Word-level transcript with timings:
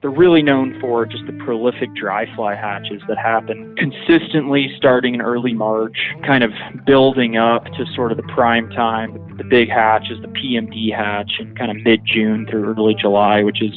they're 0.00 0.10
really 0.10 0.42
known 0.42 0.78
for 0.80 1.04
just 1.04 1.26
the 1.26 1.32
prolific 1.44 1.94
dry 1.94 2.26
fly 2.34 2.54
hatches 2.54 3.02
that 3.06 3.18
happen 3.18 3.74
consistently 3.76 4.72
starting 4.76 5.14
in 5.14 5.20
early 5.20 5.52
March, 5.52 5.98
kind 6.26 6.42
of 6.42 6.50
building 6.86 7.36
up 7.36 7.64
to 7.64 7.84
sort 7.94 8.10
of 8.10 8.16
the 8.16 8.22
prime 8.34 8.70
time. 8.70 9.12
The 9.36 9.44
big 9.44 9.68
hatch 9.68 10.10
is 10.10 10.20
the 10.22 10.28
PMD 10.28 10.94
hatch 10.94 11.32
in 11.38 11.54
kind 11.54 11.70
of 11.70 11.76
mid 11.84 12.00
June 12.06 12.46
through 12.50 12.64
early 12.70 12.94
July, 12.94 13.42
which 13.42 13.62
is, 13.62 13.74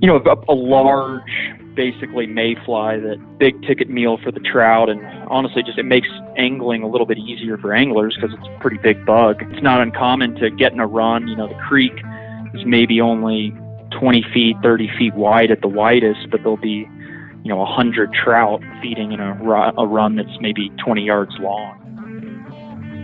you 0.00 0.08
know, 0.08 0.16
a, 0.16 0.52
a 0.52 0.54
large, 0.54 1.22
basically 1.76 2.26
mayfly, 2.26 2.98
that 2.98 3.38
big 3.38 3.62
ticket 3.62 3.88
meal 3.88 4.18
for 4.24 4.32
the 4.32 4.40
trout. 4.40 4.88
And 4.88 5.04
honestly, 5.28 5.62
just 5.62 5.78
it 5.78 5.84
makes 5.84 6.08
angling 6.36 6.82
a 6.82 6.88
little 6.88 7.06
bit 7.06 7.18
easier 7.18 7.58
for 7.58 7.72
anglers 7.72 8.16
because 8.16 8.36
it's 8.36 8.48
a 8.48 8.58
pretty 8.58 8.78
big 8.78 9.06
bug. 9.06 9.36
It's 9.52 9.62
not 9.62 9.80
uncommon 9.80 10.34
to 10.36 10.50
get 10.50 10.72
in 10.72 10.80
a 10.80 10.86
run. 10.86 11.28
You 11.28 11.36
know, 11.36 11.46
the 11.46 11.60
creek 11.68 11.92
is 12.54 12.64
maybe 12.66 13.00
only 13.00 13.54
20 13.98 14.24
feet, 14.32 14.56
30 14.62 14.90
feet 14.98 15.14
wide 15.14 15.50
at 15.50 15.60
the 15.60 15.68
widest, 15.68 16.30
but 16.30 16.40
there'll 16.42 16.56
be, 16.56 16.88
you 17.42 17.48
know, 17.48 17.58
100 17.58 18.12
trout 18.12 18.60
feeding 18.82 19.12
in 19.12 19.20
a, 19.20 19.32
a 19.78 19.86
run 19.86 20.16
that's 20.16 20.36
maybe 20.40 20.70
20 20.84 21.02
yards 21.02 21.32
long. 21.38 21.80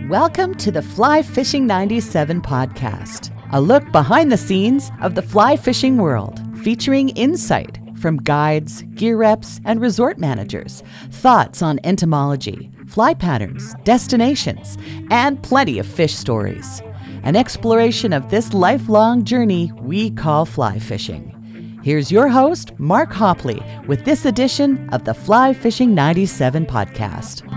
Welcome 0.09 0.55
to 0.55 0.71
the 0.71 0.81
Fly 0.81 1.21
Fishing 1.21 1.65
97 1.65 2.41
podcast, 2.41 3.31
a 3.53 3.61
look 3.61 3.89
behind 3.91 4.31
the 4.31 4.37
scenes 4.37 4.91
of 5.01 5.15
the 5.15 5.21
fly 5.21 5.55
fishing 5.55 5.97
world, 5.97 6.41
featuring 6.57 7.09
insight 7.09 7.79
from 7.99 8.17
guides, 8.17 8.81
gear 8.95 9.15
reps, 9.15 9.61
and 9.63 9.79
resort 9.79 10.17
managers, 10.17 10.83
thoughts 11.11 11.61
on 11.61 11.79
entomology, 11.83 12.69
fly 12.87 13.13
patterns, 13.13 13.75
destinations, 13.83 14.77
and 15.09 15.41
plenty 15.41 15.79
of 15.79 15.85
fish 15.85 16.15
stories 16.15 16.81
an 17.23 17.35
exploration 17.35 18.13
of 18.13 18.29
this 18.29 18.53
lifelong 18.53 19.23
journey 19.23 19.71
we 19.81 20.09
call 20.09 20.45
fly 20.45 20.79
fishing. 20.79 21.79
Here's 21.83 22.11
your 22.11 22.27
host, 22.27 22.77
Mark 22.79 23.11
Hopley, 23.11 23.61
with 23.87 24.05
this 24.05 24.25
edition 24.25 24.89
of 24.89 25.05
the 25.05 25.13
Fly 25.13 25.53
Fishing 25.53 25.93
97 25.93 26.65
podcast. 26.65 27.47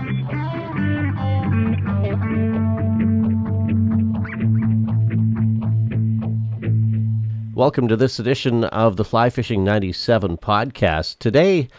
Welcome 7.55 7.87
to 7.87 7.95
this 7.95 8.19
edition 8.19 8.65
of 8.65 8.97
the 8.97 9.05
Fly 9.05 9.29
Fishing 9.29 9.63
97 9.63 10.37
podcast. 10.37 11.17
Today, 11.19 11.69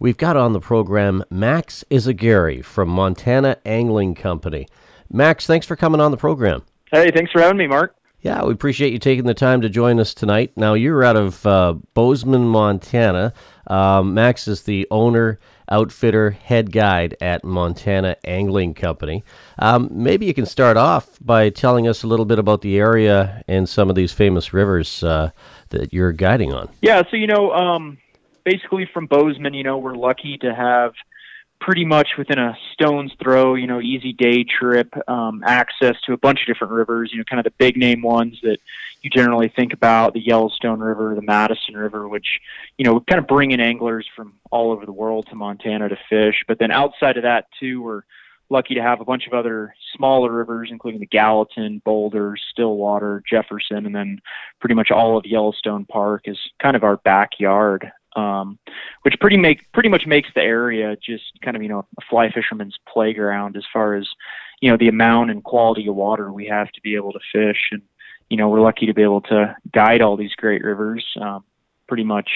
we've 0.00 0.16
got 0.16 0.36
on 0.36 0.52
the 0.52 0.60
program 0.60 1.22
Max 1.30 1.84
Izaguirre 1.90 2.64
from 2.64 2.88
Montana 2.88 3.58
Angling 3.64 4.14
Company. 4.16 4.66
Max, 5.10 5.46
thanks 5.46 5.66
for 5.66 5.76
coming 5.76 6.00
on 6.00 6.10
the 6.10 6.16
program. 6.16 6.62
Hey, 6.92 7.10
thanks 7.10 7.32
for 7.32 7.40
having 7.40 7.58
me, 7.58 7.66
Mark. 7.66 7.96
Yeah, 8.20 8.44
we 8.44 8.52
appreciate 8.52 8.92
you 8.92 8.98
taking 8.98 9.24
the 9.24 9.34
time 9.34 9.60
to 9.60 9.68
join 9.68 10.00
us 10.00 10.14
tonight. 10.14 10.52
Now, 10.56 10.74
you're 10.74 11.04
out 11.04 11.16
of 11.16 11.44
uh, 11.46 11.74
Bozeman, 11.94 12.46
Montana. 12.46 13.32
Um, 13.66 14.14
Max 14.14 14.48
is 14.48 14.62
the 14.62 14.86
owner, 14.90 15.38
outfitter, 15.68 16.30
head 16.30 16.72
guide 16.72 17.16
at 17.20 17.44
Montana 17.44 18.16
Angling 18.24 18.74
Company. 18.74 19.24
Um, 19.58 19.88
maybe 19.90 20.26
you 20.26 20.34
can 20.34 20.46
start 20.46 20.76
off 20.76 21.18
by 21.20 21.50
telling 21.50 21.86
us 21.88 22.02
a 22.02 22.06
little 22.06 22.24
bit 22.24 22.38
about 22.38 22.62
the 22.62 22.78
area 22.78 23.42
and 23.48 23.68
some 23.68 23.90
of 23.90 23.96
these 23.96 24.12
famous 24.12 24.52
rivers 24.52 25.02
uh, 25.02 25.30
that 25.70 25.92
you're 25.92 26.12
guiding 26.12 26.52
on. 26.52 26.68
Yeah, 26.82 27.02
so, 27.10 27.16
you 27.16 27.26
know, 27.26 27.52
um, 27.52 27.98
basically 28.44 28.88
from 28.92 29.06
Bozeman, 29.06 29.54
you 29.54 29.64
know, 29.64 29.76
we're 29.76 29.96
lucky 29.96 30.38
to 30.38 30.54
have 30.54 30.94
pretty 31.60 31.84
much 31.84 32.10
within 32.18 32.38
a 32.38 32.56
stone's 32.72 33.12
throw, 33.22 33.54
you 33.54 33.66
know, 33.66 33.80
easy 33.80 34.12
day 34.12 34.44
trip, 34.44 34.94
um, 35.08 35.42
access 35.44 35.96
to 36.02 36.12
a 36.12 36.16
bunch 36.16 36.40
of 36.40 36.46
different 36.46 36.72
rivers, 36.72 37.10
you 37.12 37.18
know, 37.18 37.24
kind 37.24 37.40
of 37.40 37.44
the 37.44 37.52
big 37.58 37.76
name 37.76 38.02
ones 38.02 38.38
that 38.42 38.58
you 39.02 39.10
generally 39.10 39.48
think 39.48 39.72
about, 39.72 40.14
the 40.14 40.20
Yellowstone 40.20 40.80
River, 40.80 41.14
the 41.14 41.22
Madison 41.22 41.76
River, 41.76 42.08
which, 42.08 42.40
you 42.78 42.84
know, 42.84 43.00
kind 43.00 43.18
of 43.18 43.26
bring 43.26 43.52
in 43.52 43.60
anglers 43.60 44.06
from 44.14 44.34
all 44.50 44.72
over 44.72 44.84
the 44.84 44.92
world 44.92 45.26
to 45.28 45.34
Montana 45.34 45.88
to 45.88 45.98
fish. 46.08 46.44
But 46.46 46.58
then 46.58 46.70
outside 46.70 47.16
of 47.16 47.22
that, 47.22 47.46
too, 47.58 47.82
we're 47.82 48.02
lucky 48.48 48.74
to 48.74 48.82
have 48.82 49.00
a 49.00 49.04
bunch 49.04 49.26
of 49.26 49.32
other 49.32 49.74
smaller 49.96 50.30
rivers, 50.30 50.68
including 50.70 51.00
the 51.00 51.06
Gallatin, 51.06 51.82
Boulder, 51.84 52.36
Stillwater, 52.52 53.22
Jefferson, 53.28 53.86
and 53.86 53.94
then 53.94 54.20
pretty 54.60 54.74
much 54.74 54.90
all 54.90 55.16
of 55.16 55.26
Yellowstone 55.26 55.84
Park 55.84 56.22
is 56.26 56.38
kind 56.60 56.76
of 56.76 56.84
our 56.84 56.96
backyard 56.98 57.90
um, 58.16 58.58
which 59.02 59.14
pretty 59.20 59.36
make 59.36 59.70
pretty 59.72 59.88
much 59.88 60.06
makes 60.06 60.28
the 60.34 60.42
area 60.42 60.96
just 60.96 61.24
kind 61.42 61.56
of 61.56 61.62
you 61.62 61.68
know 61.68 61.86
a 61.98 62.02
fly 62.08 62.30
fisherman's 62.30 62.78
playground 62.92 63.56
as 63.56 63.64
far 63.72 63.94
as 63.94 64.08
you 64.60 64.70
know 64.70 64.76
the 64.76 64.88
amount 64.88 65.30
and 65.30 65.44
quality 65.44 65.86
of 65.86 65.94
water 65.94 66.32
we 66.32 66.46
have 66.46 66.70
to 66.72 66.80
be 66.80 66.94
able 66.94 67.12
to 67.12 67.20
fish, 67.32 67.68
and 67.70 67.82
you 68.30 68.36
know 68.36 68.48
we're 68.48 68.60
lucky 68.60 68.86
to 68.86 68.94
be 68.94 69.02
able 69.02 69.20
to 69.20 69.54
guide 69.72 70.02
all 70.02 70.16
these 70.16 70.34
great 70.34 70.64
rivers. 70.64 71.04
Um, 71.20 71.44
pretty 71.88 72.04
much, 72.04 72.28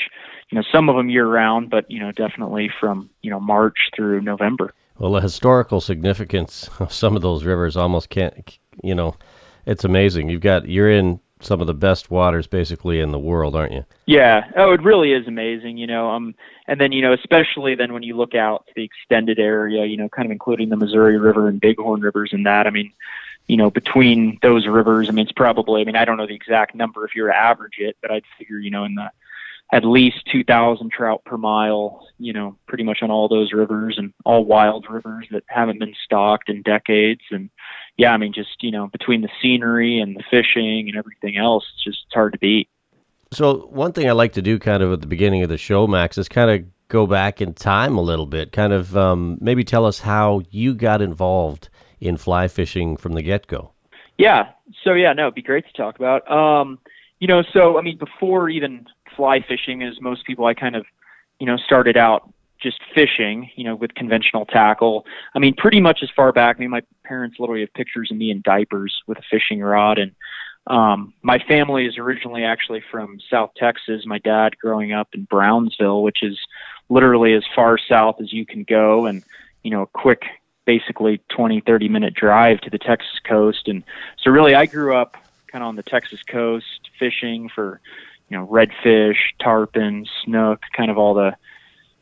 you 0.51 0.57
know, 0.57 0.65
some 0.71 0.89
of 0.89 0.97
them 0.97 1.11
year 1.11 1.27
round, 1.27 1.71
but 1.71 1.91
you 1.91 1.99
know, 1.99 2.13
definitely 2.13 2.71
from 2.81 3.11
you 3.23 3.31
know 3.31 3.41
March 3.41 3.91
through 3.95 4.21
November. 4.21 4.73
Well, 4.99 5.13
the 5.13 5.21
historical 5.21 5.81
significance 5.81 6.69
of 6.79 6.93
some 6.93 7.17
of 7.17 7.23
those 7.23 7.45
rivers 7.45 7.77
almost 7.77 8.11
can't, 8.11 8.59
you 8.83 8.95
know, 8.95 9.17
it's 9.65 9.85
amazing. 9.85 10.29
You've 10.29 10.43
got 10.43 10.69
you're 10.69 10.91
in 10.91 11.21
some 11.41 11.61
of 11.61 11.67
the 11.67 11.75
best 11.75 12.11
waters 12.11 12.47
basically 12.47 13.01
in 13.01 13.11
the 13.11 13.19
world, 13.19 13.57
aren't 13.57 13.73
you? 13.73 13.85
Yeah. 14.07 14.51
Oh, 14.57 14.73
it 14.73 14.83
really 14.83 15.13
is 15.13 15.27
amazing, 15.27 15.77
you 15.77 15.87
know. 15.87 16.11
Um 16.11 16.35
and 16.67 16.81
then, 16.81 16.93
you 16.93 17.03
know, 17.03 17.13
especially 17.13 17.75
then 17.75 17.93
when 17.93 18.03
you 18.03 18.17
look 18.17 18.35
out 18.35 18.67
to 18.67 18.73
the 18.77 18.85
extended 18.85 19.39
area, 19.39 19.85
you 19.87 19.97
know, 19.97 20.09
kind 20.09 20.27
of 20.27 20.33
including 20.33 20.69
the 20.69 20.77
Missouri 20.77 21.19
River 21.19 21.49
and 21.49 21.61
Bighorn 21.61 22.01
rivers 22.01 22.31
and 22.33 22.47
that. 22.47 22.67
I 22.67 22.71
mean, 22.71 22.93
you 23.47 23.57
know, 23.57 23.71
between 23.71 24.39
those 24.43 24.67
rivers, 24.67 25.09
I 25.09 25.13
mean, 25.13 25.25
it's 25.25 25.33
probably, 25.33 25.81
I 25.81 25.85
mean, 25.85 25.97
I 25.97 26.05
don't 26.05 26.17
know 26.17 26.27
the 26.27 26.35
exact 26.35 26.75
number 26.75 27.05
if 27.05 27.17
you 27.17 27.23
were 27.23 27.31
to 27.31 27.37
average 27.37 27.79
it, 27.79 27.97
but 28.01 28.13
I'd 28.13 28.23
figure, 28.39 28.59
you 28.59 28.71
know, 28.71 28.85
in 28.85 28.95
the 28.95 29.11
at 29.73 29.85
least 29.85 30.27
2,000 30.31 30.91
trout 30.91 31.25
per 31.25 31.37
mile, 31.37 32.07
you 32.19 32.33
know, 32.33 32.57
pretty 32.67 32.85
much 32.85 33.03
on 33.03 33.11
all 33.11 33.29
those 33.29 33.53
rivers 33.53 33.97
and 33.99 34.13
all 34.25 34.45
wild 34.45 34.87
rivers 34.89 35.27
that 35.31 35.45
haven't 35.47 35.79
been 35.79 35.95
stocked 36.05 36.49
in 36.49 36.63
decades. 36.63 37.23
And 37.31 37.51
yeah, 38.01 38.15
I 38.15 38.17
mean, 38.17 38.33
just, 38.33 38.63
you 38.63 38.71
know, 38.71 38.87
between 38.87 39.21
the 39.21 39.29
scenery 39.43 40.01
and 40.01 40.17
the 40.17 40.23
fishing 40.31 40.89
and 40.89 40.97
everything 40.97 41.37
else, 41.37 41.67
it's 41.75 41.85
just 41.85 42.07
hard 42.15 42.33
to 42.33 42.39
beat. 42.39 42.67
So, 43.31 43.69
one 43.71 43.93
thing 43.93 44.09
I 44.09 44.13
like 44.13 44.33
to 44.33 44.43
do 44.43 44.59
kind 44.59 44.83
of 44.83 44.91
at 44.91 45.03
the 45.03 45.07
beginning 45.07 45.43
of 45.43 45.51
the 45.51 45.59
show, 45.59 45.87
Max, 45.87 46.17
is 46.17 46.27
kind 46.27 46.51
of 46.51 46.67
go 46.89 47.07
back 47.07 47.43
in 47.43 47.53
time 47.53 47.99
a 47.99 48.01
little 48.01 48.25
bit, 48.25 48.53
kind 48.53 48.73
of 48.73 48.97
um, 48.97 49.37
maybe 49.43 49.65
tell 49.65 49.85
us 49.85 49.99
how 49.99 50.41
you 50.51 50.73
got 50.73 51.03
involved 51.03 51.69
in 52.01 52.17
fly 52.17 52.49
fishing 52.49 52.97
from 52.97 53.13
the 53.13 53.21
get 53.21 53.47
go. 53.47 53.71
Yeah. 54.17 54.49
So, 54.83 54.95
yeah, 54.95 55.13
no, 55.13 55.25
it'd 55.25 55.35
be 55.35 55.43
great 55.43 55.67
to 55.67 55.73
talk 55.75 55.97
about. 55.97 56.29
Um, 56.31 56.79
you 57.19 57.29
know, 57.29 57.43
so, 57.53 57.79
I 57.79 57.83
mean, 57.83 57.99
before 57.99 58.49
even 58.49 58.87
fly 59.15 59.45
fishing, 59.47 59.83
as 59.83 60.01
most 60.01 60.25
people, 60.25 60.47
I 60.47 60.55
kind 60.55 60.75
of, 60.75 60.87
you 61.39 61.47
know, 61.47 61.59
started 61.59 61.99
out 61.99 62.33
just 62.63 62.81
fishing, 62.95 63.51
you 63.57 63.65
know, 63.65 63.75
with 63.75 63.95
conventional 63.95 64.47
tackle. 64.47 65.05
I 65.35 65.39
mean, 65.39 65.55
pretty 65.55 65.81
much 65.81 66.01
as 66.03 66.11
far 66.15 66.33
back. 66.33 66.57
I 66.57 66.61
mean, 66.61 66.71
my 66.71 66.83
parents 67.05 67.39
literally 67.39 67.63
have 67.63 67.73
pictures 67.75 68.11
of 68.11 68.17
me 68.17 68.31
in 68.31 68.43
diapers 68.43 68.95
with 69.07 69.19
a 69.19 69.23
fishing 69.31 69.61
rod, 69.61 69.99
and 69.99 70.13
um, 70.67 71.15
my 71.23 71.39
family 71.39 71.87
is 71.87 71.99
originally 71.99 72.45
actually 72.45 72.83
from 72.91 73.19
South 73.31 73.51
Texas. 73.57 74.07
My 74.07 74.19
dad 74.19 74.59
growing 74.59 74.93
up 74.93 75.09
in 75.15 75.25
Brownsville, 75.25 76.03
which 76.03 76.23
is 76.23 76.39
literally 76.89 77.35
as 77.35 77.45
far 77.55 77.79
south 77.79 78.21
as 78.21 78.33
you 78.33 78.45
can 78.45 78.65
go, 78.65 79.07
and 79.07 79.23
you 79.63 79.71
know, 79.71 79.83
a 79.83 79.87
quick, 79.87 80.23
basically 80.67 81.21
20, 81.31 81.61
30 81.61 81.89
minute 81.89 82.15
drive 82.15 82.61
to 82.63 82.71
the 82.71 82.79
Texas 82.79 83.19
coast. 83.25 83.69
And 83.69 83.83
so, 84.23 84.31
really, 84.31 84.55
I 84.55 84.67
grew 84.67 84.97
up 84.97 85.17
kind 85.49 85.65
of 85.65 85.69
on 85.69 85.77
the 85.77 85.83
Texas 85.83 86.23
coast 86.23 86.91
fishing 86.99 87.49
for 87.49 87.81
you 88.31 88.37
know, 88.37 88.47
redfish, 88.47 89.17
tarpon, 89.43 90.07
snook, 90.25 90.61
kind 90.75 90.91
of 90.91 90.97
all 90.97 91.15
the, 91.15 91.35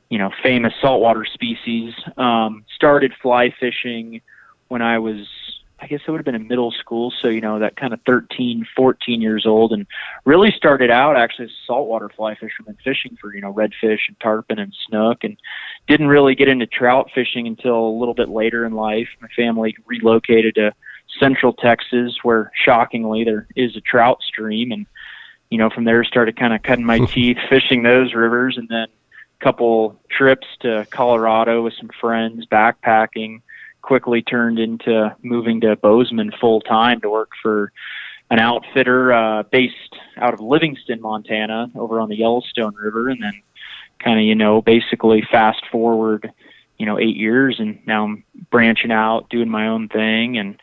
you 0.08 0.18
know, 0.18 0.30
famous 0.42 0.72
saltwater 0.80 1.24
species. 1.24 1.94
Um, 2.16 2.64
started 2.74 3.12
fly 3.20 3.54
fishing 3.58 4.20
when 4.68 4.82
I 4.82 4.98
was, 4.98 5.26
I 5.80 5.86
guess 5.86 6.00
it 6.06 6.10
would 6.10 6.18
have 6.18 6.24
been 6.24 6.34
in 6.34 6.48
middle 6.48 6.72
school. 6.72 7.12
So, 7.22 7.28
you 7.28 7.40
know, 7.40 7.58
that 7.58 7.76
kind 7.76 7.92
of 7.92 8.00
13, 8.06 8.66
14 8.74 9.20
years 9.20 9.46
old 9.46 9.72
and 9.72 9.86
really 10.24 10.50
started 10.50 10.90
out 10.90 11.16
actually 11.16 11.46
as 11.46 11.50
a 11.50 11.66
saltwater 11.66 12.08
fly 12.08 12.34
fisherman 12.34 12.78
fishing 12.82 13.16
for, 13.20 13.34
you 13.34 13.40
know, 13.40 13.52
redfish 13.52 14.00
and 14.08 14.18
tarpon 14.20 14.58
and 14.58 14.74
snook 14.88 15.24
and 15.24 15.36
didn't 15.86 16.08
really 16.08 16.34
get 16.34 16.48
into 16.48 16.66
trout 16.66 17.10
fishing 17.14 17.46
until 17.46 17.86
a 17.86 17.98
little 17.98 18.14
bit 18.14 18.28
later 18.28 18.64
in 18.64 18.72
life. 18.72 19.08
My 19.20 19.28
family 19.36 19.76
relocated 19.86 20.54
to 20.56 20.74
central 21.20 21.52
Texas 21.52 22.18
where 22.22 22.50
shockingly 22.54 23.24
there 23.24 23.46
is 23.56 23.76
a 23.76 23.80
trout 23.80 24.22
stream 24.22 24.72
and 24.72 24.86
you 25.50 25.56
know, 25.56 25.70
from 25.70 25.84
there 25.84 26.04
started 26.04 26.36
kind 26.36 26.52
of 26.52 26.62
cutting 26.62 26.84
my 26.84 26.98
teeth 27.06 27.38
fishing 27.48 27.82
those 27.82 28.14
rivers, 28.14 28.58
and 28.58 28.68
then 28.68 28.88
couple 29.40 29.98
trips 30.10 30.46
to 30.60 30.86
Colorado 30.90 31.62
with 31.62 31.74
some 31.78 31.90
friends, 32.00 32.46
backpacking. 32.46 33.42
Quickly 33.82 34.22
turned 34.22 34.58
into 34.58 35.14
moving 35.22 35.60
to 35.62 35.76
Bozeman 35.76 36.32
full 36.40 36.60
time 36.60 37.00
to 37.00 37.08
work 37.08 37.30
for 37.40 37.72
an 38.30 38.38
outfitter 38.38 39.12
uh, 39.12 39.44
based 39.44 39.96
out 40.18 40.34
of 40.34 40.40
Livingston, 40.40 41.00
Montana, 41.00 41.70
over 41.74 42.00
on 42.00 42.08
the 42.08 42.16
Yellowstone 42.16 42.74
River, 42.74 43.08
and 43.08 43.22
then 43.22 43.40
kind 43.98 44.18
of 44.18 44.24
you 44.24 44.34
know 44.34 44.60
basically 44.60 45.22
fast 45.30 45.62
forward, 45.70 46.30
you 46.76 46.86
know, 46.86 46.98
eight 46.98 47.16
years, 47.16 47.56
and 47.58 47.78
now 47.86 48.04
I'm 48.04 48.24
branching 48.50 48.92
out, 48.92 49.30
doing 49.30 49.48
my 49.48 49.68
own 49.68 49.88
thing, 49.88 50.36
and 50.36 50.60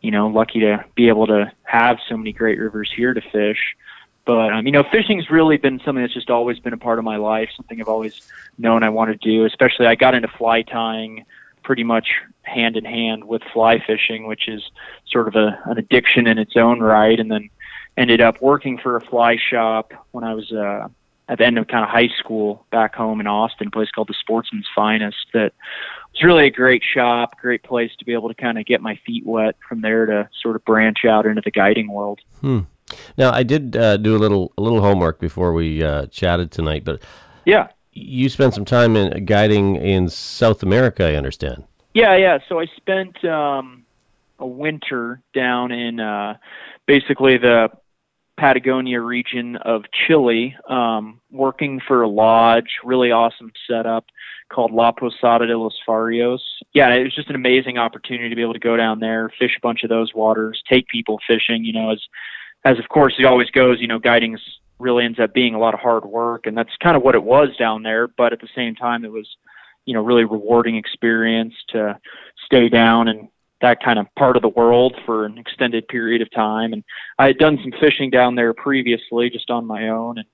you 0.00 0.10
know, 0.10 0.28
lucky 0.28 0.60
to 0.60 0.84
be 0.94 1.08
able 1.08 1.26
to 1.28 1.50
have 1.62 1.98
so 2.08 2.16
many 2.16 2.32
great 2.32 2.58
rivers 2.58 2.90
here 2.94 3.14
to 3.14 3.20
fish 3.20 3.76
But 4.24 4.52
um, 4.52 4.66
you 4.66 4.72
know, 4.72 4.84
fishing's 4.84 5.30
really 5.30 5.56
been 5.56 5.80
something 5.84 6.02
that's 6.02 6.14
just 6.14 6.30
always 6.30 6.58
been 6.58 6.72
a 6.72 6.78
part 6.78 6.98
of 6.98 7.04
my 7.04 7.16
life. 7.16 7.50
Something 7.56 7.80
I've 7.80 7.88
always 7.88 8.20
known 8.58 8.82
I 8.82 8.88
want 8.88 9.10
to 9.10 9.16
do. 9.16 9.44
Especially, 9.44 9.86
I 9.86 9.94
got 9.94 10.14
into 10.14 10.28
fly 10.28 10.62
tying 10.62 11.24
pretty 11.64 11.84
much 11.84 12.08
hand 12.42 12.76
in 12.76 12.84
hand 12.84 13.24
with 13.24 13.42
fly 13.52 13.82
fishing, 13.84 14.26
which 14.26 14.48
is 14.48 14.62
sort 15.06 15.28
of 15.28 15.36
a, 15.36 15.60
an 15.66 15.78
addiction 15.78 16.26
in 16.26 16.38
its 16.38 16.56
own 16.56 16.80
right. 16.80 17.18
And 17.18 17.30
then 17.30 17.50
ended 17.96 18.20
up 18.20 18.40
working 18.40 18.78
for 18.78 18.96
a 18.96 19.00
fly 19.00 19.36
shop 19.36 19.92
when 20.12 20.24
I 20.24 20.34
was 20.34 20.50
uh, 20.52 20.88
at 21.28 21.38
the 21.38 21.46
end 21.46 21.58
of 21.58 21.66
kind 21.68 21.84
of 21.84 21.90
high 21.90 22.10
school 22.18 22.66
back 22.70 22.94
home 22.94 23.20
in 23.20 23.26
Austin, 23.26 23.68
a 23.68 23.70
place 23.70 23.90
called 23.90 24.08
the 24.08 24.14
Sportsman's 24.14 24.68
Finest. 24.74 25.26
That 25.32 25.52
was 26.12 26.22
really 26.22 26.46
a 26.46 26.50
great 26.50 26.82
shop, 26.82 27.40
great 27.40 27.62
place 27.62 27.90
to 27.98 28.04
be 28.04 28.12
able 28.12 28.28
to 28.28 28.34
kind 28.34 28.58
of 28.58 28.66
get 28.66 28.80
my 28.80 28.98
feet 29.06 29.24
wet 29.26 29.56
from 29.66 29.80
there 29.80 30.06
to 30.06 30.28
sort 30.40 30.56
of 30.56 30.64
branch 30.64 31.04
out 31.04 31.26
into 31.26 31.42
the 31.42 31.50
guiding 31.50 31.90
world. 31.90 32.20
Hmm. 32.40 32.60
Now, 33.16 33.32
I 33.32 33.42
did 33.42 33.76
uh, 33.76 33.96
do 33.96 34.16
a 34.16 34.18
little 34.18 34.52
a 34.58 34.62
little 34.62 34.80
homework 34.80 35.20
before 35.20 35.52
we 35.52 35.82
uh, 35.82 36.06
chatted 36.06 36.50
tonight, 36.50 36.84
but 36.84 37.02
yeah, 37.44 37.68
you 37.92 38.28
spent 38.28 38.54
some 38.54 38.64
time 38.64 38.96
in 38.96 39.24
guiding 39.24 39.76
in 39.76 40.08
South 40.08 40.62
America, 40.62 41.06
I 41.06 41.14
understand. 41.14 41.64
Yeah, 41.94 42.16
yeah. 42.16 42.38
So 42.48 42.58
I 42.58 42.66
spent 42.76 43.22
um, 43.24 43.84
a 44.38 44.46
winter 44.46 45.20
down 45.34 45.72
in 45.72 46.00
uh, 46.00 46.36
basically 46.86 47.36
the 47.36 47.68
Patagonia 48.38 49.00
region 49.00 49.56
of 49.56 49.84
Chile, 49.92 50.56
um, 50.68 51.20
working 51.30 51.80
for 51.86 52.02
a 52.02 52.08
lodge, 52.08 52.78
really 52.82 53.10
awesome 53.10 53.52
setup 53.68 54.06
called 54.50 54.72
La 54.72 54.92
Posada 54.92 55.46
de 55.46 55.56
los 55.56 55.78
Farios. 55.86 56.40
Yeah, 56.72 56.92
it 56.94 57.04
was 57.04 57.14
just 57.14 57.28
an 57.28 57.34
amazing 57.34 57.78
opportunity 57.78 58.28
to 58.28 58.36
be 58.36 58.42
able 58.42 58.54
to 58.54 58.58
go 58.58 58.76
down 58.76 59.00
there, 59.00 59.30
fish 59.38 59.52
a 59.56 59.60
bunch 59.60 59.82
of 59.82 59.90
those 59.90 60.14
waters, 60.14 60.62
take 60.68 60.88
people 60.88 61.18
fishing. 61.26 61.64
You 61.64 61.74
know, 61.74 61.90
as 61.90 62.02
as 62.64 62.78
of 62.78 62.88
course 62.88 63.14
it 63.18 63.24
always 63.24 63.50
goes. 63.50 63.80
You 63.80 63.88
know, 63.88 63.98
guiding 63.98 64.38
really 64.78 65.04
ends 65.04 65.20
up 65.20 65.32
being 65.32 65.54
a 65.54 65.58
lot 65.58 65.74
of 65.74 65.80
hard 65.80 66.04
work, 66.04 66.46
and 66.46 66.56
that's 66.56 66.70
kind 66.82 66.96
of 66.96 67.02
what 67.02 67.14
it 67.14 67.22
was 67.22 67.48
down 67.58 67.82
there. 67.82 68.08
But 68.08 68.32
at 68.32 68.40
the 68.40 68.48
same 68.54 68.74
time, 68.74 69.04
it 69.04 69.12
was 69.12 69.28
you 69.84 69.94
know 69.94 70.02
really 70.02 70.24
rewarding 70.24 70.76
experience 70.76 71.54
to 71.68 71.98
stay 72.46 72.68
down 72.68 73.08
and 73.08 73.28
that 73.60 73.82
kind 73.82 73.98
of 73.98 74.06
part 74.16 74.36
of 74.36 74.42
the 74.42 74.48
world 74.48 74.94
for 75.06 75.24
an 75.24 75.38
extended 75.38 75.86
period 75.86 76.20
of 76.20 76.28
time. 76.32 76.72
And 76.72 76.82
I 77.18 77.28
had 77.28 77.38
done 77.38 77.58
some 77.62 77.72
fishing 77.80 78.10
down 78.10 78.34
there 78.34 78.52
previously, 78.52 79.30
just 79.30 79.50
on 79.50 79.66
my 79.66 79.88
own, 79.88 80.18
and 80.18 80.26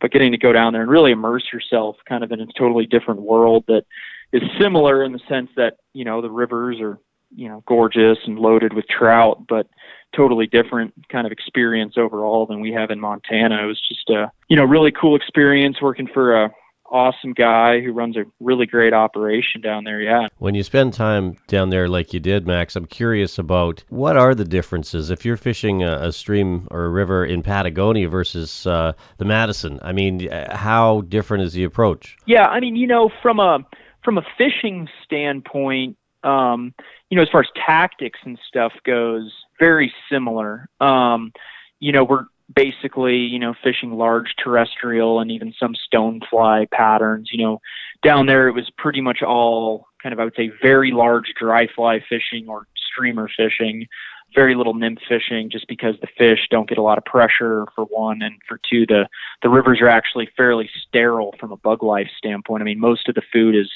but 0.00 0.10
getting 0.10 0.32
to 0.32 0.38
go 0.38 0.52
down 0.52 0.72
there 0.72 0.82
and 0.82 0.90
really 0.90 1.12
immerse 1.12 1.44
yourself 1.52 1.96
kind 2.06 2.22
of 2.22 2.30
in 2.30 2.40
a 2.40 2.46
totally 2.58 2.86
different 2.86 3.22
world 3.22 3.64
that 3.68 3.84
is 4.32 4.42
similar 4.60 5.02
in 5.02 5.12
the 5.12 5.20
sense 5.28 5.48
that 5.56 5.78
you 5.92 6.04
know 6.04 6.20
the 6.20 6.30
rivers 6.30 6.80
are 6.80 6.98
you 7.34 7.48
know 7.48 7.62
gorgeous 7.66 8.18
and 8.26 8.38
loaded 8.38 8.72
with 8.72 8.86
trout, 8.88 9.44
but 9.48 9.68
totally 10.14 10.46
different 10.46 10.94
kind 11.10 11.26
of 11.26 11.32
experience 11.32 11.94
overall 11.96 12.46
than 12.46 12.60
we 12.60 12.72
have 12.72 12.90
in 12.90 13.00
Montana. 13.00 13.62
It 13.64 13.66
was 13.66 13.80
just 13.88 14.08
a 14.10 14.30
you 14.48 14.56
know 14.56 14.64
really 14.64 14.92
cool 14.92 15.16
experience 15.16 15.80
working 15.82 16.08
for 16.12 16.44
a 16.44 16.50
awesome 16.90 17.32
guy 17.32 17.80
who 17.80 17.92
runs 17.92 18.16
a 18.16 18.24
really 18.40 18.66
great 18.66 18.92
operation 18.92 19.60
down 19.60 19.84
there. 19.84 20.00
Yeah. 20.00 20.28
When 20.38 20.54
you 20.54 20.62
spend 20.62 20.92
time 20.92 21.36
down 21.48 21.70
there 21.70 21.88
like 21.88 22.12
you 22.12 22.20
did, 22.20 22.46
Max, 22.46 22.76
I'm 22.76 22.86
curious 22.86 23.38
about 23.38 23.82
what 23.88 24.16
are 24.16 24.34
the 24.34 24.44
differences 24.44 25.10
if 25.10 25.24
you're 25.24 25.36
fishing 25.36 25.82
a, 25.82 25.96
a 25.96 26.12
stream 26.12 26.68
or 26.70 26.84
a 26.84 26.88
river 26.88 27.24
in 27.24 27.42
Patagonia 27.42 28.08
versus 28.08 28.66
uh, 28.66 28.92
the 29.18 29.24
Madison. 29.24 29.80
I 29.82 29.92
mean, 29.92 30.30
uh, 30.30 30.56
how 30.56 31.02
different 31.02 31.42
is 31.42 31.52
the 31.54 31.64
approach? 31.64 32.16
Yeah, 32.26 32.44
I 32.44 32.60
mean, 32.60 32.76
you 32.76 32.86
know, 32.86 33.10
from 33.22 33.40
a 33.40 33.58
from 34.04 34.18
a 34.18 34.22
fishing 34.36 34.86
standpoint, 35.02 35.96
um, 36.24 36.74
you 37.10 37.16
know, 37.16 37.22
as 37.22 37.28
far 37.30 37.42
as 37.42 37.48
tactics 37.66 38.18
and 38.24 38.38
stuff 38.48 38.72
goes, 38.84 39.32
very 39.58 39.92
similar. 40.10 40.68
Um, 40.80 41.32
you 41.80 41.92
know, 41.92 42.04
we're 42.04 42.26
basically, 42.54 43.16
you 43.16 43.38
know, 43.38 43.54
fishing 43.62 43.92
large 43.92 44.34
terrestrial 44.42 45.20
and 45.20 45.30
even 45.30 45.54
some 45.58 45.74
stonefly 45.74 46.70
patterns. 46.70 47.30
You 47.32 47.44
know, 47.44 47.60
down 48.02 48.26
there 48.26 48.48
it 48.48 48.52
was 48.52 48.70
pretty 48.76 49.00
much 49.00 49.22
all 49.22 49.86
kind 50.02 50.12
of, 50.12 50.20
I 50.20 50.24
would 50.24 50.34
say, 50.36 50.50
very 50.62 50.92
large 50.92 51.32
dry 51.38 51.66
fly 51.74 52.00
fishing 52.08 52.48
or 52.48 52.66
streamer 52.92 53.28
fishing, 53.36 53.86
very 54.34 54.54
little 54.54 54.74
nymph 54.74 54.98
fishing 55.08 55.48
just 55.50 55.66
because 55.68 55.94
the 56.00 56.08
fish 56.18 56.40
don't 56.50 56.68
get 56.68 56.78
a 56.78 56.82
lot 56.82 56.98
of 56.98 57.04
pressure 57.04 57.66
for 57.74 57.84
one 57.84 58.22
and 58.22 58.34
for 58.48 58.58
two 58.68 58.84
the 58.86 59.06
the 59.42 59.48
rivers 59.48 59.80
are 59.80 59.88
actually 59.88 60.28
fairly 60.36 60.68
sterile 60.86 61.34
from 61.38 61.52
a 61.52 61.56
bug 61.56 61.82
life 61.82 62.08
standpoint. 62.18 62.62
I 62.62 62.64
mean 62.64 62.80
most 62.80 63.08
of 63.08 63.14
the 63.14 63.22
food 63.32 63.54
is 63.54 63.70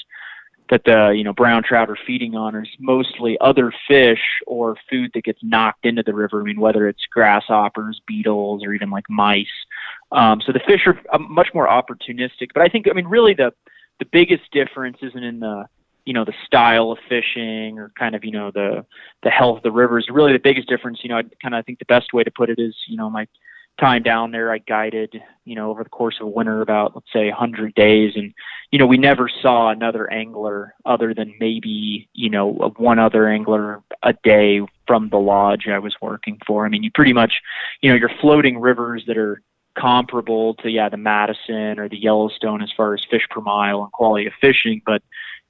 that 0.69 0.83
the 0.83 1.13
you 1.15 1.23
know 1.23 1.33
brown 1.33 1.63
trout 1.63 1.89
are 1.89 1.97
feeding 2.05 2.35
on 2.35 2.55
is 2.55 2.67
mostly 2.79 3.37
other 3.41 3.73
fish 3.87 4.21
or 4.45 4.75
food 4.89 5.11
that 5.13 5.23
gets 5.23 5.39
knocked 5.41 5.85
into 5.85 6.03
the 6.03 6.13
river. 6.13 6.41
I 6.41 6.43
mean, 6.43 6.59
whether 6.59 6.87
it's 6.87 7.05
grasshoppers, 7.11 8.01
beetles, 8.07 8.63
or 8.63 8.73
even 8.73 8.89
like 8.89 9.09
mice. 9.09 9.47
Um, 10.11 10.41
so 10.45 10.51
the 10.51 10.59
fish 10.59 10.81
are 10.85 10.99
uh, 11.11 11.17
much 11.17 11.49
more 11.53 11.67
opportunistic. 11.67 12.49
But 12.53 12.63
I 12.63 12.67
think 12.67 12.87
I 12.89 12.93
mean 12.93 13.07
really 13.07 13.33
the 13.33 13.51
the 13.99 14.05
biggest 14.05 14.49
difference 14.51 14.97
isn't 15.01 15.23
in 15.23 15.39
the 15.39 15.65
you 16.05 16.13
know 16.13 16.25
the 16.25 16.33
style 16.45 16.91
of 16.91 16.97
fishing 17.07 17.77
or 17.77 17.91
kind 17.97 18.15
of 18.15 18.23
you 18.23 18.31
know 18.31 18.51
the 18.51 18.85
the 19.23 19.29
health 19.29 19.57
of 19.57 19.63
the 19.63 19.71
rivers. 19.71 20.07
Really, 20.11 20.33
the 20.33 20.39
biggest 20.39 20.67
difference, 20.67 20.99
you 21.03 21.09
know, 21.09 21.17
I 21.17 21.23
kind 21.41 21.55
of 21.55 21.65
think 21.65 21.79
the 21.79 21.85
best 21.85 22.13
way 22.13 22.23
to 22.23 22.31
put 22.31 22.49
it 22.49 22.59
is 22.59 22.75
you 22.87 22.97
know 22.97 23.09
my 23.09 23.27
time 23.79 24.03
down 24.03 24.31
there, 24.31 24.51
I 24.51 24.57
guided, 24.59 25.21
you 25.45 25.55
know, 25.55 25.69
over 25.69 25.83
the 25.83 25.89
course 25.89 26.17
of 26.19 26.27
a 26.27 26.29
winter 26.29 26.61
about, 26.61 26.93
let's 26.95 27.11
say, 27.11 27.29
100 27.29 27.73
days. 27.73 28.13
And, 28.15 28.33
you 28.71 28.79
know, 28.79 28.85
we 28.85 28.97
never 28.97 29.29
saw 29.41 29.69
another 29.69 30.11
angler 30.11 30.75
other 30.85 31.13
than 31.13 31.33
maybe, 31.39 32.09
you 32.13 32.29
know, 32.29 32.73
one 32.77 32.99
other 32.99 33.27
angler 33.27 33.81
a 34.03 34.13
day 34.23 34.61
from 34.85 35.09
the 35.09 35.17
lodge 35.17 35.67
I 35.67 35.79
was 35.79 35.95
working 36.01 36.39
for. 36.45 36.65
I 36.65 36.69
mean, 36.69 36.83
you 36.83 36.91
pretty 36.91 37.13
much, 37.13 37.41
you 37.81 37.89
know, 37.89 37.95
you're 37.95 38.11
floating 38.21 38.59
rivers 38.59 39.03
that 39.07 39.17
are 39.17 39.41
comparable 39.75 40.55
to, 40.55 40.69
yeah, 40.69 40.89
the 40.89 40.97
Madison 40.97 41.79
or 41.79 41.87
the 41.87 41.97
Yellowstone 41.97 42.61
as 42.61 42.71
far 42.75 42.93
as 42.93 43.01
fish 43.09 43.27
per 43.29 43.41
mile 43.41 43.81
and 43.81 43.91
quality 43.91 44.27
of 44.27 44.33
fishing. 44.41 44.81
But, 44.85 45.01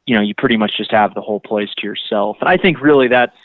you 0.05 0.15
know, 0.15 0.21
you 0.21 0.35
pretty 0.35 0.57
much 0.57 0.77
just 0.77 0.91
have 0.91 1.13
the 1.13 1.21
whole 1.21 1.39
place 1.39 1.69
to 1.77 1.87
yourself. 1.87 2.37
And 2.39 2.49
I 2.49 2.57
think 2.57 2.79
really 2.81 3.07
that's, 3.07 3.35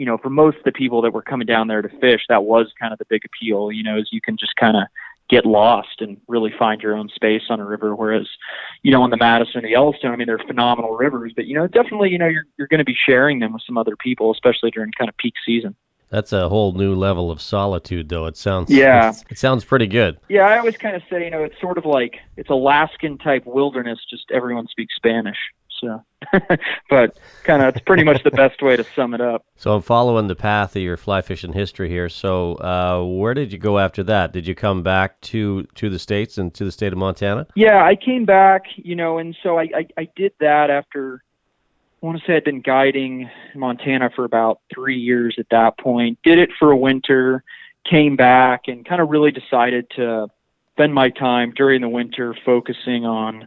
you 0.00 0.06
know, 0.06 0.16
for 0.16 0.30
most 0.30 0.56
of 0.56 0.64
the 0.64 0.72
people 0.72 1.02
that 1.02 1.12
were 1.12 1.20
coming 1.20 1.46
down 1.46 1.68
there 1.68 1.82
to 1.82 1.88
fish, 2.00 2.22
that 2.30 2.44
was 2.44 2.72
kind 2.80 2.90
of 2.90 2.98
the 2.98 3.04
big 3.04 3.22
appeal, 3.26 3.70
you 3.70 3.82
know, 3.82 3.98
is 3.98 4.08
you 4.10 4.22
can 4.22 4.38
just 4.38 4.56
kind 4.56 4.74
of 4.74 4.84
get 5.28 5.44
lost 5.44 6.00
and 6.00 6.16
really 6.26 6.50
find 6.58 6.80
your 6.80 6.96
own 6.96 7.10
space 7.10 7.42
on 7.50 7.60
a 7.60 7.66
river. 7.66 7.94
Whereas, 7.94 8.26
you 8.82 8.92
know, 8.92 9.02
on 9.02 9.10
the 9.10 9.18
Madison 9.18 9.62
the 9.62 9.68
Yellowstone, 9.68 10.12
I 10.12 10.16
mean, 10.16 10.26
they're 10.26 10.38
phenomenal 10.38 10.96
rivers, 10.96 11.34
but 11.36 11.44
you 11.44 11.54
know, 11.54 11.66
definitely, 11.66 12.08
you 12.08 12.16
know, 12.16 12.28
you're 12.28 12.46
you're 12.56 12.66
going 12.66 12.78
to 12.78 12.84
be 12.84 12.96
sharing 12.96 13.40
them 13.40 13.52
with 13.52 13.60
some 13.66 13.76
other 13.76 13.94
people, 13.94 14.32
especially 14.32 14.70
during 14.70 14.90
kind 14.92 15.10
of 15.10 15.16
peak 15.18 15.34
season. 15.44 15.76
That's 16.08 16.32
a 16.32 16.48
whole 16.48 16.72
new 16.72 16.94
level 16.94 17.30
of 17.30 17.42
solitude, 17.42 18.08
though. 18.08 18.24
It 18.24 18.38
sounds 18.38 18.70
yeah, 18.70 19.12
it 19.28 19.36
sounds 19.36 19.66
pretty 19.66 19.86
good. 19.86 20.18
Yeah, 20.30 20.46
I 20.46 20.56
always 20.56 20.78
kind 20.78 20.96
of 20.96 21.02
say, 21.10 21.24
you 21.24 21.30
know, 21.30 21.44
it's 21.44 21.60
sort 21.60 21.76
of 21.76 21.84
like 21.84 22.16
it's 22.38 22.48
Alaskan 22.48 23.18
type 23.18 23.44
wilderness, 23.44 23.98
just 24.08 24.30
everyone 24.30 24.66
speaks 24.66 24.96
Spanish. 24.96 25.36
So, 25.80 26.04
but 26.90 27.18
kind 27.44 27.62
of, 27.62 27.74
it's 27.74 27.84
pretty 27.84 28.04
much 28.04 28.22
the 28.22 28.30
best 28.30 28.62
way 28.62 28.76
to 28.76 28.84
sum 28.94 29.14
it 29.14 29.20
up. 29.20 29.44
So 29.56 29.74
I'm 29.74 29.82
following 29.82 30.26
the 30.26 30.36
path 30.36 30.76
of 30.76 30.82
your 30.82 30.96
fly 30.96 31.22
fishing 31.22 31.52
history 31.52 31.88
here. 31.88 32.08
So, 32.08 32.54
uh, 32.56 33.04
where 33.04 33.34
did 33.34 33.52
you 33.52 33.58
go 33.58 33.78
after 33.78 34.02
that? 34.04 34.32
Did 34.32 34.46
you 34.46 34.54
come 34.54 34.82
back 34.82 35.20
to 35.22 35.64
to 35.76 35.88
the 35.88 35.98
states 35.98 36.38
and 36.38 36.52
to 36.54 36.64
the 36.64 36.72
state 36.72 36.92
of 36.92 36.98
Montana? 36.98 37.46
Yeah, 37.54 37.84
I 37.84 37.96
came 37.96 38.24
back, 38.24 38.64
you 38.76 38.94
know, 38.94 39.18
and 39.18 39.36
so 39.42 39.58
I 39.58 39.68
I, 39.74 39.86
I 39.96 40.08
did 40.16 40.32
that 40.40 40.70
after. 40.70 41.22
I 42.02 42.06
want 42.06 42.18
to 42.18 42.26
say 42.26 42.36
I'd 42.36 42.44
been 42.44 42.62
guiding 42.62 43.28
Montana 43.54 44.08
for 44.16 44.24
about 44.24 44.60
three 44.72 44.98
years 44.98 45.36
at 45.38 45.50
that 45.50 45.76
point. 45.76 46.18
Did 46.22 46.38
it 46.38 46.48
for 46.58 46.70
a 46.70 46.76
winter, 46.76 47.44
came 47.84 48.16
back, 48.16 48.68
and 48.68 48.86
kind 48.86 49.02
of 49.02 49.10
really 49.10 49.30
decided 49.30 49.90
to 49.96 50.30
spend 50.72 50.94
my 50.94 51.10
time 51.10 51.52
during 51.54 51.82
the 51.82 51.88
winter 51.90 52.34
focusing 52.46 53.04
on 53.04 53.46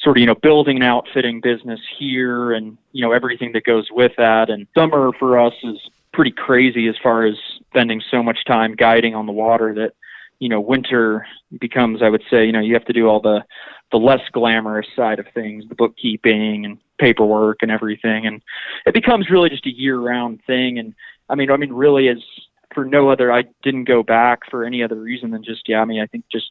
sort 0.00 0.16
of 0.16 0.20
you 0.20 0.26
know 0.26 0.34
building 0.34 0.76
an 0.76 0.82
outfitting 0.82 1.40
business 1.40 1.80
here 1.98 2.52
and 2.52 2.78
you 2.92 3.02
know 3.02 3.12
everything 3.12 3.52
that 3.52 3.64
goes 3.64 3.88
with 3.90 4.12
that. 4.16 4.50
And 4.50 4.66
summer 4.76 5.10
for 5.18 5.38
us 5.38 5.54
is 5.62 5.78
pretty 6.12 6.32
crazy 6.32 6.88
as 6.88 6.96
far 7.02 7.24
as 7.24 7.34
spending 7.70 8.02
so 8.10 8.22
much 8.22 8.44
time 8.46 8.74
guiding 8.74 9.14
on 9.14 9.26
the 9.26 9.32
water 9.32 9.74
that 9.74 9.92
you 10.38 10.48
know 10.48 10.60
winter 10.60 11.26
becomes 11.60 12.02
i 12.02 12.08
would 12.08 12.22
say 12.30 12.46
you 12.46 12.52
know 12.52 12.60
you 12.60 12.72
have 12.74 12.84
to 12.84 12.92
do 12.92 13.08
all 13.08 13.20
the 13.20 13.44
the 13.92 13.98
less 13.98 14.20
glamorous 14.32 14.86
side 14.94 15.18
of 15.18 15.26
things 15.34 15.64
the 15.68 15.74
bookkeeping 15.74 16.64
and 16.64 16.78
paperwork 16.98 17.58
and 17.62 17.70
everything. 17.70 18.26
And 18.26 18.42
it 18.84 18.92
becomes 18.92 19.30
really 19.30 19.48
just 19.48 19.66
a 19.66 19.74
year 19.74 19.98
round 19.98 20.40
thing. 20.46 20.78
And 20.78 20.94
i 21.28 21.34
mean 21.34 21.50
i 21.50 21.56
mean 21.56 21.72
really 21.72 22.08
as 22.08 22.18
for 22.74 22.84
no 22.84 23.10
other 23.10 23.32
i 23.32 23.44
didn't 23.62 23.84
go 23.84 24.02
back 24.02 24.40
for 24.50 24.64
any 24.64 24.82
other 24.82 24.96
reason 24.96 25.30
than 25.30 25.42
just 25.42 25.68
yeah 25.68 25.80
i 25.80 25.84
mean 25.84 26.00
i 26.00 26.06
think 26.06 26.24
just 26.30 26.50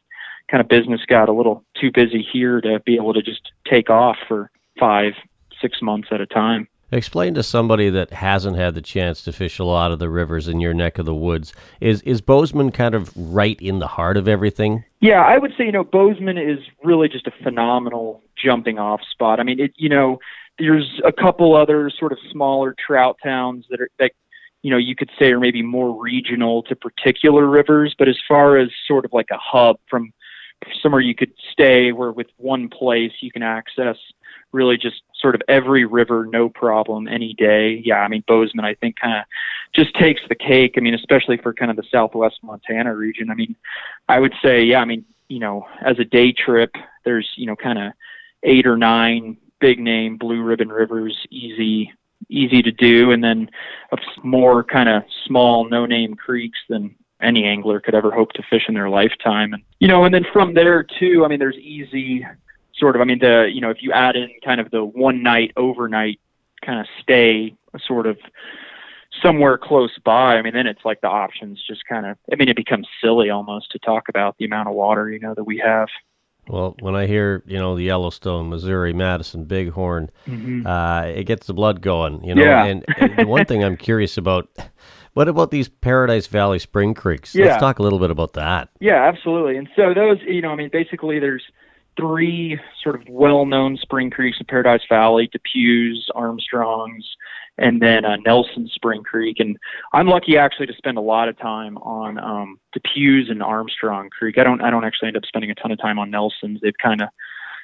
kind 0.50 0.60
of 0.60 0.68
business 0.68 1.00
got 1.06 1.28
a 1.28 1.32
little 1.32 1.64
too 1.80 1.90
busy 1.92 2.26
here 2.32 2.60
to 2.60 2.80
be 2.80 2.96
able 2.96 3.14
to 3.14 3.22
just 3.22 3.52
take 3.68 3.90
off 3.90 4.16
for 4.26 4.50
five, 4.78 5.12
six 5.60 5.82
months 5.82 6.08
at 6.10 6.20
a 6.20 6.26
time. 6.26 6.68
Explain 6.90 7.34
to 7.34 7.42
somebody 7.42 7.90
that 7.90 8.10
hasn't 8.12 8.56
had 8.56 8.74
the 8.74 8.80
chance 8.80 9.22
to 9.24 9.32
fish 9.32 9.58
a 9.58 9.64
lot 9.64 9.92
of 9.92 9.98
the 9.98 10.08
rivers 10.08 10.48
in 10.48 10.58
your 10.58 10.72
neck 10.72 10.98
of 10.98 11.04
the 11.04 11.14
woods. 11.14 11.52
Is 11.82 12.00
is 12.02 12.22
Bozeman 12.22 12.72
kind 12.72 12.94
of 12.94 13.12
right 13.14 13.60
in 13.60 13.78
the 13.78 13.86
heart 13.86 14.16
of 14.16 14.26
everything? 14.26 14.84
Yeah, 15.00 15.22
I 15.22 15.36
would 15.36 15.52
say 15.58 15.66
you 15.66 15.72
know 15.72 15.84
Bozeman 15.84 16.38
is 16.38 16.60
really 16.82 17.10
just 17.10 17.26
a 17.26 17.32
phenomenal 17.42 18.22
jumping 18.42 18.78
off 18.78 19.02
spot. 19.10 19.38
I 19.38 19.42
mean, 19.42 19.60
it 19.60 19.72
you 19.76 19.90
know 19.90 20.18
there's 20.58 20.98
a 21.04 21.12
couple 21.12 21.54
other 21.54 21.90
sort 21.90 22.12
of 22.12 22.18
smaller 22.32 22.74
trout 22.86 23.18
towns 23.22 23.66
that 23.68 23.82
are 23.82 23.90
that 23.98 24.12
you 24.62 24.70
know, 24.70 24.76
you 24.76 24.96
could 24.96 25.10
say 25.18 25.30
are 25.30 25.40
maybe 25.40 25.62
more 25.62 26.00
regional 26.02 26.62
to 26.64 26.74
particular 26.74 27.46
rivers, 27.46 27.94
but 27.98 28.08
as 28.08 28.18
far 28.26 28.56
as 28.56 28.68
sort 28.86 29.04
of 29.04 29.12
like 29.12 29.28
a 29.30 29.38
hub 29.38 29.78
from 29.88 30.12
somewhere 30.82 31.00
you 31.00 31.14
could 31.14 31.32
stay 31.52 31.92
where 31.92 32.12
with 32.12 32.28
one 32.36 32.68
place 32.68 33.12
you 33.20 33.30
can 33.30 33.42
access 33.42 33.96
really 34.52 34.76
just 34.76 35.02
sort 35.20 35.34
of 35.34 35.42
every 35.48 35.84
river 35.84 36.26
no 36.26 36.48
problem 36.48 37.08
any 37.08 37.34
day. 37.34 37.82
Yeah 37.84 37.98
i 37.98 38.08
mean 38.08 38.24
bozeman 38.26 38.64
i 38.64 38.74
think 38.74 38.96
kind 38.96 39.18
of 39.18 39.24
just 39.74 39.94
takes 39.94 40.20
the 40.28 40.34
cake. 40.34 40.74
I 40.76 40.80
mean 40.80 40.94
especially 40.94 41.36
for 41.36 41.52
kind 41.52 41.70
of 41.70 41.76
the 41.76 41.84
southwest 41.90 42.38
montana 42.42 42.94
region. 42.94 43.30
I 43.30 43.34
mean 43.34 43.54
i 44.08 44.18
would 44.18 44.34
say 44.42 44.62
yeah 44.62 44.80
i 44.80 44.84
mean 44.84 45.04
you 45.28 45.38
know 45.38 45.66
as 45.84 45.98
a 45.98 46.04
day 46.04 46.32
trip 46.32 46.74
there's 47.04 47.28
you 47.36 47.46
know 47.46 47.56
kind 47.56 47.78
of 47.78 47.92
eight 48.42 48.66
or 48.66 48.76
nine 48.76 49.36
big 49.60 49.80
name 49.80 50.16
blue 50.16 50.42
ribbon 50.42 50.68
rivers 50.68 51.16
easy 51.30 51.92
easy 52.28 52.62
to 52.62 52.72
do. 52.72 53.12
And 53.12 53.22
then 53.22 53.50
more 54.22 54.64
kind 54.64 54.88
of 54.88 55.02
small 55.26 55.68
no 55.68 55.86
name 55.86 56.14
creeks 56.14 56.58
than 56.68 56.94
any 57.20 57.44
angler 57.44 57.80
could 57.80 57.94
ever 57.94 58.10
hope 58.10 58.32
to 58.32 58.42
fish 58.48 58.64
in 58.68 58.74
their 58.74 58.88
lifetime. 58.88 59.52
And 59.52 59.62
you 59.80 59.88
know, 59.88 60.04
and 60.04 60.14
then 60.14 60.24
from 60.32 60.54
there 60.54 60.82
too, 60.82 61.24
I 61.24 61.28
mean, 61.28 61.38
there's 61.38 61.56
easy 61.56 62.26
sort 62.76 62.96
of. 62.96 63.02
I 63.02 63.04
mean, 63.04 63.18
the 63.18 63.50
you 63.52 63.60
know, 63.60 63.70
if 63.70 63.78
you 63.80 63.92
add 63.92 64.16
in 64.16 64.30
kind 64.44 64.60
of 64.60 64.70
the 64.70 64.84
one 64.84 65.22
night 65.22 65.52
overnight 65.56 66.20
kind 66.64 66.80
of 66.80 66.86
stay, 67.02 67.54
sort 67.86 68.06
of 68.06 68.18
somewhere 69.22 69.58
close 69.58 69.96
by. 70.04 70.36
I 70.36 70.42
mean, 70.42 70.54
then 70.54 70.66
it's 70.66 70.84
like 70.84 71.00
the 71.00 71.08
options 71.08 71.62
just 71.66 71.84
kind 71.86 72.06
of. 72.06 72.16
I 72.32 72.36
mean, 72.36 72.48
it 72.48 72.56
becomes 72.56 72.86
silly 73.02 73.30
almost 73.30 73.70
to 73.72 73.78
talk 73.78 74.08
about 74.08 74.36
the 74.38 74.44
amount 74.44 74.68
of 74.68 74.74
water 74.74 75.10
you 75.10 75.18
know 75.18 75.34
that 75.34 75.44
we 75.44 75.58
have. 75.58 75.88
Well, 76.48 76.76
when 76.80 76.94
I 76.94 77.06
hear 77.06 77.42
you 77.46 77.58
know 77.58 77.76
the 77.76 77.84
Yellowstone, 77.84 78.48
Missouri, 78.48 78.92
Madison, 78.92 79.44
Bighorn, 79.44 80.10
mm-hmm. 80.26 80.66
uh, 80.66 81.02
it 81.02 81.24
gets 81.24 81.46
the 81.46 81.54
blood 81.54 81.80
going. 81.80 82.24
You 82.24 82.34
know, 82.34 82.44
yeah. 82.44 82.64
and, 82.64 82.84
and 82.98 83.28
one 83.28 83.44
thing 83.44 83.62
I'm 83.62 83.76
curious 83.76 84.16
about 84.16 84.48
what 85.18 85.28
about 85.28 85.50
these 85.50 85.68
Paradise 85.68 86.28
Valley 86.28 86.58
Spring 86.58 86.94
Creeks? 86.94 87.34
Yeah. 87.34 87.46
Let's 87.46 87.60
talk 87.60 87.78
a 87.80 87.82
little 87.82 87.98
bit 87.98 88.10
about 88.10 88.34
that. 88.34 88.68
Yeah, 88.80 89.08
absolutely. 89.08 89.56
And 89.56 89.68
so 89.74 89.92
those, 89.92 90.18
you 90.26 90.40
know, 90.40 90.50
I 90.50 90.54
mean, 90.54 90.70
basically 90.72 91.18
there's 91.18 91.42
three 91.98 92.60
sort 92.82 92.94
of 92.94 93.02
well-known 93.08 93.76
spring 93.78 94.10
creeks 94.10 94.36
in 94.38 94.46
Paradise 94.46 94.82
Valley: 94.88 95.28
DePuy's, 95.28 96.08
Armstrong's, 96.14 97.04
and 97.58 97.82
then 97.82 98.04
uh, 98.04 98.16
Nelson 98.16 98.68
Spring 98.72 99.02
Creek. 99.02 99.40
And 99.40 99.56
I'm 99.92 100.06
lucky 100.06 100.36
actually 100.36 100.66
to 100.66 100.74
spend 100.74 100.98
a 100.98 101.02
lot 101.02 101.28
of 101.28 101.38
time 101.38 101.76
on 101.78 102.18
um, 102.18 102.60
DePuy's 102.76 103.30
and 103.30 103.42
Armstrong 103.42 104.10
Creek. 104.10 104.38
I 104.38 104.44
don't 104.44 104.62
I 104.62 104.70
don't 104.70 104.84
actually 104.84 105.08
end 105.08 105.16
up 105.16 105.24
spending 105.26 105.50
a 105.50 105.54
ton 105.54 105.70
of 105.70 105.78
time 105.78 105.98
on 105.98 106.10
Nelson's. 106.10 106.60
They've 106.60 106.72
kind 106.82 107.02
of 107.02 107.08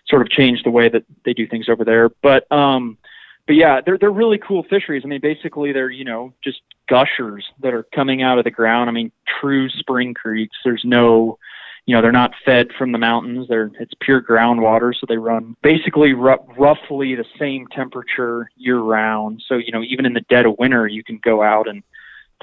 sort 0.08 0.22
of 0.22 0.28
changed 0.30 0.64
the 0.64 0.70
way 0.70 0.88
that 0.88 1.04
they 1.24 1.32
do 1.32 1.46
things 1.46 1.68
over 1.68 1.84
there. 1.84 2.10
But 2.22 2.50
um, 2.52 2.98
but 3.46 3.56
yeah, 3.56 3.80
they're 3.84 3.98
they're 3.98 4.10
really 4.10 4.38
cool 4.38 4.64
fisheries. 4.64 5.02
I 5.04 5.08
mean, 5.08 5.20
basically 5.20 5.72
they're 5.72 5.90
you 5.90 6.04
know 6.04 6.32
just 6.42 6.60
gushers 6.88 7.46
that 7.60 7.74
are 7.74 7.84
coming 7.94 8.22
out 8.22 8.38
of 8.38 8.44
the 8.44 8.50
ground. 8.50 8.88
I 8.88 8.92
mean, 8.92 9.12
true 9.40 9.68
spring 9.68 10.14
creeks. 10.14 10.56
There's 10.64 10.82
no, 10.84 11.38
you 11.86 11.94
know, 11.94 12.00
they're 12.00 12.12
not 12.12 12.32
fed 12.44 12.68
from 12.78 12.92
the 12.92 12.98
mountains. 12.98 13.46
They're 13.48 13.70
it's 13.78 13.92
pure 14.00 14.22
groundwater, 14.22 14.94
so 14.94 15.06
they 15.08 15.18
run 15.18 15.56
basically 15.62 16.14
r- 16.14 16.40
roughly 16.58 17.14
the 17.14 17.26
same 17.38 17.66
temperature 17.68 18.50
year 18.56 18.78
round. 18.78 19.42
So 19.46 19.56
you 19.56 19.70
know, 19.70 19.82
even 19.82 20.06
in 20.06 20.14
the 20.14 20.22
dead 20.22 20.46
of 20.46 20.58
winter, 20.58 20.86
you 20.86 21.04
can 21.04 21.18
go 21.22 21.42
out 21.42 21.68
and 21.68 21.82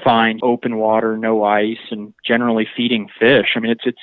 find 0.02 0.40
open 0.42 0.76
water, 0.76 1.16
no 1.16 1.44
ice, 1.44 1.90
and 1.90 2.14
generally 2.24 2.68
feeding 2.76 3.08
fish. 3.18 3.54
I 3.56 3.60
mean, 3.60 3.72
it's 3.72 3.84
it's 3.84 4.00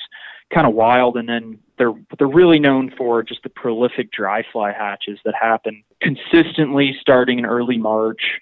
kind 0.52 0.66
of 0.66 0.74
wild. 0.74 1.16
And 1.16 1.28
then 1.28 1.58
they're 1.78 1.94
they're 2.18 2.28
really 2.28 2.58
known 2.58 2.92
for 2.96 3.22
just 3.22 3.42
the 3.42 3.48
prolific 3.48 4.12
dry 4.12 4.44
fly 4.52 4.72
hatches 4.72 5.18
that 5.24 5.34
happen 5.34 5.82
consistently 6.00 6.96
starting 7.00 7.38
in 7.38 7.46
early 7.46 7.78
March, 7.78 8.40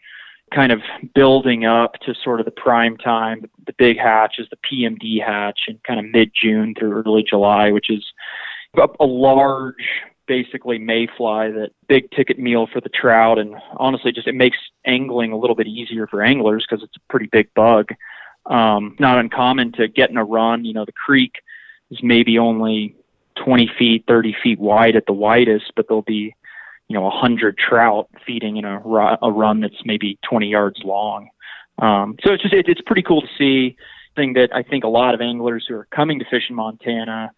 kind 0.50 0.72
of 0.72 0.80
building 1.14 1.64
up 1.64 1.94
to 2.00 2.14
sort 2.22 2.40
of 2.40 2.46
the 2.46 2.52
prime 2.52 2.96
time. 2.96 3.44
The 3.66 3.72
big 3.74 3.98
hatch 3.98 4.36
is 4.38 4.46
the 4.50 4.56
PMD 4.56 5.24
hatch 5.24 5.60
in 5.68 5.78
kind 5.86 6.00
of 6.00 6.06
mid 6.06 6.32
June 6.34 6.74
through 6.78 6.92
early 6.92 7.22
July, 7.22 7.70
which 7.70 7.90
is 7.90 8.04
a, 8.76 9.04
large 9.04 9.74
basically 10.26 10.78
mayfly 10.78 11.50
that 11.50 11.70
big 11.88 12.10
ticket 12.10 12.38
meal 12.38 12.66
for 12.70 12.82
the 12.82 12.90
trout 12.90 13.38
and 13.38 13.54
honestly 13.78 14.12
just 14.12 14.28
it 14.28 14.34
makes 14.34 14.58
angling 14.84 15.32
a 15.32 15.36
little 15.38 15.56
bit 15.56 15.66
easier 15.66 16.06
for 16.06 16.22
anglers 16.22 16.66
because 16.68 16.84
it's 16.84 16.96
a 16.96 17.00
pretty 17.10 17.26
big 17.32 17.48
bug 17.54 17.88
um, 18.44 18.94
not 18.98 19.16
uncommon 19.16 19.72
to 19.72 19.88
get 19.88 20.10
in 20.10 20.18
a 20.18 20.24
run 20.24 20.66
you 20.66 20.74
know 20.74 20.84
the 20.84 20.92
creek 20.92 21.36
is 21.90 21.98
maybe 22.02 22.38
only 22.38 22.94
20 23.44 23.70
feet, 23.78 24.04
30 24.06 24.36
feet 24.42 24.58
wide 24.58 24.96
at 24.96 25.06
the 25.06 25.12
widest, 25.12 25.72
but 25.76 25.86
there'll 25.88 26.02
be, 26.02 26.34
you 26.88 26.94
know, 26.94 27.02
100 27.02 27.56
trout 27.58 28.08
feeding 28.26 28.56
in 28.56 28.64
a, 28.64 28.78
a 29.22 29.30
run 29.30 29.60
that's 29.60 29.84
maybe 29.84 30.18
20 30.28 30.48
yards 30.48 30.80
long. 30.84 31.28
Um, 31.78 32.16
so 32.24 32.32
it's 32.32 32.42
just 32.42 32.54
it, 32.54 32.66
it's 32.68 32.80
pretty 32.80 33.02
cool 33.02 33.20
to 33.20 33.28
see. 33.38 33.76
Thing 34.16 34.32
that 34.32 34.50
I 34.52 34.62
think 34.62 34.82
a 34.82 34.88
lot 34.88 35.14
of 35.14 35.20
anglers 35.20 35.66
who 35.68 35.76
are 35.76 35.86
coming 35.94 36.18
to 36.18 36.24
fish 36.24 36.44
in 36.48 36.56
Montana 36.56 37.30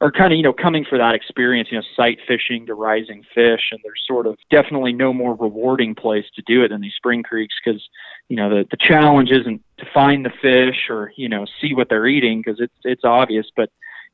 are 0.00 0.10
kind 0.10 0.32
of 0.32 0.36
you 0.36 0.42
know 0.42 0.52
coming 0.52 0.84
for 0.84 0.98
that 0.98 1.14
experience, 1.14 1.68
you 1.70 1.78
know, 1.78 1.84
sight 1.96 2.18
fishing 2.26 2.66
to 2.66 2.74
rising 2.74 3.22
fish, 3.34 3.68
and 3.72 3.80
there's 3.82 4.02
sort 4.06 4.26
of 4.26 4.36
definitely 4.50 4.92
no 4.92 5.12
more 5.12 5.34
rewarding 5.34 5.94
place 5.94 6.26
to 6.34 6.42
do 6.46 6.62
it 6.62 6.68
than 6.68 6.82
these 6.82 6.92
spring 6.94 7.22
creeks 7.22 7.54
because 7.64 7.88
you 8.28 8.36
know 8.36 8.50
the 8.50 8.66
the 8.70 8.76
challenge 8.76 9.30
isn't 9.30 9.62
to 9.78 9.86
find 9.94 10.26
the 10.26 10.32
fish 10.42 10.90
or 10.90 11.12
you 11.16 11.28
know 11.28 11.46
see 11.60 11.74
what 11.74 11.88
they're 11.88 12.06
eating 12.06 12.42
because 12.44 12.60
it's 12.60 12.74
it's 12.84 13.04
obvious, 13.04 13.46
but 13.56 13.70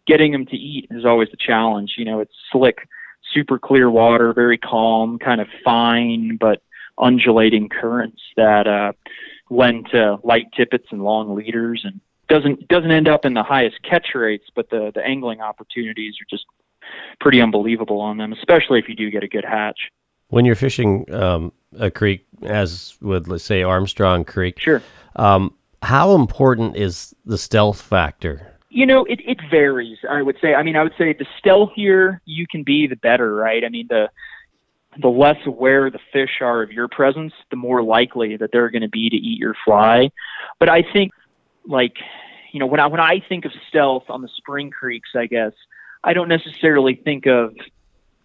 getting 0.06 0.32
them 0.32 0.46
to 0.46 0.56
eat 0.56 0.86
is 0.90 1.04
always 1.04 1.28
the 1.30 1.36
challenge. 1.36 1.94
You 1.96 2.04
know, 2.04 2.20
it's 2.20 2.34
slick, 2.52 2.88
super 3.32 3.58
clear 3.58 3.90
water, 3.90 4.32
very 4.32 4.58
calm, 4.58 5.18
kind 5.18 5.40
of 5.40 5.48
fine 5.64 6.36
but 6.36 6.62
undulating 6.98 7.68
currents 7.68 8.20
that 8.36 8.66
uh, 8.66 8.92
lend 9.50 9.88
to 9.90 10.18
light 10.22 10.46
tippets 10.56 10.86
and 10.90 11.02
long 11.02 11.34
leaders, 11.34 11.82
and 11.84 12.00
doesn't 12.28 12.68
doesn't 12.68 12.90
end 12.90 13.08
up 13.08 13.24
in 13.24 13.34
the 13.34 13.42
highest 13.42 13.82
catch 13.82 14.08
rates, 14.14 14.46
but 14.54 14.70
the 14.70 14.92
the 14.94 15.04
angling 15.04 15.40
opportunities 15.40 16.14
are 16.20 16.26
just 16.28 16.46
pretty 17.20 17.40
unbelievable 17.40 18.00
on 18.00 18.16
them, 18.16 18.32
especially 18.32 18.78
if 18.78 18.88
you 18.88 18.94
do 18.94 19.10
get 19.10 19.22
a 19.22 19.28
good 19.28 19.44
hatch. 19.44 19.90
When 20.28 20.44
you're 20.44 20.54
fishing 20.54 21.12
um, 21.12 21.52
a 21.78 21.90
creek, 21.90 22.26
as 22.42 22.96
with 23.00 23.28
let's 23.28 23.44
say 23.44 23.62
Armstrong 23.62 24.24
Creek, 24.24 24.58
sure. 24.58 24.82
Um, 25.16 25.54
how 25.82 26.14
important 26.14 26.76
is 26.76 27.14
the 27.26 27.36
stealth 27.36 27.80
factor 27.80 28.51
you 28.72 28.86
know, 28.86 29.04
it, 29.04 29.20
it 29.26 29.38
varies, 29.50 29.98
I 30.08 30.22
would 30.22 30.38
say. 30.40 30.54
I 30.54 30.62
mean, 30.62 30.76
I 30.76 30.82
would 30.82 30.94
say 30.96 31.12
the 31.12 31.26
stealthier 31.38 32.20
you 32.24 32.46
can 32.46 32.62
be, 32.62 32.86
the 32.86 32.96
better, 32.96 33.34
right? 33.34 33.64
I 33.64 33.68
mean, 33.68 33.86
the 33.88 34.10
the 35.00 35.08
less 35.08 35.38
aware 35.46 35.90
the 35.90 35.98
fish 36.12 36.40
are 36.40 36.62
of 36.62 36.70
your 36.70 36.88
presence, 36.88 37.32
the 37.50 37.56
more 37.56 37.82
likely 37.82 38.36
that 38.36 38.50
they're 38.52 38.70
going 38.70 38.82
to 38.82 38.88
be 38.88 39.08
to 39.08 39.16
eat 39.16 39.38
your 39.38 39.54
fly. 39.64 40.10
But 40.58 40.68
I 40.68 40.82
think, 40.82 41.12
like, 41.66 41.96
you 42.52 42.60
know, 42.60 42.66
when 42.66 42.80
I 42.80 42.86
when 42.86 43.00
I 43.00 43.20
think 43.28 43.44
of 43.44 43.52
stealth 43.68 44.04
on 44.08 44.22
the 44.22 44.28
spring 44.36 44.70
creeks, 44.70 45.10
I 45.14 45.26
guess 45.26 45.52
I 46.02 46.14
don't 46.14 46.28
necessarily 46.28 46.94
think 46.94 47.26
of 47.26 47.54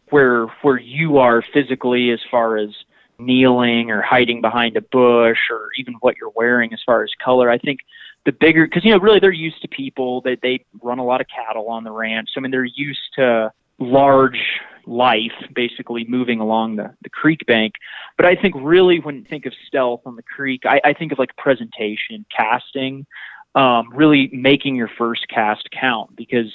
where 0.10 0.48
where 0.62 0.80
you 0.80 1.18
are 1.18 1.42
physically 1.42 2.12
as 2.12 2.20
far 2.32 2.58
as 2.58 2.70
kneeling 3.20 3.92
or 3.92 4.02
hiding 4.02 4.42
behind 4.42 4.78
a 4.78 4.82
bush 4.82 5.40
or 5.50 5.70
even 5.78 5.96
what 6.02 6.16
you're 6.18 6.32
wearing 6.36 6.74
as 6.74 6.80
far 6.86 7.04
as 7.04 7.10
color. 7.24 7.50
I 7.50 7.58
think 7.58 7.80
the 8.26 8.32
bigger 8.32 8.66
because 8.66 8.84
you 8.84 8.92
know 8.92 9.00
really 9.00 9.20
they're 9.20 9.32
used 9.32 9.62
to 9.62 9.68
people. 9.68 10.22
They 10.22 10.36
they 10.36 10.66
run 10.82 11.00
a 11.00 11.06
lot 11.06 11.22
of 11.22 11.28
cattle 11.28 11.70
on 11.70 11.84
the 11.84 11.92
ranch. 11.92 12.30
So 12.34 12.40
i 12.40 12.42
mean 12.42 12.52
they're 12.52 12.66
used 12.66 13.14
to 13.16 13.52
large 13.80 14.42
life 14.86 15.34
basically 15.54 16.06
moving 16.08 16.40
along 16.40 16.78
the, 16.78 16.94
the 17.04 17.10
creek 17.10 17.46
bank. 17.48 17.74
But 18.18 18.26
i 18.26 18.36
think 18.36 18.56
really 18.58 19.00
when 19.00 19.16
you 19.16 19.26
think 19.30 19.46
of 19.46 19.54
stealth 19.68 20.02
on 20.06 20.16
the 20.16 20.24
creek 20.24 20.64
i, 20.66 20.80
I 20.84 20.94
think 20.94 21.12
of 21.12 21.20
like 21.20 21.36
presentation 21.38 22.26
casting 22.36 23.06
um, 23.56 23.90
really 23.94 24.30
making 24.32 24.76
your 24.76 24.90
first 25.00 25.28
cast 25.30 25.68
count. 25.72 26.16
Because 26.16 26.52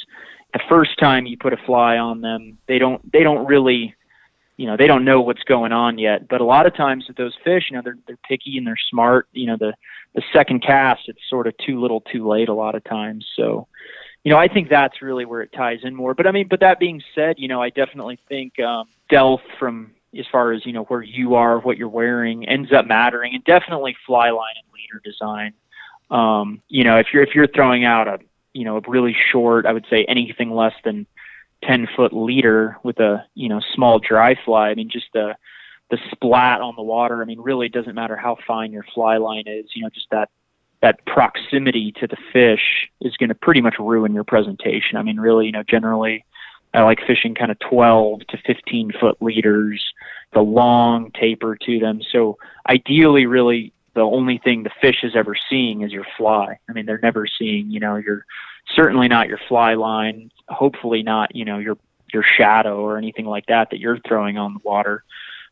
the 0.53 0.61
first 0.69 0.99
time 0.99 1.27
you 1.27 1.37
put 1.37 1.53
a 1.53 1.57
fly 1.67 1.97
on 1.99 2.21
them 2.21 2.59
they 2.69 2.79
don't 2.79 3.11
they 3.13 3.23
don't 3.23 3.47
really 3.47 3.95
you 4.57 4.67
know 4.67 4.77
they 4.77 4.87
don't 4.87 5.05
know 5.05 5.21
what's 5.21 5.43
going 5.45 5.73
on 5.73 5.99
yet. 5.99 6.29
But 6.29 6.41
a 6.41 6.45
lot 6.45 6.67
of 6.67 6.75
times 6.75 7.07
with 7.09 7.17
those 7.17 7.35
fish 7.45 7.65
you 7.71 7.77
know 7.77 7.83
they're 7.83 7.99
they're 8.07 8.19
picky 8.29 8.59
and 8.59 8.67
they're 8.67 8.77
smart. 8.91 9.29
You 9.33 9.47
know 9.47 9.57
the 9.57 9.75
the 10.15 10.23
second 10.33 10.63
cast 10.63 11.09
it's 11.09 11.21
sort 11.29 11.47
of 11.47 11.55
too 11.59 11.81
little 11.81 12.01
too 12.01 12.29
late 12.29 12.49
a 12.49 12.55
lot 12.55 12.75
of 12.75 12.85
times. 12.85 13.27
So 13.37 13.67
you 14.25 14.31
know 14.31 14.39
i 14.39 14.49
think 14.49 14.69
that's 14.69 15.03
really 15.03 15.25
where 15.25 15.43
it 15.43 15.53
ties 15.53 15.81
in 15.83 15.95
more. 15.95 16.15
But 16.15 16.27
i 16.27 16.31
mean 16.31 16.49
but 16.49 16.61
that 16.61 16.79
being 16.79 17.03
said 17.15 17.37
you 17.39 17.49
know 17.49 17.63
i 17.63 17.71
definitely 17.71 18.19
think 18.29 18.59
um 18.61 18.89
stealth 19.07 19.43
from 19.59 19.93
as 20.19 20.27
far 20.31 20.53
as 20.53 20.65
you 20.67 20.73
know 20.73 20.85
where 20.85 21.03
you 21.03 21.35
are 21.35 21.59
what 21.59 21.77
you're 21.77 21.89
wearing 21.89 22.49
ends 22.49 22.73
up 22.73 22.87
mattering 22.87 23.35
and 23.35 23.45
definitely 23.45 23.97
fly 24.07 24.31
line 24.31 24.55
and 24.57 24.73
leader 24.75 25.01
design. 25.05 25.55
Um 26.11 26.63
you 26.69 26.85
know 26.85 26.99
if 26.99 27.09
you're 27.13 27.23
if 27.23 27.35
you're 27.35 27.49
throwing 27.49 27.85
out 27.85 28.09
a 28.09 28.19
you 28.53 28.65
know 28.65 28.77
a 28.77 28.83
really 28.87 29.17
short 29.31 29.67
i 29.67 29.73
would 29.73 29.87
say 29.89 30.05
anything 30.05 30.51
less 30.51 30.75
than 30.85 31.07
10 31.63 31.89
foot 31.97 32.13
leader 32.13 32.77
with 32.83 32.99
a 33.01 33.25
you 33.35 33.49
know 33.49 33.61
small 33.75 33.99
dry 33.99 34.37
fly. 34.45 34.71
I 34.71 34.75
mean 34.75 34.91
just 34.91 35.07
the 35.13 35.35
the 35.91 35.99
splat 36.11 36.63
on 36.63 36.75
the 36.75 36.83
water 36.83 37.21
i 37.21 37.25
mean 37.27 37.39
really 37.39 37.69
doesn't 37.69 37.95
matter 37.95 38.17
how 38.17 38.35
fine 38.47 38.73
your 38.73 38.85
fly 38.95 39.19
line 39.19 39.45
is 39.47 39.67
you 39.75 39.83
know 39.83 39.91
just 39.91 40.07
that 40.11 40.31
that 40.81 41.05
proximity 41.07 41.93
to 41.93 42.07
the 42.07 42.17
fish 42.33 42.89
is 43.03 43.17
going 43.19 43.29
to 43.29 43.35
pretty 43.37 43.61
much 43.61 43.77
ruin 43.79 44.13
your 44.13 44.25
presentation. 44.25 44.97
I 44.97 45.03
mean 45.03 45.21
really 45.21 45.47
you 45.47 45.53
know 45.53 45.63
generally 45.63 46.25
i 46.75 46.83
like 46.83 47.01
fishing 47.07 47.35
kind 47.35 47.51
of 47.51 47.59
12 47.59 48.21
to 48.29 48.39
15 48.47 48.93
foot 48.99 49.21
leaders 49.21 49.83
the 50.33 50.41
long 50.41 51.11
taper 51.13 51.57
to 51.57 51.79
them. 51.79 52.01
So 52.11 52.39
ideally 52.69 53.27
really 53.27 53.73
the 53.95 54.01
only 54.01 54.39
thing 54.39 54.63
the 54.63 54.71
fish 54.81 55.03
is 55.03 55.15
ever 55.15 55.35
seeing 55.49 55.83
is 55.83 55.93
your 55.93 56.07
fly. 56.17 56.59
I 56.69 56.73
mean, 56.73 56.87
they're 56.87 57.01
never 57.03 57.27
seeing, 57.27 57.71
you 57.71 57.81
know, 57.81 57.97
your 57.97 58.25
certainly 58.75 59.09
not 59.09 59.29
your 59.29 59.41
fly 59.49 59.75
line, 59.75 60.31
hopefully 60.49 61.03
not, 61.03 61.35
you 61.35 61.45
know, 61.45 61.59
your 61.59 61.77
your 62.13 62.23
shadow 62.23 62.81
or 62.81 62.99
anything 62.99 63.27
like 63.27 63.47
that 63.47 63.71
that 63.71 63.79
you're 63.79 63.99
throwing 64.07 64.39
on 64.39 64.55
the 64.55 64.61
water. 64.65 65.03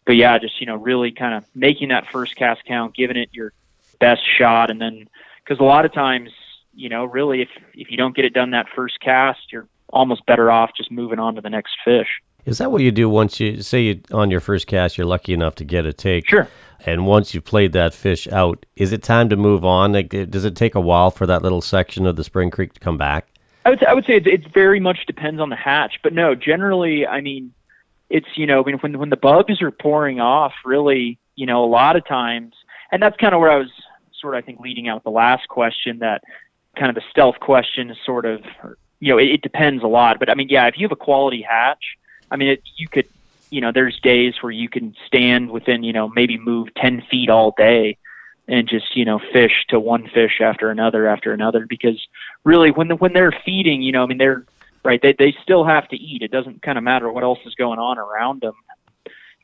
But 0.05 0.17
yeah, 0.17 0.39
just, 0.39 0.61
you 0.61 0.67
know, 0.67 0.77
really 0.77 1.11
kind 1.11 1.35
of 1.35 1.45
making 1.55 1.89
that 1.89 2.07
first 2.11 2.37
cast 2.37 2.65
count, 2.65 2.95
giving 2.95 3.17
it 3.17 3.31
your 3.33 3.53
best 3.99 4.23
shot 4.39 4.71
and 4.71 4.81
then 4.81 5.09
cuz 5.47 5.59
a 5.59 5.65
lot 5.65 5.85
of 5.85 5.93
times, 5.93 6.31
you 6.75 6.89
know, 6.89 7.05
really 7.05 7.43
if 7.43 7.51
if 7.75 7.91
you 7.91 7.97
don't 7.97 8.17
get 8.17 8.25
it 8.25 8.33
done 8.33 8.51
that 8.51 8.69
first 8.75 9.01
cast, 9.01 9.53
you're 9.53 9.69
almost 9.93 10.25
better 10.27 10.51
off 10.51 10.71
just 10.77 10.91
moving 10.91 11.19
on 11.19 11.35
to 11.35 11.41
the 11.41 11.51
next 11.51 11.77
fish. 11.85 12.21
Is 12.45 12.59
that 12.59 12.73
what 12.73 12.83
you 12.83 12.91
do 12.91 13.09
once 13.09 13.41
you 13.41 13.63
say 13.63 13.83
you 13.83 14.01
on 14.13 14.31
your 14.31 14.41
first 14.41 14.67
cast 14.67 14.97
you're 14.97 15.07
lucky 15.07 15.33
enough 15.33 15.55
to 15.57 15.65
get 15.65 15.87
a 15.87 15.93
take? 15.93 16.29
Sure. 16.29 16.49
And 16.87 17.07
once 17.07 17.35
you've 17.35 17.45
played 17.45 17.73
that 17.73 17.93
fish 17.93 18.27
out, 18.29 18.65
is 18.77 18.93
it 18.93 19.03
time 19.03 19.29
to 19.29 19.37
move 19.37 19.65
on? 19.65 19.93
Like, 19.93 20.09
does 20.31 20.45
it 20.45 20.57
take 20.57 20.75
a 20.75 20.81
while 20.81 21.11
for 21.11 21.27
that 21.27 21.43
little 21.43 21.61
section 21.61 22.07
of 22.07 22.17
the 22.17 22.25
Spring 22.25 22.51
Creek 22.51 22.73
to 22.73 22.81
come 22.81 22.97
back? 22.97 23.27
I 23.67 23.71
would 23.71 23.81
say, 23.81 23.87
I 23.87 23.93
would 23.93 24.07
say 24.07 24.15
it, 24.15 24.27
it 24.27 24.53
very 24.55 24.81
much 24.81 25.05
depends 25.07 25.41
on 25.41 25.51
the 25.51 25.57
hatch, 25.57 26.01
but 26.03 26.15
no, 26.15 26.35
generally, 26.35 27.07
I 27.07 27.21
mean, 27.21 27.53
it's 28.09 28.27
you 28.35 28.47
know 28.47 28.63
when 28.63 28.75
when 28.77 28.99
when 28.99 29.11
the 29.11 29.17
bugs 29.17 29.61
are 29.63 29.71
pouring 29.71 30.21
off, 30.21 30.53
really, 30.65 31.19
you 31.37 31.47
know, 31.47 31.65
a 31.65 31.67
lot 31.67 31.97
of 31.97 32.07
times, 32.07 32.55
and 32.91 33.03
that's 33.03 33.17
kind 33.19 33.35
of 33.35 33.41
where 33.41 33.51
I 33.51 33.57
was 33.57 33.71
sort 34.19 34.35
of 34.35 34.43
I 34.43 34.47
think 34.47 34.61
leading 34.61 34.89
out 34.89 35.05
the 35.05 35.11
last 35.11 35.49
question 35.49 35.99
that 36.01 36.23
kind 36.77 36.89
of 36.89 36.95
the 36.95 37.03
stealth 37.11 37.39
question 37.41 37.91
is 37.91 37.97
sort 38.05 38.25
of 38.25 38.43
you 38.99 39.13
know 39.13 39.19
it, 39.19 39.29
it 39.29 39.43
depends 39.43 39.85
a 39.85 39.87
lot, 39.87 40.19
but 40.19 40.31
I 40.31 40.35
mean 40.35 40.49
yeah, 40.49 40.67
if 40.67 40.75
you 40.79 40.85
have 40.85 40.93
a 40.93 40.97
quality 40.97 41.45
hatch, 41.47 41.97
I 42.31 42.37
mean 42.37 42.49
it, 42.49 42.63
you 42.77 42.89
could 42.89 43.09
you 43.51 43.61
know 43.61 43.73
there's 43.73 43.99
days 44.01 44.35
where 44.41 44.53
you 44.53 44.69
can 44.69 44.95
stand 45.07 45.51
within 45.51 45.83
you 45.83 45.93
know 45.93 46.09
maybe 46.09 46.39
move 46.39 46.69
ten 46.75 47.03
feet 47.11 47.31
all 47.31 47.55
day 47.57 47.97
and 48.49 48.69
just 48.69 48.97
you 48.97 49.05
know 49.05 49.21
fish 49.33 49.65
to 49.69 49.81
one 49.81 50.09
fish 50.09 50.41
after 50.41 50.71
another 50.71 51.07
after 51.07 51.33
another 51.33 51.67
because 51.67 52.01
really 52.45 52.71
when 52.71 52.89
the, 52.89 52.97
when 52.97 53.13
they're 53.13 53.35
feeding 53.45 53.83
you 53.83 53.93
know 53.93 54.03
i 54.03 54.07
mean 54.07 54.19
they're 54.19 54.45
right 54.85 55.03
they 55.03 55.13
they 55.13 55.35
still 55.43 55.65
have 55.65 55.89
to 55.89 55.97
eat. 55.97 56.23
It 56.23 56.31
doesn't 56.31 56.63
kind 56.63 56.79
of 56.79 56.85
matter 56.85 57.11
what 57.11 57.25
else 57.25 57.39
is 57.45 57.55
going 57.55 57.79
on 57.79 57.99
around 57.99 58.41
them 58.41 58.55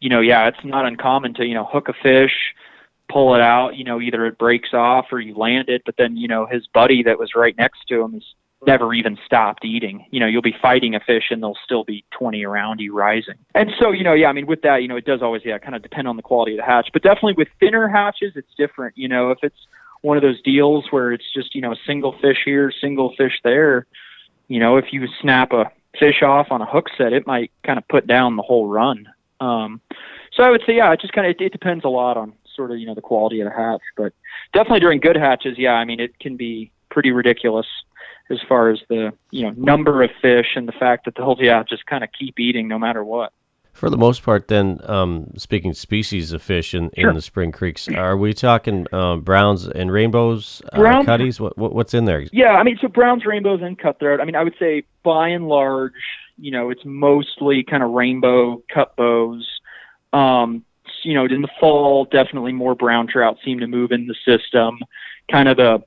you 0.00 0.08
know 0.08 0.20
yeah 0.20 0.48
it's 0.48 0.64
not 0.64 0.86
uncommon 0.86 1.34
to 1.34 1.44
you 1.44 1.54
know 1.54 1.64
hook 1.64 1.88
a 1.88 1.92
fish 1.92 2.54
pull 3.08 3.34
it 3.34 3.40
out 3.40 3.76
you 3.76 3.84
know 3.84 4.00
either 4.00 4.26
it 4.26 4.38
breaks 4.38 4.74
off 4.74 5.06
or 5.12 5.20
you 5.20 5.36
land 5.36 5.68
it 5.68 5.82
but 5.84 5.96
then 5.96 6.16
you 6.16 6.28
know 6.28 6.46
his 6.46 6.66
buddy 6.68 7.02
that 7.02 7.18
was 7.18 7.34
right 7.34 7.56
next 7.56 7.86
to 7.88 8.00
him 8.00 8.14
is 8.14 8.34
never 8.64 8.94
even 8.94 9.18
stopped 9.26 9.64
eating. 9.64 10.06
You 10.10 10.20
know, 10.20 10.26
you'll 10.26 10.42
be 10.42 10.54
fighting 10.60 10.94
a 10.94 11.00
fish 11.00 11.24
and 11.30 11.42
there'll 11.42 11.58
still 11.64 11.84
be 11.84 12.04
20 12.12 12.44
around 12.44 12.80
you 12.80 12.94
rising. 12.94 13.34
And 13.54 13.70
so, 13.78 13.90
you 13.90 14.04
know, 14.04 14.14
yeah, 14.14 14.28
I 14.28 14.32
mean, 14.32 14.46
with 14.46 14.62
that, 14.62 14.82
you 14.82 14.88
know, 14.88 14.96
it 14.96 15.04
does 15.04 15.22
always, 15.22 15.42
yeah, 15.44 15.58
kind 15.58 15.74
of 15.74 15.82
depend 15.82 16.08
on 16.08 16.16
the 16.16 16.22
quality 16.22 16.52
of 16.52 16.58
the 16.58 16.64
hatch. 16.64 16.88
But 16.92 17.02
definitely 17.02 17.34
with 17.34 17.48
thinner 17.60 17.88
hatches, 17.88 18.32
it's 18.34 18.52
different. 18.56 18.96
You 18.96 19.08
know, 19.08 19.30
if 19.30 19.38
it's 19.42 19.66
one 20.02 20.16
of 20.16 20.22
those 20.22 20.40
deals 20.42 20.86
where 20.90 21.12
it's 21.12 21.24
just, 21.34 21.54
you 21.54 21.60
know, 21.60 21.72
a 21.72 21.76
single 21.86 22.16
fish 22.20 22.38
here, 22.44 22.72
single 22.80 23.14
fish 23.16 23.40
there, 23.44 23.86
you 24.48 24.60
know, 24.60 24.76
if 24.76 24.86
you 24.92 25.06
snap 25.20 25.52
a 25.52 25.70
fish 25.98 26.22
off 26.22 26.48
on 26.50 26.62
a 26.62 26.66
hook 26.66 26.86
set, 26.96 27.12
it 27.12 27.26
might 27.26 27.50
kind 27.64 27.78
of 27.78 27.86
put 27.88 28.06
down 28.06 28.36
the 28.36 28.42
whole 28.42 28.68
run. 28.68 29.08
Um, 29.40 29.80
so 30.32 30.42
I 30.42 30.50
would 30.50 30.62
say, 30.66 30.76
yeah, 30.76 30.92
it 30.92 31.00
just 31.00 31.12
kind 31.12 31.26
of, 31.26 31.36
it, 31.38 31.44
it 31.44 31.52
depends 31.52 31.84
a 31.84 31.88
lot 31.88 32.16
on 32.16 32.32
sort 32.54 32.70
of, 32.70 32.78
you 32.78 32.86
know, 32.86 32.94
the 32.94 33.02
quality 33.02 33.40
of 33.40 33.48
the 33.48 33.54
hatch. 33.54 33.82
But 33.96 34.12
definitely 34.52 34.80
during 34.80 35.00
good 35.00 35.16
hatches, 35.16 35.58
yeah, 35.58 35.72
I 35.72 35.84
mean, 35.84 36.00
it 36.00 36.18
can 36.18 36.36
be 36.36 36.70
pretty 36.90 37.10
ridiculous 37.10 37.66
as 38.30 38.38
far 38.48 38.70
as 38.70 38.80
the 38.88 39.12
you 39.30 39.44
know 39.44 39.50
number 39.56 40.02
of 40.02 40.10
fish 40.20 40.56
and 40.56 40.66
the 40.66 40.72
fact 40.72 41.04
that 41.04 41.14
they'll 41.16 41.36
yeah 41.38 41.62
just 41.68 41.86
kind 41.86 42.02
of 42.04 42.10
keep 42.18 42.38
eating 42.38 42.68
no 42.68 42.78
matter 42.78 43.04
what. 43.04 43.32
For 43.76 43.90
the 43.90 43.98
most 43.98 44.22
part, 44.22 44.48
then, 44.48 44.80
um, 44.84 45.32
speaking 45.36 45.74
species 45.74 46.32
of 46.32 46.40
fish 46.40 46.72
in, 46.72 46.90
sure. 46.96 47.10
in 47.10 47.14
the 47.14 47.20
spring 47.20 47.52
creeks, 47.52 47.88
are 47.88 48.16
we 48.16 48.32
talking 48.32 48.86
uh, 48.90 49.16
browns 49.16 49.66
and 49.66 49.92
rainbows, 49.92 50.62
uh, 50.72 51.04
cutties? 51.04 51.38
What, 51.38 51.58
what, 51.58 51.74
what's 51.74 51.92
in 51.92 52.06
there? 52.06 52.24
Yeah, 52.32 52.52
I 52.52 52.62
mean, 52.62 52.78
so 52.80 52.88
browns, 52.88 53.26
rainbows, 53.26 53.60
and 53.62 53.78
cutthroat. 53.78 54.18
I 54.18 54.24
mean, 54.24 54.34
I 54.34 54.44
would 54.44 54.54
say 54.58 54.84
by 55.02 55.28
and 55.28 55.46
large, 55.46 55.92
you 56.38 56.50
know, 56.50 56.70
it's 56.70 56.86
mostly 56.86 57.64
kind 57.64 57.82
of 57.82 57.90
rainbow 57.90 58.62
cutbows. 58.74 59.44
Um, 60.14 60.64
you 61.02 61.12
know, 61.12 61.26
in 61.26 61.42
the 61.42 61.50
fall, 61.60 62.06
definitely 62.06 62.52
more 62.52 62.74
brown 62.74 63.06
trout 63.08 63.36
seem 63.44 63.60
to 63.60 63.66
move 63.66 63.92
in 63.92 64.06
the 64.06 64.14
system. 64.24 64.78
Kind 65.30 65.50
of 65.50 65.58
the 65.58 65.82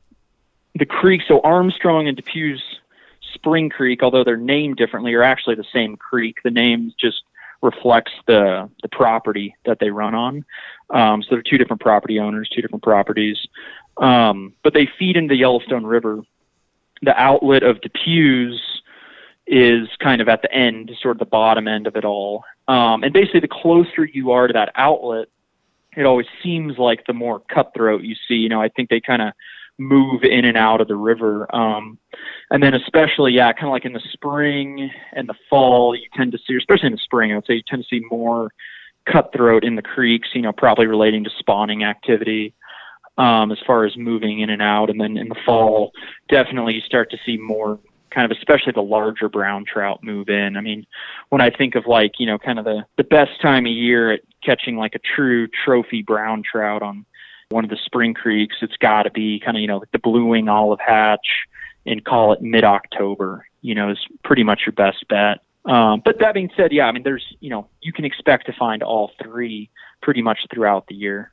the 0.80 0.86
creek, 0.86 1.22
so 1.28 1.42
Armstrong 1.42 2.08
and 2.08 2.18
DePuy's 2.18 2.62
Spring 3.34 3.70
Creek, 3.70 4.02
although 4.02 4.24
they're 4.24 4.38
named 4.38 4.78
differently, 4.78 5.14
are 5.14 5.24
actually 5.24 5.56
the 5.56 5.66
same 5.72 5.96
creek. 5.98 6.38
The 6.44 6.52
name 6.52 6.94
just 7.00 7.24
reflects 7.62 8.12
the 8.26 8.70
the 8.82 8.90
property 8.90 9.56
that 9.66 9.80
they 9.80 9.90
run 9.90 10.16
on. 10.16 10.46
Um, 10.90 11.22
so 11.22 11.28
they're 11.32 11.44
two 11.44 11.58
different 11.58 11.82
property 11.82 12.20
owners, 12.20 12.50
two 12.50 12.62
different 12.62 12.84
properties, 12.84 13.38
um, 13.98 14.54
but 14.64 14.74
they 14.74 14.90
feed 14.98 15.18
into 15.18 15.36
Yellowstone 15.36 15.86
River. 15.86 16.22
The 17.02 17.16
outlet 17.16 17.64
of 17.64 17.78
DePuy's 17.82 18.60
is 19.48 19.90
kind 20.00 20.22
of 20.22 20.30
at 20.30 20.42
the 20.42 20.54
end, 20.54 20.92
sort 21.02 21.16
of 21.16 21.20
the 21.20 21.26
bottom 21.26 21.68
end 21.68 21.88
of 21.88 21.96
it 21.96 22.06
all. 22.06 22.44
Um, 22.68 23.04
and 23.04 23.12
basically, 23.12 23.40
the 23.40 23.48
closer 23.48 24.06
you 24.06 24.32
are 24.32 24.48
to 24.48 24.54
that 24.54 24.72
outlet, 24.76 25.28
it 25.98 26.06
always 26.06 26.28
seems 26.44 26.78
like 26.78 27.06
the 27.08 27.14
more 27.14 27.40
cutthroat 27.40 28.04
you 28.04 28.16
see. 28.28 28.36
You 28.36 28.50
know, 28.50 28.62
I 28.62 28.70
think 28.70 28.90
they 28.90 29.02
kind 29.02 29.22
of 29.22 29.34
move 29.80 30.24
in 30.24 30.46
and 30.46 30.58
out 30.58 30.82
of 30.82 30.88
the 30.88 30.96
river. 30.96 31.54
Um, 31.56 31.98
and 32.52 32.62
then 32.62 32.74
especially, 32.74 33.34
yeah, 33.34 33.52
kind 33.54 33.68
of 33.68 33.72
like 33.72 33.86
in 33.86 33.94
the 33.94 34.02
spring 34.12 34.92
and 35.14 35.28
the 35.28 35.36
fall, 35.50 35.96
you 35.96 36.08
tend 36.16 36.32
to 36.34 36.38
see, 36.46 36.56
especially 36.56 36.88
in 36.88 36.94
the 36.94 37.00
spring, 37.04 37.32
I 37.32 37.36
would 37.36 37.46
say 37.46 37.56
you 37.56 37.64
tend 37.68 37.84
to 37.84 37.88
see 37.90 38.06
more 38.12 38.52
cutthroat 39.12 39.64
in 39.64 39.76
the 39.76 39.82
creeks, 39.82 40.30
you 40.34 40.42
know, 40.42 40.52
probably 40.52 40.86
relating 40.86 41.24
to 41.24 41.30
spawning 41.40 41.84
activity 41.84 42.54
um, 43.18 43.52
as 43.52 43.58
far 43.66 43.86
as 43.86 43.96
moving 43.98 44.42
in 44.42 44.50
and 44.50 44.62
out. 44.62 44.90
And 44.90 45.00
then 45.00 45.18
in 45.18 45.30
the 45.30 45.40
fall, 45.46 45.92
definitely 46.28 46.76
you 46.76 46.82
start 46.82 47.10
to 47.12 47.18
see 47.26 47.38
more 47.38 47.80
kind 48.12 48.30
of 48.30 48.36
especially 48.36 48.72
the 48.74 48.82
larger 48.82 49.30
brown 49.30 49.66
trout 49.72 50.00
move 50.04 50.30
in. 50.30 50.58
I 50.58 50.62
mean, 50.62 50.86
when 51.30 51.42
I 51.42 51.50
think 51.52 51.76
of 51.76 51.86
like, 51.86 52.14
you 52.18 52.26
know, 52.26 52.38
kind 52.38 52.58
of 52.58 52.66
the, 52.66 52.84
the 52.98 53.04
best 53.04 53.40
time 53.42 53.66
of 53.66 53.72
year 53.72 54.12
at 54.12 54.22
catching 54.44 54.78
like 54.78 54.96
a 54.96 55.00
true 55.16 55.48
trophy 55.64 56.02
brown 56.02 56.44
trout 56.50 56.82
on 56.82 57.06
one 57.50 57.64
of 57.64 57.70
the 57.72 57.78
spring 57.84 58.14
creeks, 58.14 58.58
it's 58.62 58.78
got 58.78 59.04
to 59.04 59.12
be 59.12 59.40
kind 59.44 59.58
of, 59.58 59.62
you 59.62 59.68
know, 59.68 59.80
like 59.80 59.92
the 59.92 60.00
blue 60.00 60.26
wing 60.26 60.48
olive 60.48 60.80
hatch 60.80 61.26
and 61.86 62.06
call 62.06 62.32
it 62.32 62.42
mid 62.42 62.64
October, 62.64 63.48
you 63.62 63.74
know, 63.74 63.90
is 63.90 63.98
pretty 64.24 64.44
much 64.44 64.62
your 64.66 64.74
best 64.74 65.08
bet. 65.08 65.40
Um, 65.66 66.02
but 66.06 66.20
that 66.20 66.36
being 66.36 66.52
said, 66.56 66.72
yeah, 66.72 66.86
I 66.86 66.92
mean, 66.92 67.04
there's, 67.04 67.26
you 67.40 67.50
know, 67.50 67.68
you 67.82 67.92
can 67.92 68.06
expect 68.06 68.46
to 68.46 68.54
find 68.54 68.84
all 68.84 69.12
three 69.22 69.70
pretty 70.02 70.22
much 70.22 70.40
throughout 70.54 70.86
the 70.88 70.96
year 70.96 71.32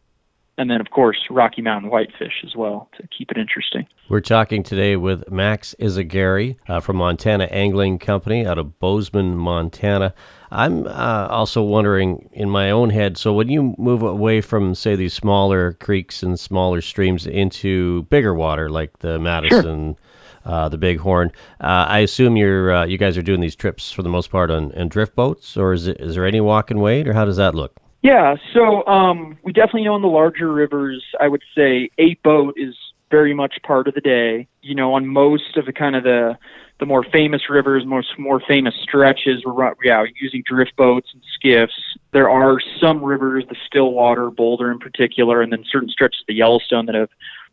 and 0.59 0.70
then 0.70 0.81
of 0.81 0.90
course 0.90 1.18
Rocky 1.31 1.62
Mountain 1.62 1.90
whitefish 1.90 2.44
as 2.44 2.55
well 2.57 2.88
to 2.96 3.07
keep 3.09 3.31
it 3.31 3.37
interesting. 3.37 3.87
We're 4.09 4.20
talking 4.20 4.62
today 4.62 4.96
with 4.96 5.31
Max 5.31 5.74
Yzaguirre 5.81 6.57
uh, 6.68 6.81
from 6.81 6.96
Montana 6.96 7.44
Angling 7.44 7.98
Company 7.98 8.46
out 8.46 8.59
of 8.59 8.79
Bozeman, 8.79 9.37
Montana. 9.37 10.14
I'm 10.50 10.87
uh, 10.87 11.28
also 11.30 11.62
wondering 11.62 12.28
in 12.32 12.48
my 12.50 12.70
own 12.70 12.90
head. 12.90 13.18
So 13.18 13.32
when 13.32 13.48
you 13.48 13.74
move 13.78 14.02
away 14.02 14.40
from 14.40 14.74
say 14.74 14.96
these 14.96 15.14
smaller 15.14 15.74
creeks 15.74 16.22
and 16.22 16.38
smaller 16.38 16.80
streams 16.80 17.26
into 17.26 18.02
bigger 18.04 18.35
water 18.35 18.70
like 18.70 18.98
the 19.00 19.18
Madison. 19.18 19.94
Sure. 19.94 20.02
Uh, 20.44 20.68
the 20.68 20.78
Bighorn. 20.78 21.32
Uh, 21.61 21.87
I 21.88 21.98
assume 21.98 22.37
you're 22.37 22.72
uh, 22.72 22.87
you 22.87 22.98
guys 22.98 23.18
are 23.18 23.22
doing 23.22 23.40
these 23.40 23.56
trips 23.56 23.90
for 23.90 24.04
the 24.04 24.09
most 24.09 24.30
part 24.30 24.48
on, 24.48 24.70
on 24.78 24.87
drift 24.87 25.16
boats, 25.16 25.56
or 25.56 25.72
is 25.72 25.88
it 25.88 26.00
is 26.00 26.14
there 26.14 26.24
any 26.24 26.40
walk 26.40 26.70
and 26.70 26.80
wade, 26.80 27.09
or 27.09 27.14
how 27.14 27.24
does 27.24 27.37
that 27.38 27.56
look? 27.56 27.80
Yeah, 28.02 28.37
so 28.54 28.87
um, 28.87 29.37
we 29.42 29.52
definitely 29.52 29.82
know 29.82 29.96
in 29.96 30.02
the 30.02 30.06
larger 30.06 30.52
rivers, 30.52 31.04
I 31.20 31.26
would 31.26 31.42
say 31.56 31.90
eight 31.98 32.22
boat 32.22 32.54
is 32.56 32.76
very 33.11 33.35
much 33.35 33.55
part 33.62 33.88
of 33.88 33.95
the 33.95 34.01
day. 34.01 34.49
You 34.62 34.75
know, 34.75 34.95
on 34.95 35.07
most 35.07 35.57
of 35.57 35.66
the 35.66 35.73
kind 35.73 35.97
of 35.97 36.05
the 36.05 36.37
the 36.79 36.87
more 36.87 37.05
famous 37.05 37.49
rivers, 37.49 37.85
most 37.87 38.19
more 38.19 38.40
famous 38.47 38.75
stretches, 38.83 39.42
we're 39.45 39.73
yeah 39.83 40.05
using 40.21 40.42
drift 40.47 40.77
boats 40.77 41.09
and 41.12 41.23
skiffs. 41.35 41.81
There 42.12 42.29
are 42.29 42.59
some 42.81 43.03
rivers, 43.03 43.45
the 43.49 43.57
Stillwater, 43.66 44.31
Boulder 44.31 44.71
in 44.71 44.79
particular, 44.79 45.42
and 45.42 45.53
then 45.53 45.64
certain 45.71 45.88
stretches 45.88 46.21
of 46.21 46.27
the 46.27 46.35
Yellowstone 46.35 46.87
that 46.87 46.95
have 46.95 47.09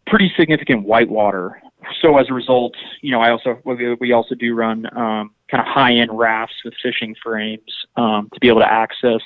pretty 0.08 0.32
significant 0.38 0.84
whitewater. 0.86 1.62
So 2.02 2.18
as 2.18 2.30
a 2.30 2.34
result, 2.34 2.76
you 3.02 3.12
know, 3.12 3.22
I 3.22 3.32
also 3.32 3.60
we, 3.66 4.14
also 4.14 4.36
do 4.36 4.56
run 4.56 4.86
um, 4.98 5.32
kind 5.50 5.62
of 5.62 5.68
high 5.68 5.94
end 5.94 6.12
rafts 6.14 6.56
with 6.64 6.74
fishing 6.82 7.16
frames 7.22 7.72
um, 7.96 8.30
to 8.34 8.40
be 8.40 8.48
able 8.48 8.62
to 8.62 8.72
access 8.72 9.22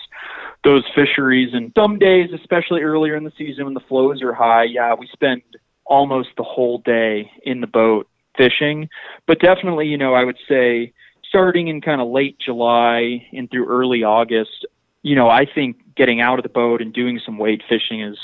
those 0.64 0.84
fisheries. 0.96 1.54
And 1.54 1.72
some 1.78 2.00
days, 2.00 2.30
especially 2.34 2.82
earlier 2.82 3.16
in 3.16 3.24
the 3.24 3.32
season 3.38 3.66
when 3.66 3.74
the 3.74 3.80
flows 3.82 4.22
are 4.24 4.34
high, 4.34 4.64
yeah, 4.64 4.96
we 4.96 5.08
spend 5.14 5.44
almost 5.88 6.30
the 6.38 6.44
whole 6.44 6.80
day 6.80 7.32
in 7.44 7.62
the 7.62 7.68
boat 7.68 8.08
fishing. 8.38 8.90
But 9.26 9.40
definitely, 9.40 9.88
you 9.88 9.98
know, 9.98 10.14
I 10.14 10.24
would 10.24 10.38
say 10.48 10.94
starting 11.28 11.68
in 11.68 11.82
kind 11.82 12.02
of 12.02 12.08
late 12.10 12.38
July 12.40 13.28
and 13.34 13.50
through 13.50 13.68
early 13.68 14.04
August, 14.04 14.66
you 15.02 15.16
know, 15.16 15.30
I 15.30 15.46
think 15.46 15.78
getting 15.96 16.22
out 16.22 16.40
of 16.40 16.44
the 16.44 16.50
boat 16.50 16.82
and 16.82 16.94
doing 16.94 17.20
some 17.26 17.38
wade 17.38 17.64
fishing 17.68 18.02
is 18.02 18.18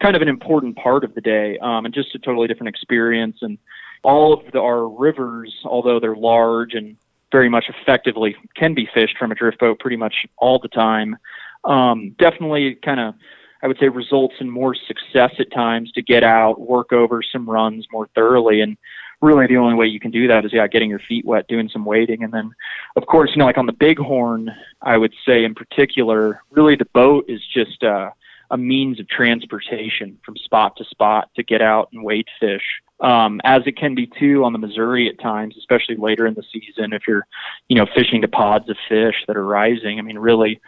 kind 0.00 0.16
of 0.16 0.22
an 0.22 0.28
important 0.28 0.76
part 0.76 1.04
of 1.04 1.14
the 1.14 1.20
day 1.20 1.58
um, 1.58 1.84
and 1.84 1.94
just 1.94 2.14
a 2.14 2.18
totally 2.18 2.48
different 2.48 2.68
experience. 2.68 3.38
And 3.40 3.58
all 4.02 4.32
of 4.32 4.52
the, 4.52 4.60
our 4.60 4.88
rivers, 4.88 5.54
although 5.64 6.00
they're 6.00 6.16
large 6.16 6.74
and 6.74 6.96
very 7.32 7.48
much 7.48 7.66
effectively 7.68 8.36
can 8.54 8.74
be 8.74 8.88
fished 8.92 9.16
from 9.18 9.32
a 9.32 9.34
drift 9.34 9.58
boat 9.58 9.78
pretty 9.80 9.96
much 9.96 10.26
all 10.36 10.58
the 10.58 10.68
time, 10.68 11.16
um, 11.64 12.14
definitely 12.18 12.74
kind 12.76 13.00
of 13.00 13.14
I 13.64 13.66
would 13.66 13.78
say 13.78 13.88
results 13.88 14.34
in 14.40 14.50
more 14.50 14.74
success 14.74 15.32
at 15.38 15.50
times 15.50 15.90
to 15.92 16.02
get 16.02 16.22
out, 16.22 16.60
work 16.60 16.92
over 16.92 17.22
some 17.22 17.48
runs 17.48 17.86
more 17.90 18.08
thoroughly. 18.14 18.60
And 18.60 18.76
really 19.22 19.46
the 19.46 19.56
only 19.56 19.74
way 19.74 19.86
you 19.86 19.98
can 19.98 20.10
do 20.10 20.28
that 20.28 20.44
is 20.44 20.52
yeah, 20.52 20.66
getting 20.66 20.90
your 20.90 21.00
feet 21.00 21.24
wet, 21.24 21.48
doing 21.48 21.70
some 21.72 21.86
wading. 21.86 22.22
And 22.22 22.32
then 22.32 22.52
of 22.94 23.06
course, 23.06 23.30
you 23.34 23.38
know, 23.38 23.46
like 23.46 23.56
on 23.56 23.64
the 23.64 23.72
bighorn, 23.72 24.50
I 24.82 24.98
would 24.98 25.14
say 25.26 25.44
in 25.44 25.54
particular, 25.54 26.42
really 26.50 26.76
the 26.76 26.84
boat 26.92 27.24
is 27.26 27.40
just 27.52 27.82
uh 27.82 28.10
a 28.50 28.58
means 28.58 29.00
of 29.00 29.08
transportation 29.08 30.18
from 30.24 30.36
spot 30.36 30.76
to 30.76 30.84
spot 30.84 31.30
to 31.34 31.42
get 31.42 31.62
out 31.62 31.88
and 31.92 32.04
wade 32.04 32.28
fish. 32.38 32.62
Um, 33.00 33.40
as 33.44 33.62
it 33.66 33.76
can 33.76 33.94
be 33.94 34.06
too 34.06 34.44
on 34.44 34.52
the 34.52 34.58
Missouri 34.58 35.08
at 35.08 35.18
times, 35.18 35.56
especially 35.58 35.96
later 35.96 36.26
in 36.26 36.34
the 36.34 36.44
season, 36.52 36.92
if 36.92 37.02
you're, 37.08 37.26
you 37.68 37.76
know, 37.76 37.86
fishing 37.94 38.20
to 38.22 38.28
pods 38.28 38.68
of 38.68 38.76
fish 38.88 39.16
that 39.26 39.36
are 39.36 39.44
rising. 39.44 39.98
I 39.98 40.02
mean, 40.02 40.18
really, 40.18 40.60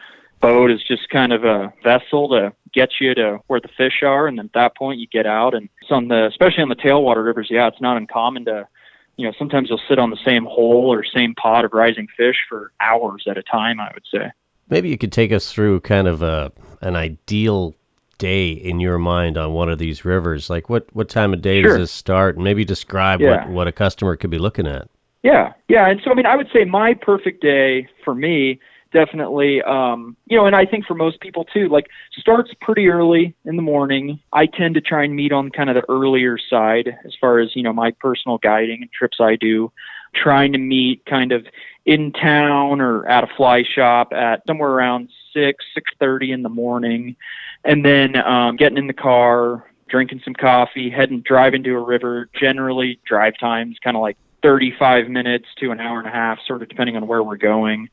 boat 0.47 0.71
is 0.71 0.83
just 0.83 1.09
kind 1.11 1.33
of 1.33 1.45
a 1.45 1.73
vessel 1.83 2.29
to 2.31 2.53
get 2.73 2.91
you 3.01 3.15
to 3.15 3.39
where 3.47 3.61
the 3.61 3.69
fish 3.77 4.03
are, 4.03 4.27
and 4.27 4.39
at 4.39 4.53
that 4.55 4.77
point 4.77 5.01
you 5.01 5.07
get 5.07 5.27
out. 5.27 5.55
And 5.55 5.69
it's 5.83 5.91
on 5.91 6.09
the, 6.09 6.27
especially 6.27 6.63
on 6.63 6.69
the 6.69 6.77
tailwater 6.77 7.25
rivers, 7.25 7.49
yeah, 7.51 7.67
it's 7.69 7.81
not 7.81 7.97
uncommon 7.97 8.45
to, 8.47 8.69
you 9.17 9.27
know, 9.27 9.33
sometimes 9.39 9.69
you'll 9.69 9.81
sit 9.89 9.99
on 9.99 10.11
the 10.11 10.19
same 10.25 10.45
hole 10.45 10.93
or 10.93 11.05
same 11.05 11.35
pod 11.35 11.65
of 11.65 11.73
rising 11.73 12.07
fish 12.17 12.37
for 12.49 12.73
hours 12.81 13.25
at 13.29 13.39
a 13.39 13.43
time. 13.43 13.81
I 13.81 13.91
would 13.95 14.05
say. 14.13 14.31
Maybe 14.69 14.89
you 14.89 14.99
could 14.99 15.13
take 15.13 15.33
us 15.33 15.53
through 15.53 15.81
kind 15.81 16.09
of 16.09 16.23
a 16.23 16.53
an 16.83 16.97
ideal 16.97 17.75
day 18.19 18.49
in 18.51 18.81
your 18.81 18.99
mind 18.99 19.37
on 19.37 19.53
one 19.53 19.69
of 19.69 19.79
these 19.79 20.05
rivers. 20.05 20.51
Like 20.51 20.69
what 20.69 20.87
what 20.95 21.09
time 21.09 21.33
of 21.33 21.41
day 21.43 21.63
Sure. 21.63 21.71
does 21.71 21.79
this 21.79 21.93
start? 21.93 22.37
And 22.37 22.45
maybe 22.45 22.65
describe 22.65 23.21
Yeah. 23.21 23.47
what 23.47 23.49
what 23.49 23.69
a 23.69 23.73
customer 23.73 24.17
could 24.17 24.31
be 24.31 24.39
looking 24.39 24.67
at. 24.67 24.89
Yeah, 25.23 25.55
yeah, 25.69 25.89
and 25.89 26.01
so 26.05 26.11
I 26.11 26.15
mean, 26.15 26.27
I 26.27 26.37
would 26.37 26.49
say 26.53 26.65
my 26.65 26.95
perfect 26.95 27.43
day 27.43 27.89
for 28.05 28.15
me 28.15 28.61
definitely, 28.97 29.61
um, 29.61 30.17
you 30.25 30.39
know, 30.39 30.47
and 30.47 30.57
I 30.57 30.65
think 30.65 30.87
for 30.87 30.95
most 30.95 31.21
people 31.21 31.45
too, 31.45 31.69
like 31.69 31.87
starts 32.19 32.51
pretty 32.63 32.89
early 32.89 33.35
in 33.45 33.57
the 33.57 33.63
morning. 33.63 34.19
I 34.33 34.47
tend 34.47 34.75
to 34.77 34.81
try 34.81 35.05
and 35.05 35.15
meet 35.15 35.33
on 35.33 35.51
kind 35.51 35.69
of 35.69 35.75
the 35.75 35.83
earlier 35.91 36.39
side 36.39 36.97
as 37.05 37.13
far 37.21 37.39
as 37.39 37.55
you 37.55 37.63
know 37.63 37.75
my 37.75 37.91
personal 38.01 38.39
guiding 38.39 38.81
and 38.81 38.91
trips 38.91 39.19
I 39.21 39.37
do, 39.37 39.71
trying 40.15 40.53
to 40.53 40.59
meet 40.59 41.05
kind 41.05 41.33
of 41.33 41.45
in 41.85 42.11
town 42.13 42.81
or 42.81 43.07
at 43.07 43.23
a 43.23 43.29
fly 43.37 43.65
shop 43.65 44.15
at 44.15 44.41
somewhere 44.47 44.71
around 44.71 45.11
six 45.35 45.63
six 45.75 45.93
thirty 46.01 46.33
in 46.33 46.43
the 46.43 46.49
morning, 46.49 47.17
and 47.65 47.85
then 47.85 48.17
um, 48.17 48.57
getting 48.57 48.79
in 48.79 48.87
the 48.87 48.95
car. 48.95 49.71
Drinking 49.89 50.21
some 50.25 50.35
coffee, 50.35 50.91
heading 50.91 51.21
driving 51.21 51.63
to 51.63 51.71
a 51.71 51.81
river. 51.81 52.29
Generally, 52.35 52.99
drive 53.07 53.35
times 53.39 53.77
kind 53.85 53.97
of 53.97 54.01
like 54.01 54.17
35 54.43 55.09
minutes 55.09 55.47
to 55.59 55.71
an 55.71 55.79
hour 55.79 55.99
and 55.99 56.09
a 56.09 56.11
half, 56.11 56.39
sort 56.45 56.61
of 56.61 56.69
depending 56.69 56.97
on 56.97 57.07
where 57.07 57.23
we're 57.23 57.37
going. 57.37 57.89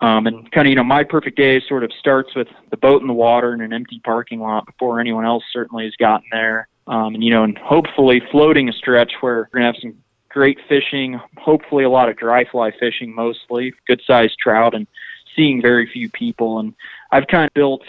Um, 0.00 0.26
and 0.26 0.50
kind 0.50 0.66
of, 0.66 0.70
you 0.70 0.76
know, 0.76 0.84
my 0.84 1.04
perfect 1.04 1.36
day 1.36 1.62
sort 1.66 1.84
of 1.84 1.90
starts 1.98 2.34
with 2.34 2.48
the 2.70 2.76
boat 2.76 3.00
in 3.00 3.08
the 3.08 3.14
water 3.14 3.54
in 3.54 3.60
an 3.60 3.72
empty 3.72 4.00
parking 4.04 4.40
lot 4.40 4.66
before 4.66 5.00
anyone 5.00 5.24
else 5.24 5.44
certainly 5.52 5.84
has 5.84 5.94
gotten 5.96 6.26
there. 6.30 6.68
Um, 6.86 7.14
and, 7.14 7.24
you 7.24 7.30
know, 7.30 7.44
and 7.44 7.56
hopefully 7.56 8.20
floating 8.30 8.68
a 8.68 8.72
stretch 8.72 9.12
where 9.20 9.48
we're 9.52 9.60
going 9.60 9.72
to 9.72 9.72
have 9.72 9.80
some 9.80 9.96
great 10.28 10.58
fishing, 10.68 11.18
hopefully 11.38 11.84
a 11.84 11.90
lot 11.90 12.08
of 12.08 12.16
dry 12.16 12.44
fly 12.44 12.72
fishing 12.78 13.14
mostly, 13.14 13.72
good 13.86 14.02
sized 14.06 14.36
trout, 14.38 14.74
and 14.74 14.86
seeing 15.34 15.62
very 15.62 15.88
few 15.90 16.10
people. 16.10 16.58
And 16.58 16.74
I've 17.10 17.28
kind 17.28 17.46
of 17.46 17.54
built 17.54 17.82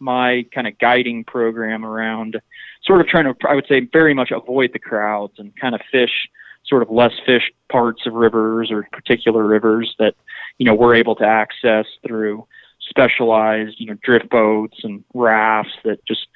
my 0.00 0.44
kind 0.52 0.66
of 0.66 0.78
guiding 0.78 1.24
program 1.24 1.84
around 1.86 2.40
sort 2.84 3.00
of 3.00 3.06
trying 3.06 3.24
to, 3.24 3.34
I 3.48 3.54
would 3.54 3.66
say, 3.68 3.80
very 3.80 4.14
much 4.14 4.32
avoid 4.32 4.72
the 4.72 4.78
crowds 4.80 5.34
and 5.38 5.56
kind 5.58 5.74
of 5.74 5.80
fish 5.90 6.28
sort 6.64 6.82
of 6.82 6.90
less 6.90 7.12
fished 7.24 7.52
parts 7.70 8.06
of 8.06 8.14
rivers 8.14 8.70
or 8.70 8.86
particular 8.92 9.44
rivers 9.44 9.94
that, 9.98 10.14
you 10.58 10.66
know, 10.66 10.74
we're 10.74 10.94
able 10.94 11.14
to 11.16 11.24
access 11.24 11.86
through 12.06 12.46
specialized, 12.88 13.76
you 13.78 13.86
know, 13.86 13.96
drift 14.02 14.28
boats 14.28 14.78
and 14.82 15.04
rafts 15.14 15.72
that 15.84 16.04
just 16.06 16.26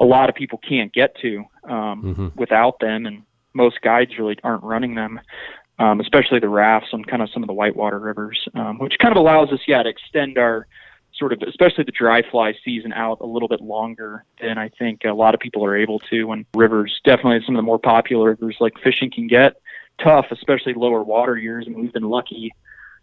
a 0.00 0.04
lot 0.04 0.28
of 0.28 0.34
people 0.34 0.58
can't 0.58 0.92
get 0.92 1.14
to 1.16 1.44
um, 1.64 2.02
Mhm. 2.02 2.36
without 2.36 2.80
them. 2.80 3.06
And 3.06 3.22
most 3.54 3.80
guides 3.82 4.18
really 4.18 4.38
aren't 4.42 4.64
running 4.64 4.94
them. 4.94 5.20
Um, 5.78 5.98
especially 6.00 6.40
the 6.40 6.48
rafts 6.48 6.88
on 6.92 7.04
kind 7.04 7.22
of 7.22 7.30
some 7.30 7.42
of 7.42 7.46
the 7.46 7.54
whitewater 7.54 7.98
rivers, 7.98 8.38
um, 8.54 8.78
which 8.78 8.98
kind 8.98 9.12
of 9.12 9.18
allows 9.18 9.50
us, 9.50 9.60
yeah, 9.66 9.82
to 9.82 9.88
extend 9.88 10.36
our 10.36 10.66
sort 11.14 11.32
of, 11.32 11.40
especially 11.48 11.84
the 11.84 11.92
dry 11.92 12.20
fly 12.20 12.54
season 12.62 12.92
out 12.92 13.18
a 13.22 13.26
little 13.26 13.48
bit 13.48 13.62
longer 13.62 14.24
than 14.42 14.58
I 14.58 14.68
think 14.68 15.04
a 15.06 15.12
lot 15.14 15.32
of 15.32 15.40
people 15.40 15.64
are 15.64 15.74
able 15.74 15.98
to. 16.10 16.24
When 16.24 16.44
rivers, 16.54 17.00
definitely 17.04 17.40
some 17.46 17.54
of 17.56 17.58
the 17.58 17.62
more 17.62 17.78
popular 17.78 18.30
rivers 18.30 18.56
like 18.60 18.78
fishing 18.82 19.10
can 19.10 19.26
get 19.26 19.54
tough, 19.98 20.26
especially 20.30 20.74
lower 20.74 21.02
water 21.02 21.38
years. 21.38 21.64
I 21.66 21.70
mean, 21.70 21.80
we've 21.80 21.92
been 21.92 22.10
lucky 22.10 22.52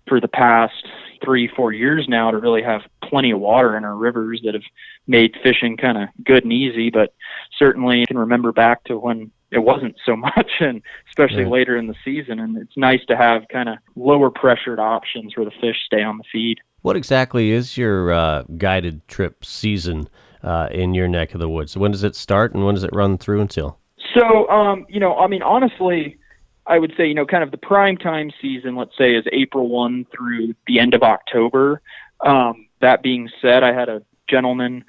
for 0.07 0.19
the 0.19 0.27
past 0.27 0.87
three, 1.23 1.47
four 1.55 1.71
years 1.73 2.05
now 2.07 2.31
to 2.31 2.37
really 2.37 2.61
have 2.61 2.81
plenty 3.03 3.31
of 3.31 3.39
water 3.39 3.75
in 3.75 3.83
our 3.83 3.95
rivers 3.95 4.41
that 4.45 4.53
have 4.53 4.63
made 5.07 5.35
fishing 5.41 5.77
kind 5.77 5.97
of 5.97 6.09
good 6.23 6.43
and 6.43 6.53
easy. 6.53 6.89
But 6.89 7.13
certainly, 7.57 8.01
I 8.03 8.05
can 8.05 8.17
remember 8.17 8.51
back 8.51 8.83
to 8.85 8.97
when 8.97 9.31
it 9.51 9.59
wasn't 9.59 9.95
so 10.05 10.15
much, 10.15 10.51
and 10.59 10.81
especially 11.09 11.43
Right. 11.43 11.51
later 11.51 11.77
in 11.77 11.87
the 11.87 11.95
season. 12.05 12.39
And 12.39 12.57
it's 12.57 12.77
nice 12.77 13.03
to 13.07 13.17
have 13.17 13.43
kind 13.51 13.69
of 13.69 13.77
lower 13.95 14.29
pressured 14.29 14.79
options 14.79 15.35
where 15.35 15.45
the 15.45 15.51
fish 15.61 15.77
stay 15.85 16.03
on 16.03 16.17
the 16.17 16.23
feed. 16.31 16.59
What 16.81 16.95
exactly 16.95 17.51
is 17.51 17.77
your 17.77 18.11
uh, 18.11 18.43
guided 18.57 19.07
trip 19.07 19.43
season 19.43 20.07
uh, 20.43 20.69
in 20.71 20.93
your 20.93 21.07
neck 21.07 21.33
of 21.33 21.39
the 21.39 21.49
woods? 21.49 21.75
When 21.75 21.91
does 21.91 22.03
it 22.03 22.15
start 22.15 22.53
and 22.53 22.65
when 22.65 22.75
does 22.75 22.83
it 22.83 22.91
run 22.93 23.17
through 23.17 23.41
until? 23.41 23.79
So, 24.15 24.47
um, 24.49 24.85
you 24.87 24.99
know, 24.99 25.17
I 25.17 25.27
mean, 25.27 25.41
honestly, 25.41 26.17
I 26.67 26.79
would 26.79 26.93
say, 26.97 27.07
you 27.07 27.13
know, 27.13 27.25
kind 27.25 27.43
of 27.43 27.51
the 27.51 27.57
prime 27.57 27.97
time 27.97 28.31
season, 28.41 28.75
let's 28.75 28.97
say, 28.97 29.15
is 29.15 29.25
April 29.31 29.69
1 29.69 30.05
through 30.15 30.53
the 30.67 30.79
end 30.79 30.93
of 30.93 31.03
October. 31.03 31.81
Um, 32.25 32.67
that 32.81 33.01
being 33.01 33.29
said, 33.41 33.63
I 33.63 33.73
had 33.73 33.89
a 33.89 34.03
gentleman 34.29 34.83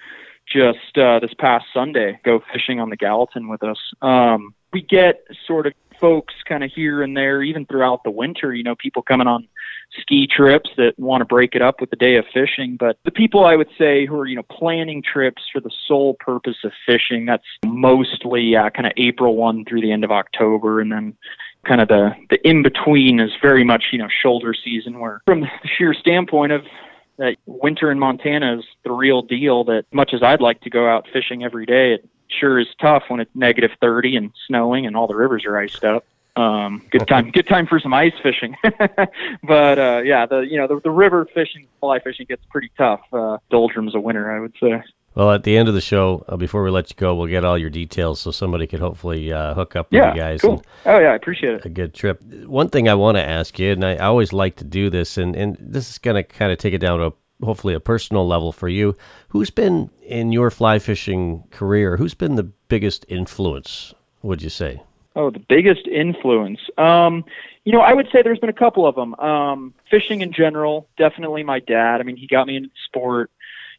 just 0.46 0.96
uh, 0.96 1.20
this 1.20 1.34
past 1.38 1.66
Sunday 1.72 2.18
go 2.24 2.42
fishing 2.52 2.80
on 2.80 2.90
the 2.90 2.96
Gallatin 2.96 3.48
with 3.48 3.62
us. 3.62 3.78
Um, 4.02 4.54
we 4.72 4.82
get 4.82 5.24
sort 5.46 5.66
of 5.66 5.74
folks 6.00 6.34
kind 6.48 6.64
of 6.64 6.70
here 6.72 7.02
and 7.02 7.16
there, 7.16 7.42
even 7.42 7.66
throughout 7.66 8.02
the 8.04 8.10
winter, 8.10 8.54
you 8.54 8.62
know, 8.62 8.74
people 8.76 9.02
coming 9.02 9.26
on 9.26 9.48
ski 10.00 10.26
trips 10.26 10.70
that 10.76 10.94
want 10.98 11.20
to 11.20 11.24
break 11.24 11.54
it 11.54 11.62
up 11.62 11.80
with 11.80 11.90
the 11.90 11.96
day 11.96 12.16
of 12.16 12.24
fishing. 12.32 12.76
But 12.78 12.98
the 13.04 13.10
people 13.10 13.44
I 13.44 13.56
would 13.56 13.70
say 13.78 14.06
who 14.06 14.18
are, 14.18 14.26
you 14.26 14.36
know, 14.36 14.42
planning 14.42 15.02
trips 15.02 15.42
for 15.52 15.60
the 15.60 15.70
sole 15.86 16.14
purpose 16.20 16.56
of 16.64 16.72
fishing, 16.86 17.26
that's 17.26 17.44
mostly 17.64 18.56
uh, 18.56 18.70
kind 18.70 18.86
of 18.86 18.92
April 18.96 19.36
1 19.36 19.64
through 19.64 19.80
the 19.80 19.92
end 19.92 20.04
of 20.04 20.10
October. 20.10 20.80
And 20.80 20.92
then 20.92 21.16
kind 21.66 21.80
of 21.80 21.88
the, 21.88 22.10
the 22.30 22.48
in 22.48 22.62
between 22.62 23.20
is 23.20 23.30
very 23.42 23.64
much, 23.64 23.86
you 23.92 23.98
know, 23.98 24.08
shoulder 24.22 24.54
season 24.54 25.00
where 25.00 25.20
from 25.26 25.40
the 25.40 25.48
sheer 25.76 25.94
standpoint 25.94 26.52
of 26.52 26.64
that 27.18 27.36
winter 27.46 27.90
in 27.90 27.98
Montana 27.98 28.58
is 28.58 28.64
the 28.84 28.92
real 28.92 29.22
deal 29.22 29.64
that 29.64 29.84
much 29.92 30.14
as 30.14 30.22
I'd 30.22 30.40
like 30.40 30.60
to 30.62 30.70
go 30.70 30.88
out 30.88 31.06
fishing 31.12 31.42
every 31.42 31.66
day, 31.66 31.94
it 31.94 32.08
sure 32.28 32.58
is 32.58 32.68
tough 32.80 33.04
when 33.08 33.20
it's 33.20 33.30
negative 33.34 33.70
30 33.80 34.16
and 34.16 34.32
snowing 34.46 34.86
and 34.86 34.96
all 34.96 35.06
the 35.06 35.16
rivers 35.16 35.44
are 35.44 35.58
iced 35.58 35.84
up. 35.84 36.04
Um, 36.38 36.86
good 36.90 37.06
time, 37.08 37.30
good 37.30 37.48
time 37.48 37.66
for 37.66 37.80
some 37.80 37.92
ice 37.92 38.12
fishing. 38.22 38.56
but, 39.42 39.78
uh, 39.78 40.02
yeah, 40.04 40.26
the, 40.26 40.40
you 40.40 40.56
know, 40.56 40.66
the, 40.66 40.80
the 40.84 40.90
river 40.90 41.26
fishing, 41.34 41.66
fly 41.80 41.98
fishing 42.00 42.26
gets 42.28 42.44
pretty 42.50 42.70
tough. 42.76 43.00
Uh, 43.12 43.38
doldrums 43.50 43.94
of 43.94 44.02
winter, 44.02 44.30
I 44.30 44.40
would 44.40 44.54
say. 44.60 44.82
Well, 45.14 45.32
at 45.32 45.42
the 45.42 45.56
end 45.56 45.68
of 45.68 45.74
the 45.74 45.80
show, 45.80 46.24
uh, 46.28 46.36
before 46.36 46.62
we 46.62 46.70
let 46.70 46.90
you 46.90 46.96
go, 46.96 47.14
we'll 47.16 47.26
get 47.26 47.44
all 47.44 47.58
your 47.58 47.70
details 47.70 48.20
so 48.20 48.30
somebody 48.30 48.68
could 48.68 48.78
hopefully 48.78 49.32
uh, 49.32 49.54
hook 49.54 49.74
up 49.74 49.90
with 49.90 49.96
Yeah, 49.98 50.14
you 50.14 50.20
guys. 50.20 50.40
cool. 50.42 50.62
Oh 50.86 50.98
yeah, 51.00 51.08
I 51.08 51.14
appreciate 51.16 51.54
it. 51.54 51.64
a 51.64 51.68
good 51.68 51.92
trip. 51.92 52.22
One 52.44 52.68
thing 52.68 52.88
I 52.88 52.94
want 52.94 53.16
to 53.16 53.24
ask 53.24 53.58
you, 53.58 53.72
and 53.72 53.84
I 53.84 53.96
always 53.96 54.32
like 54.32 54.56
to 54.56 54.64
do 54.64 54.90
this, 54.90 55.18
and, 55.18 55.34
and 55.34 55.56
this 55.58 55.90
is 55.90 55.98
going 55.98 56.14
to 56.14 56.22
kind 56.22 56.52
of 56.52 56.58
take 56.58 56.72
it 56.72 56.78
down 56.78 57.00
to 57.00 57.06
a, 57.06 57.44
hopefully 57.44 57.74
a 57.74 57.80
personal 57.80 58.28
level 58.28 58.52
for 58.52 58.68
you. 58.68 58.96
Who's 59.30 59.50
been 59.50 59.90
in 60.06 60.30
your 60.30 60.52
fly 60.52 60.78
fishing 60.78 61.42
career? 61.50 61.96
Who's 61.96 62.14
been 62.14 62.36
the 62.36 62.44
biggest 62.68 63.04
influence? 63.08 63.94
Would 64.22 64.40
you 64.42 64.50
say? 64.50 64.82
Oh, 65.16 65.30
the 65.30 65.40
biggest 65.40 65.86
influence. 65.86 66.60
Um, 66.76 67.24
you 67.64 67.72
know, 67.72 67.80
I 67.80 67.92
would 67.92 68.08
say 68.12 68.22
there's 68.22 68.38
been 68.38 68.50
a 68.50 68.52
couple 68.52 68.86
of 68.86 68.94
them. 68.94 69.14
Um, 69.16 69.74
fishing 69.90 70.20
in 70.20 70.32
general, 70.32 70.88
definitely 70.96 71.42
my 71.42 71.58
dad. 71.60 72.00
I 72.00 72.04
mean, 72.04 72.16
he 72.16 72.26
got 72.26 72.46
me 72.46 72.56
into 72.56 72.68
the 72.68 72.74
sport, 72.86 73.30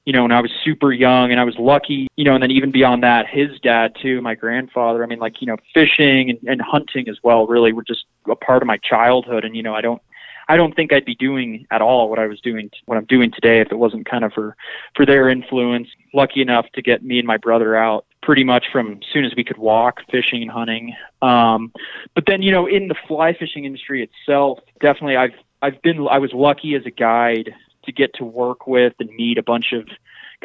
you 0.06 0.14
know, 0.14 0.24
when 0.24 0.32
I 0.32 0.42
was 0.42 0.52
super 0.64 0.92
young 0.92 1.32
and 1.32 1.40
I 1.40 1.44
was 1.44 1.56
lucky, 1.58 2.08
you 2.16 2.24
know, 2.24 2.34
and 2.34 2.42
then 2.42 2.52
even 2.52 2.72
beyond 2.72 3.04
that, 3.04 3.28
his 3.28 3.60
dad 3.62 3.96
too, 4.02 4.22
my 4.22 4.36
grandfather. 4.36 5.04
I 5.04 5.08
mean, 5.08 5.20
like, 5.20 5.42
you 5.42 5.48
know, 5.48 5.58
fishing 5.74 6.30
and, 6.30 6.40
and 6.48 6.62
hunting 6.62 7.08
as 7.10 7.18
well 7.24 7.48
really 7.48 7.74
were 7.74 7.84
just 7.84 8.06
a 8.30 8.36
part 8.36 8.64
of 8.64 8.68
my 8.68 8.78
childhood. 8.78 9.46
And, 9.46 9.56
you 9.56 9.64
know, 9.64 9.76
I 9.76 9.82
don't, 9.82 10.02
I 10.48 10.58
don't 10.58 10.76
think 10.76 10.92
I'd 10.92 11.06
be 11.06 11.16
doing 11.16 11.68
at 11.70 11.82
all 11.82 12.10
what 12.10 12.18
I 12.18 12.26
was 12.26 12.42
doing, 12.42 12.72
what 12.86 12.98
I'm 12.98 13.06
doing 13.06 13.32
today 13.32 13.60
if 13.62 13.72
it 13.72 13.78
wasn't 13.78 14.10
kind 14.10 14.24
of 14.24 14.34
for, 14.34 14.56
for 14.96 15.06
their 15.06 15.30
influence. 15.30 15.88
Lucky 16.14 16.42
enough 16.42 16.66
to 16.74 16.82
get 16.82 17.04
me 17.04 17.20
and 17.20 17.28
my 17.28 17.38
brother 17.38 17.76
out 17.76 18.06
pretty 18.30 18.44
much 18.44 18.66
from 18.72 18.92
as 18.92 19.08
soon 19.12 19.26
as 19.26 19.34
we 19.36 19.44
could 19.44 19.58
walk, 19.58 20.02
fishing 20.12 20.44
and 20.44 20.52
hunting. 20.52 20.96
Um, 21.24 21.74
but 22.14 22.26
then, 22.28 22.44
you 22.44 22.52
know, 22.52 22.68
in 22.68 22.88
the 22.88 22.94
fly 23.08 23.34
fishing 23.34 23.66
industry 23.66 24.08
itself, 24.08 24.60
definitely 24.80 25.18
I've, 25.18 25.34
I've 25.64 25.82
been, 25.82 26.08
I 26.08 26.20
was 26.20 26.32
lucky 26.32 26.76
as 26.76 26.86
a 26.86 26.92
guide 26.92 27.56
to 27.86 27.92
get 27.92 28.14
to 28.20 28.26
work 28.26 28.68
with 28.68 28.94
and 29.00 29.10
meet 29.16 29.40
a 29.40 29.42
bunch 29.42 29.74
of 29.74 29.88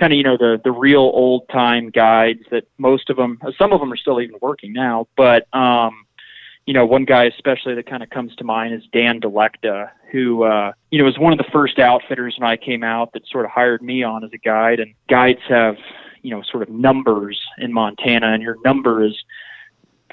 kind 0.01 0.14
of, 0.14 0.16
you 0.16 0.23
know, 0.23 0.38
the, 0.38 0.59
the 0.64 0.73
real 0.73 1.01
old 1.01 1.47
time 1.51 1.90
guides 1.90 2.40
that 2.51 2.64
most 2.79 3.11
of 3.11 3.18
them, 3.18 3.38
some 3.59 3.70
of 3.70 3.81
them 3.81 3.92
are 3.92 3.99
still 3.99 4.18
even 4.18 4.37
working 4.40 4.73
now, 4.73 5.07
but, 5.14 5.47
um, 5.55 6.07
you 6.64 6.73
know, 6.73 6.87
one 6.87 7.05
guy 7.05 7.25
especially 7.25 7.75
that 7.75 7.85
kind 7.85 8.03
of 8.03 8.09
comes 8.09 8.35
to 8.37 8.44
mind 8.44 8.73
is 8.73 8.83
Dan 8.94 9.20
Delekta, 9.20 9.90
who, 10.11 10.44
uh, 10.44 10.73
you 10.90 10.99
know, 10.99 11.05
was 11.05 11.18
one 11.18 11.35
of 11.35 11.38
the 11.38 11.53
first 11.53 11.79
outfitters 11.79 12.37
when 12.38 12.49
I 12.49 12.57
came 12.57 12.83
out 12.83 13.12
that 13.12 13.29
sort 13.31 13.44
of 13.44 13.51
hired 13.51 13.83
me 13.83 14.03
on 14.03 14.25
as 14.25 14.31
a 14.33 14.38
guide. 14.38 14.81
And 14.81 14.94
guides 15.07 15.42
have, 15.51 15.77
you 16.24 16.30
know, 16.30 16.42
sort 16.42 16.62
of 16.62 16.70
numbers 16.70 17.40
in 17.58 17.72
Montana, 17.72 18.32
and 18.32 18.42
your 18.42 18.56
number 18.64 19.04
is 19.04 19.14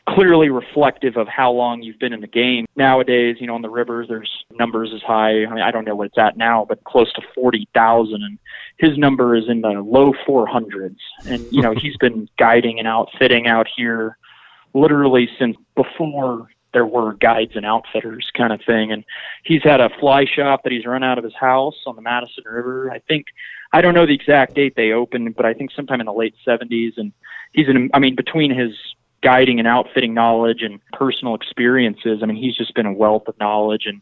clearly 0.09 0.49
reflective 0.49 1.15
of 1.15 1.27
how 1.27 1.51
long 1.51 1.81
you've 1.81 1.99
been 1.99 2.13
in 2.13 2.21
the 2.21 2.27
game. 2.27 2.65
Nowadays, 2.75 3.37
you 3.39 3.47
know, 3.47 3.55
on 3.55 3.61
the 3.61 3.69
rivers, 3.69 4.07
there's 4.09 4.29
numbers 4.51 4.91
as 4.93 5.01
high. 5.01 5.43
I 5.43 5.49
mean, 5.49 5.61
I 5.61 5.71
don't 5.71 5.85
know 5.85 5.95
what 5.95 6.07
it's 6.07 6.17
at 6.17 6.37
now, 6.37 6.65
but 6.67 6.83
close 6.83 7.11
to 7.13 7.21
40,000. 7.33 8.15
And 8.15 8.37
his 8.77 8.97
number 8.97 9.35
is 9.35 9.45
in 9.47 9.61
the 9.61 9.69
low 9.69 10.13
400s. 10.27 10.97
And, 11.25 11.45
you 11.51 11.61
know, 11.61 11.73
he's 11.77 11.97
been 11.97 12.27
guiding 12.37 12.79
and 12.79 12.87
outfitting 12.87 13.47
out 13.47 13.67
here 13.73 14.17
literally 14.73 15.29
since 15.37 15.55
before 15.75 16.49
there 16.73 16.85
were 16.85 17.13
guides 17.15 17.51
and 17.55 17.65
outfitters 17.65 18.29
kind 18.35 18.53
of 18.53 18.61
thing. 18.65 18.91
And 18.91 19.03
he's 19.43 19.63
had 19.63 19.81
a 19.81 19.89
fly 19.99 20.25
shop 20.25 20.63
that 20.63 20.71
he's 20.71 20.85
run 20.85 21.03
out 21.03 21.17
of 21.17 21.23
his 21.23 21.35
house 21.35 21.75
on 21.85 21.95
the 21.95 22.01
Madison 22.01 22.43
River. 22.45 22.89
I 22.91 22.99
think, 22.99 23.27
I 23.73 23.81
don't 23.81 23.93
know 23.93 24.05
the 24.05 24.13
exact 24.13 24.55
date 24.55 24.75
they 24.75 24.91
opened, 24.91 25.35
but 25.35 25.45
I 25.45 25.53
think 25.53 25.71
sometime 25.71 25.99
in 25.99 26.05
the 26.05 26.13
late 26.13 26.35
70s. 26.45 26.93
And 26.97 27.13
he's 27.53 27.67
in, 27.67 27.89
I 27.93 27.99
mean, 27.99 28.15
between 28.15 28.51
his 28.53 28.73
guiding 29.21 29.59
and 29.59 29.67
outfitting 29.67 30.13
knowledge 30.13 30.61
and 30.61 30.79
personal 30.93 31.35
experiences. 31.35 32.19
I 32.21 32.25
mean, 32.25 32.37
he's 32.37 32.55
just 32.55 32.73
been 32.73 32.85
a 32.85 32.93
wealth 32.93 33.27
of 33.27 33.39
knowledge, 33.39 33.83
and 33.85 34.01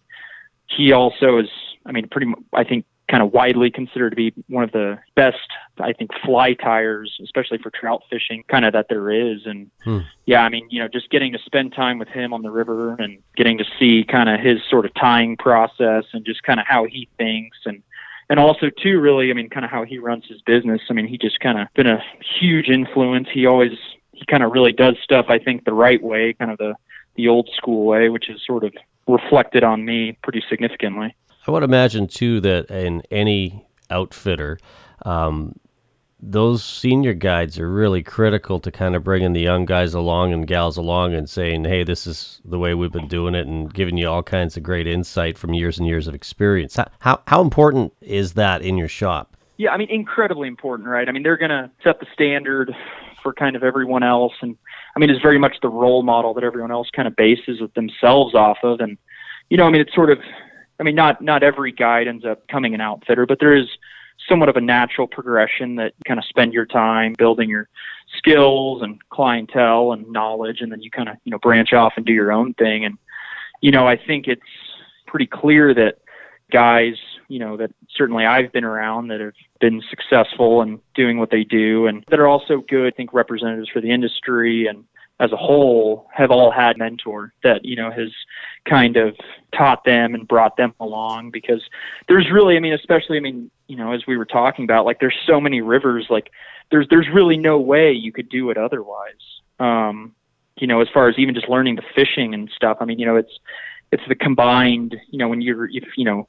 he 0.68 0.92
also 0.92 1.40
is. 1.40 1.50
I 1.86 1.92
mean, 1.92 2.08
pretty. 2.10 2.32
I 2.54 2.64
think 2.64 2.86
kind 3.10 3.24
of 3.24 3.34
widely 3.34 3.72
considered 3.72 4.12
to 4.12 4.16
be 4.16 4.34
one 4.48 4.64
of 4.64 4.72
the 4.72 5.00
best. 5.16 5.38
I 5.80 5.94
think 5.94 6.12
fly 6.24 6.54
tyers, 6.54 7.18
especially 7.24 7.58
for 7.58 7.72
trout 7.72 8.04
fishing, 8.10 8.44
kind 8.50 8.66
of 8.66 8.74
that 8.74 8.88
there 8.88 9.10
is. 9.10 9.46
And 9.46 9.72
hmm. 9.84 10.00
yeah, 10.26 10.44
I 10.44 10.50
mean, 10.50 10.68
you 10.70 10.80
know, 10.80 10.88
just 10.88 11.10
getting 11.10 11.34
to 11.34 11.40
spend 11.40 11.74
time 11.74 11.98
with 11.98 12.10
him 12.10 12.34
on 12.34 12.44
the 12.44 12.52
river 12.52 12.96
and 13.00 13.20
getting 13.36 13.58
to 13.58 13.66
see 13.80 14.04
kind 14.04 14.30
of 14.30 14.40
his 14.40 14.60
sort 14.70 14.86
of 14.86 14.94
tying 14.94 15.38
process 15.38 16.06
and 16.14 16.24
just 16.24 16.44
kind 16.44 16.60
of 16.60 16.68
how 16.68 16.86
he 16.86 17.10
thinks 17.18 17.58
and 17.66 17.82
and 18.30 18.40
also 18.40 18.70
too 18.70 19.00
really 19.00 19.32
i 19.32 19.34
mean 19.34 19.50
kind 19.50 19.66
of 19.66 19.72
how 19.72 19.84
he 19.84 19.98
runs 19.98 20.26
his 20.28 20.42
business 20.42 20.82
i 20.90 20.94
mean 20.94 21.08
he 21.08 21.18
just 21.18 21.40
kind 21.40 21.60
of 21.60 21.68
been 21.76 21.88
a 21.88 22.02
huge 22.40 22.68
influence 22.68 23.28
he 23.32 23.46
always 23.46 23.72
he 24.20 24.26
kind 24.26 24.44
of 24.44 24.52
really 24.52 24.74
does 24.74 24.96
stuff 25.04 25.28
I 25.30 25.40
think 25.40 25.66
the 25.66 25.74
right 25.74 26.02
way, 26.04 26.34
kind 26.34 26.52
of 26.52 26.58
the 26.58 26.76
the 27.16 27.28
old 27.28 27.50
school 27.56 27.86
way, 27.86 28.10
which 28.10 28.30
is 28.30 28.42
sort 28.46 28.64
of 28.64 28.74
reflected 29.08 29.64
on 29.64 29.84
me 29.84 30.18
pretty 30.24 30.44
significantly. 30.50 31.16
I 31.48 31.52
would 31.52 31.64
imagine 31.64 32.08
too 32.08 32.40
that 32.42 32.70
in 32.70 33.02
any 33.10 33.66
outfitter, 33.90 34.60
um, 35.06 35.56
those 36.22 36.64
senior 36.64 37.14
guides 37.14 37.58
are 37.60 37.70
really 37.70 38.04
critical 38.04 38.60
to 38.60 38.72
kind 38.72 38.96
of 38.96 39.04
bringing 39.04 39.34
the 39.34 39.42
young 39.42 39.66
guys 39.66 39.94
along 39.94 40.34
and 40.34 40.46
gals 40.46 40.78
along 40.78 41.14
and 41.14 41.30
saying, 41.30 41.64
"Hey, 41.66 41.84
this 41.84 42.06
is 42.06 42.42
the 42.44 42.60
way 42.60 42.74
we've 42.74 42.92
been 42.92 43.08
doing 43.08 43.36
it," 43.36 43.48
and 43.48 43.74
giving 43.74 43.98
you 43.98 44.08
all 44.10 44.24
kinds 44.24 44.58
of 44.58 44.64
great 44.64 44.88
insight 44.88 45.38
from 45.38 45.54
years 45.54 45.80
and 45.80 45.88
years 45.88 46.08
of 46.08 46.16
experience. 46.16 46.76
How 46.76 46.88
how, 47.00 47.22
how 47.28 47.42
important 47.42 47.94
is 48.02 48.34
that 48.34 48.62
in 48.62 48.78
your 48.78 48.90
shop? 48.90 49.38
Yeah, 49.58 49.72
I 49.72 49.78
mean, 49.78 49.90
incredibly 49.90 50.48
important, 50.48 50.88
right? 50.88 51.10
I 51.10 51.12
mean, 51.12 51.24
they're 51.24 51.36
going 51.36 51.50
to 51.50 51.70
set 51.84 52.00
the 52.00 52.06
standard 52.14 52.74
for 53.22 53.34
kind 53.34 53.58
of 53.58 53.64
everyone 53.64 54.04
else. 54.04 54.34
And 54.42 54.58
I 54.96 55.00
mean, 55.00 55.10
it's 55.10 55.22
very 55.22 55.38
much 55.38 55.58
the 55.62 55.68
role 55.68 56.02
model 56.02 56.34
that 56.36 56.46
everyone 56.46 56.72
else 56.72 56.90
kind 56.96 57.10
of 57.10 57.16
bases 57.18 57.60
themselves 57.76 58.36
off 58.36 58.60
of. 58.64 58.80
And, 58.80 58.98
you 59.50 59.58
know, 59.58 59.66
I 59.66 59.70
mean, 59.70 59.82
it's 59.82 59.94
sort 59.94 60.12
of, 60.12 60.20
I 60.80 60.84
mean, 60.84 60.96
not, 60.96 61.22
not 61.22 61.44
every 61.44 61.74
guide 61.74 62.08
ends 62.08 62.24
up 62.24 62.48
coming 62.48 62.74
an 62.74 62.80
outfitter, 62.80 63.26
but 63.26 63.40
there 63.42 63.54
is 63.54 63.68
somewhat 64.28 64.50
of 64.50 64.56
a 64.56 64.62
natural 64.62 65.08
progression 65.08 65.76
that 65.76 65.94
you 65.98 66.04
kind 66.06 66.20
of 66.20 66.26
spend 66.26 66.54
your 66.54 66.66
time 66.66 67.16
building 67.18 67.50
your 67.50 67.70
skills 68.18 68.82
and 68.82 69.00
clientele 69.10 69.92
and 69.92 70.08
knowledge. 70.10 70.62
And 70.62 70.72
then 70.72 70.82
you 70.82 70.92
kind 70.92 71.10
of, 71.10 71.16
you 71.24 71.32
know, 71.32 71.40
branch 71.40 71.74
off 71.74 71.94
and 71.96 72.06
do 72.06 72.14
your 72.14 72.32
own 72.32 72.54
thing. 72.56 72.86
And, 72.86 72.98
you 73.62 73.72
know, 73.72 73.88
I 73.88 73.98
think 73.98 74.28
it's 74.28 74.42
pretty 75.08 75.28
clear 75.28 75.74
that 75.74 76.00
guys, 76.52 76.96
you 77.28 77.40
know, 77.40 77.58
that 77.58 77.72
certainly 77.96 78.26
I've 78.26 78.52
been 78.52 78.64
around 78.64 79.08
that 79.10 79.20
have 79.20 79.34
been 79.60 79.82
successful 79.90 80.62
and 80.62 80.80
doing 80.96 81.20
what 81.20 81.32
they 81.32 81.44
do 81.44 81.88
and 81.88 82.04
that 82.10 82.20
are 82.20 82.28
also 82.28 82.64
good, 82.68 82.92
I 82.94 82.96
think, 82.96 83.14
representatives 83.14 83.70
for 83.70 83.82
the 83.82 83.92
industry 83.92 84.68
and 84.68 84.86
as 85.20 85.32
a 85.34 85.38
whole 85.38 86.08
have 86.14 86.32
all 86.32 86.50
had 86.50 86.78
mentor 86.78 87.34
that, 87.44 87.66
you 87.66 87.76
know, 87.76 87.92
has 87.92 88.10
kind 88.66 88.96
of 88.96 89.16
taught 89.54 89.84
them 89.84 90.16
and 90.16 90.28
brought 90.28 90.56
them 90.56 90.74
along 90.80 91.30
because 91.32 91.62
there's 92.08 92.32
really, 92.32 92.56
I 92.56 92.60
mean, 92.60 92.74
especially, 92.74 93.18
I 93.18 93.20
mean, 93.20 93.52
you 93.68 93.76
know, 93.76 93.92
as 93.92 94.08
we 94.08 94.16
were 94.16 94.26
talking 94.26 94.64
about, 94.64 94.86
like 94.86 95.00
there's 95.00 95.18
so 95.28 95.42
many 95.42 95.62
rivers, 95.62 96.08
like 96.10 96.32
there's, 96.72 96.88
there's 96.90 97.08
really 97.14 97.38
no 97.38 97.60
way 97.60 97.92
you 97.92 98.12
could 98.12 98.30
do 98.30 98.50
it 98.50 98.58
otherwise. 98.58 99.42
Um, 99.60 100.16
you 100.58 100.68
know, 100.68 100.82
as 100.82 100.88
far 100.94 101.10
as 101.10 101.18
even 101.18 101.36
just 101.36 101.50
learning 101.50 101.76
the 101.76 101.84
fishing 101.96 102.34
and 102.34 102.50
stuff. 102.56 102.78
I 102.80 102.86
mean, 102.86 103.00
you 103.00 103.06
know, 103.06 103.16
it's, 103.16 103.40
it's 103.92 104.04
the 104.08 104.16
combined, 104.16 104.96
you 105.10 105.18
know, 105.18 105.28
when 105.28 105.42
you're, 105.42 105.68
if, 105.70 105.98
you 105.98 106.06
know, 106.06 106.28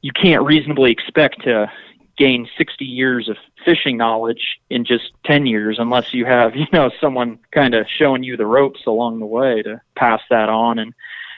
you 0.00 0.12
can't 0.12 0.44
reasonably 0.44 0.90
expect 0.90 1.42
to 1.42 1.70
gain 2.18 2.48
60 2.56 2.84
years 2.84 3.28
of 3.28 3.36
fishing 3.64 3.96
knowledge 3.96 4.60
in 4.70 4.84
just 4.84 5.12
10 5.24 5.46
years 5.46 5.78
unless 5.78 6.12
you 6.12 6.24
have, 6.24 6.54
you 6.56 6.66
know, 6.72 6.90
someone 7.00 7.38
kind 7.52 7.74
of 7.74 7.86
showing 7.88 8.22
you 8.22 8.36
the 8.36 8.46
ropes 8.46 8.80
along 8.86 9.20
the 9.20 9.26
way 9.26 9.62
to 9.62 9.80
pass 9.96 10.20
that 10.30 10.48
on. 10.48 10.78
And, 10.78 10.94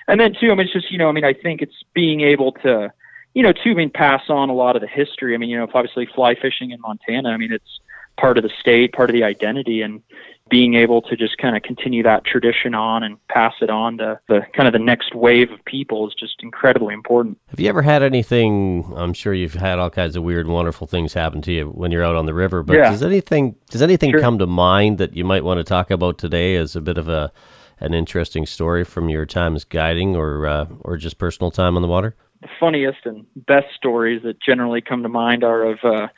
and 0.09 0.21
then 0.21 0.35
too, 0.35 0.51
I 0.51 0.55
mean, 0.55 0.67
it's 0.67 0.73
just, 0.73 0.91
you 0.91 0.99
know, 0.99 1.09
I 1.09 1.13
mean, 1.13 1.25
I 1.25 1.35
think 1.35 1.63
it's 1.63 1.85
being 1.95 2.21
able 2.21 2.53
to, 2.53 2.93
you 3.35 3.43
know, 3.43 3.53
to 3.53 3.71
I 3.71 3.75
mean, 3.75 3.91
pass 3.91 4.23
on 4.29 4.49
a 4.49 4.55
lot 4.55 4.77
of 4.77 4.83
the 4.83 4.89
history. 4.89 5.35
I 5.35 5.39
mean, 5.39 5.51
you 5.51 5.59
know, 5.59 5.69
obviously 5.73 6.07
fly 6.15 6.35
fishing 6.35 6.71
in 6.71 6.81
Montana, 6.81 7.31
I 7.31 7.37
mean, 7.37 7.53
it's 7.53 7.81
part 8.17 8.39
of 8.39 8.45
the 8.45 8.51
state, 8.61 8.93
part 8.93 9.11
of 9.11 9.15
the 9.15 9.25
identity. 9.25 9.83
And, 9.83 10.03
being 10.51 10.75
able 10.75 11.01
to 11.01 11.17
just 11.17 11.39
kind 11.39 11.57
of 11.57 11.63
continue 11.63 12.03
that 12.03 12.25
tradition 12.25 12.75
on 12.75 13.03
and 13.03 13.17
pass 13.29 13.55
it 13.63 13.71
on 13.71 13.97
to 13.99 14.21
the 14.29 14.41
kind 14.55 14.67
of 14.67 14.73
the 14.73 14.79
next 14.79 15.15
wave 15.15 15.51
of 15.51 15.65
people 15.65 16.07
is 16.07 16.15
just 16.19 16.43
incredibly 16.43 16.93
important. 16.93 17.39
Have 17.49 17.59
you 17.59 17.69
ever 17.69 17.81
had 17.81 18.03
anything? 18.03 18.93
I'm 18.95 19.15
sure 19.15 19.33
you've 19.33 19.55
had 19.55 19.79
all 19.79 19.89
kinds 19.89 20.17
of 20.17 20.23
weird, 20.23 20.47
wonderful 20.47 20.87
things 20.87 21.15
happen 21.15 21.41
to 21.43 21.53
you 21.53 21.69
when 21.69 21.91
you're 21.91 22.05
out 22.05 22.17
on 22.17 22.27
the 22.27 22.35
river. 22.35 22.63
But 22.63 22.77
yeah. 22.77 22.91
does 22.91 23.03
anything 23.03 23.57
does 23.71 23.83
anything 23.83 24.11
sure. 24.11 24.21
come 24.21 24.39
to 24.39 24.47
mind 24.47 24.99
that 24.99 25.17
you 25.17 25.25
might 25.25 25.45
want 25.45 25.59
to 25.59 25.65
talk 25.65 25.91
about 25.91 26.19
today 26.19 26.57
as 26.57 26.77
a 26.77 26.81
bit 26.81 26.99
of 26.99 27.09
a 27.09 27.33
an 27.81 27.95
interesting 27.95 28.47
story 28.47 28.85
from 28.85 29.09
your 29.09 29.27
times 29.27 29.65
guiding 29.65 30.15
or 30.15 30.47
uh, 30.47 30.67
or 30.81 30.99
just 30.99 31.17
personal 31.17 31.51
time 31.51 31.77
on 31.77 31.83
the 31.83 31.89
water? 31.89 32.15
The 32.43 32.49
funniest 32.61 33.07
and 33.07 33.25
best 33.35 33.69
stories 33.75 34.23
that 34.25 34.43
generally 34.43 34.83
come 34.83 35.03
to 35.03 35.09
mind 35.09 35.43
are 35.43 35.65
of 35.65 35.79
uh, 35.83 36.09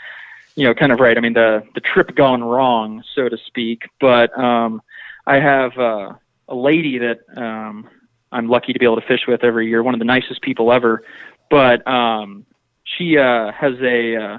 you 0.56 0.64
know, 0.64 0.74
kind 0.74 0.90
of 0.90 1.00
right. 1.00 1.16
I 1.16 1.20
mean, 1.20 1.34
the 1.34 1.62
the 1.74 1.80
trip 1.80 2.16
gone 2.16 2.42
wrong, 2.42 3.04
so 3.14 3.28
to 3.28 3.36
speak. 3.46 3.82
But 4.00 4.36
um, 4.38 4.82
I 5.26 5.36
have 5.36 5.76
uh, 5.78 6.14
a 6.48 6.54
lady 6.54 6.98
that 6.98 7.18
um, 7.36 7.88
I'm 8.32 8.48
lucky 8.48 8.72
to 8.72 8.78
be 8.78 8.86
able 8.86 9.00
to 9.00 9.06
fish 9.06 9.20
with 9.28 9.44
every 9.44 9.68
year. 9.68 9.82
One 9.82 9.94
of 9.94 10.00
the 10.00 10.06
nicest 10.06 10.42
people 10.42 10.72
ever. 10.72 11.02
But 11.50 11.86
um, 11.86 12.46
she 12.84 13.18
uh, 13.18 13.52
has 13.52 13.74
a 13.82 14.16
uh, 14.16 14.38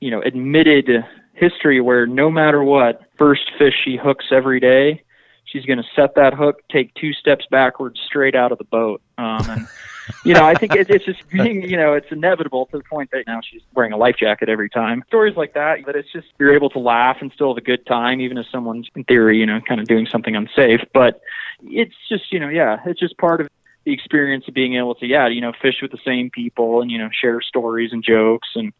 you 0.00 0.10
know 0.10 0.20
admitted 0.22 1.04
history 1.32 1.80
where 1.80 2.06
no 2.06 2.30
matter 2.30 2.62
what, 2.62 3.02
first 3.18 3.50
fish 3.58 3.74
she 3.84 3.96
hooks 3.96 4.26
every 4.30 4.60
day, 4.60 5.02
she's 5.44 5.64
going 5.64 5.78
to 5.78 5.84
set 5.94 6.14
that 6.16 6.34
hook, 6.34 6.60
take 6.70 6.92
two 6.94 7.12
steps 7.12 7.46
backwards, 7.50 8.00
straight 8.06 8.34
out 8.34 8.52
of 8.52 8.58
the 8.58 8.64
boat. 8.64 9.00
Um, 9.18 9.48
and 9.48 9.68
you 10.24 10.34
know, 10.34 10.44
I 10.44 10.54
think 10.54 10.74
it, 10.74 10.88
it's 10.90 11.04
just 11.04 11.28
being, 11.30 11.62
you 11.62 11.76
know, 11.76 11.94
it's 11.94 12.10
inevitable 12.10 12.66
to 12.66 12.78
the 12.78 12.84
point 12.84 13.10
that 13.12 13.24
now 13.26 13.40
she's 13.42 13.62
wearing 13.74 13.92
a 13.92 13.96
life 13.96 14.16
jacket 14.18 14.48
every 14.48 14.68
time. 14.68 15.04
Stories 15.08 15.36
like 15.36 15.54
that, 15.54 15.84
but 15.84 15.96
it's 15.96 16.10
just 16.12 16.28
you're 16.38 16.54
able 16.54 16.70
to 16.70 16.78
laugh 16.78 17.18
and 17.20 17.32
still 17.32 17.48
have 17.48 17.56
a 17.56 17.64
good 17.64 17.86
time, 17.86 18.20
even 18.20 18.38
if 18.38 18.46
someone's 18.50 18.88
in 18.94 19.04
theory, 19.04 19.38
you 19.38 19.46
know, 19.46 19.60
kind 19.66 19.80
of 19.80 19.86
doing 19.86 20.06
something 20.06 20.36
unsafe. 20.36 20.80
But 20.92 21.20
it's 21.62 21.94
just, 22.08 22.32
you 22.32 22.40
know, 22.40 22.48
yeah, 22.48 22.78
it's 22.86 23.00
just 23.00 23.16
part 23.18 23.40
of 23.40 23.48
the 23.84 23.92
experience 23.92 24.46
of 24.48 24.54
being 24.54 24.76
able 24.76 24.94
to, 24.96 25.06
yeah, 25.06 25.28
you 25.28 25.40
know, 25.40 25.52
fish 25.60 25.76
with 25.80 25.92
the 25.92 25.98
same 26.04 26.30
people 26.30 26.82
and 26.82 26.90
you 26.90 26.98
know 26.98 27.08
share 27.12 27.40
stories 27.40 27.92
and 27.92 28.02
jokes 28.04 28.48
and 28.54 28.72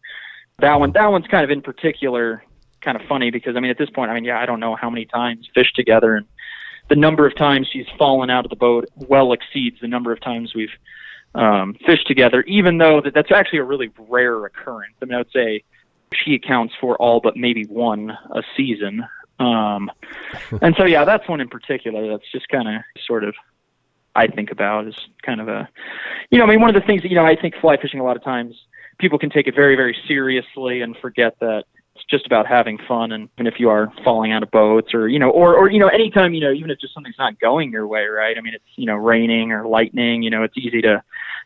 that 0.59 0.81
one, 0.81 0.93
that 0.93 1.11
one's 1.11 1.27
kind 1.27 1.45
of 1.45 1.51
in 1.51 1.61
particular 1.61 2.43
kind 2.81 2.99
of 2.99 3.07
funny 3.09 3.31
because 3.31 3.57
I 3.57 3.61
mean 3.61 3.71
at 3.71 3.79
this 3.79 3.91
point, 3.91 4.11
I 4.11 4.15
mean, 4.15 4.25
yeah, 4.25 4.41
I 4.41 4.47
don't 4.47 4.61
know 4.61 4.75
how 4.75 4.91
many 4.91 5.05
times 5.05 5.49
fish 5.55 5.73
together 5.75 6.17
and 6.17 6.27
the 6.89 6.97
number 6.97 7.27
of 7.27 7.35
times 7.35 7.69
she's 7.73 7.87
fallen 7.99 8.31
out 8.31 8.45
of 8.45 8.51
the 8.51 8.57
boat 8.57 8.89
well 8.95 9.33
exceeds 9.33 9.81
the 9.81 9.89
number 9.89 10.13
of 10.13 10.21
times 10.21 10.55
we've 10.55 10.71
um, 11.37 11.75
fish 11.87 12.03
together, 12.05 12.43
even 12.43 12.79
though 12.79 13.01
that, 13.01 13.15
that's 13.15 13.31
actually 13.31 13.61
a 13.61 13.65
really 13.65 13.91
rare 14.09 14.45
occurrence. 14.45 14.95
I 15.01 15.05
mean, 15.05 15.15
I 15.15 15.19
would 15.19 15.33
say 15.33 15.63
she 16.15 16.35
accounts 16.35 16.75
for 16.81 16.97
all 16.97 17.21
but 17.21 17.37
maybe 17.37 17.65
one 17.65 18.11
a 18.11 18.43
season. 18.57 19.05
Um, 19.39 19.91
and 20.63 20.75
so, 20.77 20.85
yeah, 20.85 21.05
that's 21.05 21.29
one 21.29 21.41
in 21.41 21.49
particular 21.49 22.09
that's 22.09 22.31
just 22.33 22.49
kind 22.49 22.69
of 22.69 22.83
sort 23.07 23.25
of 23.25 23.35
I 24.15 24.27
think 24.29 24.51
about 24.51 24.89
is 24.89 24.97
kind 25.23 25.43
of 25.43 25.49
a, 25.49 25.69
you 26.31 26.39
know, 26.39 26.45
I 26.45 26.49
mean, 26.49 26.61
one 26.61 26.75
of 26.75 26.81
the 26.81 26.87
things 26.87 27.03
that, 27.03 27.11
you 27.11 27.17
know, 27.17 27.27
I 27.27 27.37
think 27.37 27.55
fly 27.61 27.77
fishing 27.77 28.01
a 28.01 28.05
lot 28.05 28.17
of 28.17 28.25
times 28.25 28.57
people 28.99 29.19
can 29.19 29.29
take 29.29 29.47
it 29.47 29.55
very, 29.55 29.77
very 29.77 29.95
seriously 30.09 30.81
and 30.81 30.97
forget 30.97 31.39
that 31.41 31.65
just 32.09 32.27
about 32.27 32.47
having 32.47 32.79
fun 32.87 33.11
and 33.13 33.29
even 33.37 33.47
if 33.47 33.59
you 33.59 33.69
are 33.69 33.93
falling 34.05 34.33
out 34.33 34.43
of 34.43 34.51
boats 34.51 34.95
or 34.95 35.09
you 35.09 35.19
know 35.19 35.31
or 35.31 35.55
or 35.55 35.71
you 35.71 35.79
know 35.79 35.89
anytime 35.89 36.35
you 36.35 36.41
know 36.41 36.53
even 36.53 36.71
if 36.71 36.79
just 36.79 36.95
something's 36.95 37.19
not 37.19 37.39
going 37.41 37.73
your 37.73 37.87
way 37.87 38.05
right? 38.05 38.37
I 38.39 38.41
mean 38.41 38.55
it's 38.55 38.65
you 38.77 38.87
know 38.87 38.95
raining 38.95 39.53
or 39.53 39.67
lightning 39.67 40.23
you 40.23 40.31
know 40.31 40.43
it's 40.43 40.57
easy 40.57 40.81
to 40.83 41.03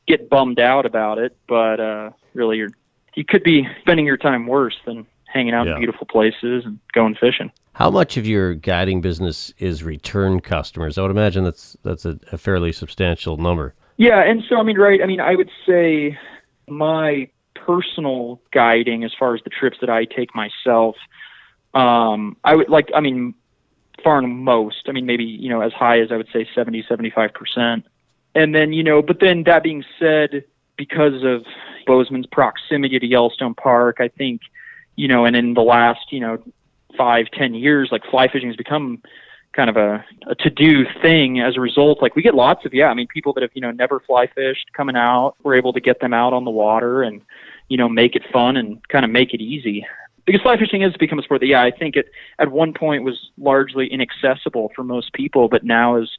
get 0.07 0.29
bummed 0.29 0.61
out 0.61 0.87
about 0.87 1.19
it 1.19 1.37
but 1.47 1.81
uh 1.81 2.11
really 2.35 2.59
you're 2.59 2.71
you 3.15 3.25
could 3.25 3.43
be 3.43 3.67
spending 3.81 4.07
your 4.07 4.17
time 4.17 4.47
worse 4.47 4.77
than 4.87 5.07
hanging 5.27 5.55
out 5.55 5.67
yeah. 5.67 5.75
in 5.75 5.79
beautiful 5.79 6.07
places 6.07 6.65
and 6.65 6.79
going 6.93 7.15
fishing. 7.15 7.51
How 7.73 7.91
much 7.91 8.17
of 8.17 8.27
your 8.27 8.55
guiding 8.55 9.01
business 9.01 9.55
is 9.59 9.83
return 9.83 10.41
customers? 10.41 10.99
I 10.99 11.03
would 11.03 11.11
imagine 11.11 11.45
that's 11.45 11.77
that's 11.83 12.05
a, 12.05 12.19
a 12.33 12.39
fairly 12.39 12.73
substantial 12.73 13.37
number. 13.37 13.75
Yeah 13.97 14.23
and 14.23 14.43
so 14.49 14.57
i 14.57 14.63
mean 14.63 14.79
right 14.79 15.03
i 15.03 15.07
mean 15.07 15.21
i 15.21 15.35
would 15.35 15.51
say 15.67 16.19
my 16.69 17.29
personal 17.67 18.41
guiding 18.53 19.05
as 19.05 19.13
far 19.19 19.35
as 19.35 19.41
the 19.45 19.51
trips 19.51 19.79
that 19.81 19.91
I 19.91 20.05
take 20.05 20.35
myself, 20.35 20.97
Um, 21.73 22.37
I 22.43 22.57
would 22.57 22.69
like, 22.69 22.91
I 22.95 23.01
mean, 23.01 23.35
far 24.03 24.19
and 24.19 24.45
most, 24.45 24.89
I 24.89 24.93
mean, 24.93 25.07
maybe, 25.07 25.25
you 25.25 25.49
know, 25.49 25.61
as 25.61 25.73
high 25.73 26.01
as 26.01 26.11
I 26.11 26.17
would 26.17 26.29
say 26.33 26.49
70, 26.55 26.83
75%. 26.83 27.85
And 28.35 28.55
then, 28.55 28.73
you 28.73 28.83
know, 28.83 29.03
but 29.03 29.21
then 29.21 29.45
that 29.45 29.63
being 29.63 29.85
said, 29.99 30.45
because 30.77 31.23
of 31.23 31.45
Bozeman's 31.87 32.27
proximity 32.27 32.99
to 32.99 33.07
Yellowstone 33.07 33.55
Park, 33.55 33.99
I 34.01 34.09
think, 34.09 34.41
you 34.97 35.09
know, 35.09 35.25
and 35.27 35.37
in 35.37 35.55
the 35.55 35.63
last, 35.63 36.13
you 36.13 36.21
know, 36.21 36.39
five, 36.97 37.27
ten 37.33 37.55
years, 37.55 37.91
like 37.93 38.05
fly 38.11 38.27
fishing 38.29 38.49
has 38.49 38.57
become 38.57 39.03
kind 39.53 39.71
of 39.71 39.77
a, 39.77 40.05
a 40.27 40.35
to 40.37 40.51
do 40.51 40.85
thing 41.03 41.41
as 41.41 41.57
a 41.57 41.61
result. 41.61 42.01
Like 42.03 42.17
we 42.17 42.23
get 42.23 42.35
lots 42.35 42.65
of, 42.65 42.75
yeah, 42.75 42.87
I 42.87 42.95
mean, 42.95 43.07
people 43.09 43.33
that 43.35 43.43
have, 43.43 43.51
you 43.55 43.61
know, 43.61 43.71
never 43.71 44.01
fly 44.01 44.27
fished 44.27 44.73
coming 44.73 44.97
out, 44.97 45.35
we're 45.43 45.57
able 45.57 45.73
to 45.73 45.81
get 45.81 46.01
them 46.01 46.13
out 46.13 46.33
on 46.33 46.45
the 46.45 46.51
water 46.51 47.03
and, 47.03 47.21
you 47.69 47.77
know, 47.77 47.89
make 47.89 48.15
it 48.15 48.23
fun 48.33 48.57
and 48.57 48.87
kind 48.89 49.05
of 49.05 49.11
make 49.11 49.35
it 49.35 49.41
easy. 49.41 49.87
Because 50.25 50.43
fly 50.43 50.57
fishing 50.57 50.83
has 50.83 50.93
become 50.95 51.19
a 51.19 51.23
sport 51.23 51.41
that, 51.41 51.47
yeah, 51.47 51.63
I 51.63 51.71
think 51.71 51.97
it 51.97 52.11
at 52.39 52.53
one 52.53 52.73
point 52.73 53.05
was 53.05 53.31
largely 53.39 53.87
inaccessible 53.89 54.71
for 54.77 54.85
most 54.85 55.13
people, 55.13 55.49
but 55.49 55.65
now 55.65 55.97
is 55.97 56.11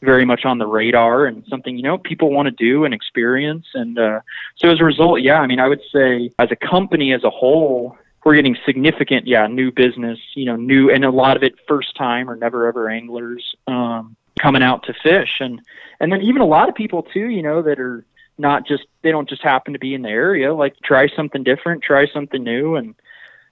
very 0.00 0.24
much 0.24 0.44
on 0.44 0.58
the 0.58 0.66
radar 0.66 1.26
and 1.26 1.44
something 1.48 1.76
you 1.76 1.82
know 1.82 1.98
people 1.98 2.30
want 2.30 2.46
to 2.46 2.52
do 2.52 2.84
and 2.84 2.94
experience 2.94 3.66
and 3.74 3.98
uh, 3.98 4.20
so 4.56 4.70
as 4.70 4.80
a 4.80 4.84
result 4.84 5.20
yeah 5.20 5.40
i 5.40 5.46
mean 5.46 5.58
i 5.58 5.66
would 5.66 5.80
say 5.92 6.30
as 6.38 6.48
a 6.52 6.56
company 6.56 7.12
as 7.12 7.24
a 7.24 7.30
whole 7.30 7.96
we're 8.24 8.34
getting 8.34 8.56
significant 8.66 9.26
yeah 9.26 9.46
new 9.46 9.70
business 9.70 10.18
you 10.34 10.44
know 10.44 10.56
new 10.56 10.90
and 10.90 11.04
a 11.04 11.10
lot 11.10 11.36
of 11.36 11.42
it 11.42 11.54
first 11.66 11.96
time 11.96 12.28
or 12.28 12.36
never 12.36 12.66
ever 12.66 12.88
anglers 12.88 13.54
um, 13.66 14.16
coming 14.38 14.62
out 14.62 14.84
to 14.84 14.94
fish. 15.02 15.40
And 15.40 15.60
and 16.00 16.12
then 16.12 16.22
even 16.22 16.40
a 16.40 16.46
lot 16.46 16.68
of 16.68 16.74
people 16.74 17.02
too 17.02 17.28
you 17.28 17.42
know 17.42 17.62
that 17.62 17.78
are 17.78 18.04
not 18.38 18.66
just 18.66 18.84
they 19.02 19.10
don't 19.10 19.28
just 19.28 19.42
happen 19.42 19.72
to 19.72 19.78
be 19.78 19.94
in 19.94 20.02
the 20.02 20.08
area 20.08 20.54
like 20.54 20.76
try 20.84 21.08
something 21.08 21.42
different 21.42 21.82
try 21.82 22.06
something 22.06 22.42
new. 22.42 22.76
And 22.76 22.94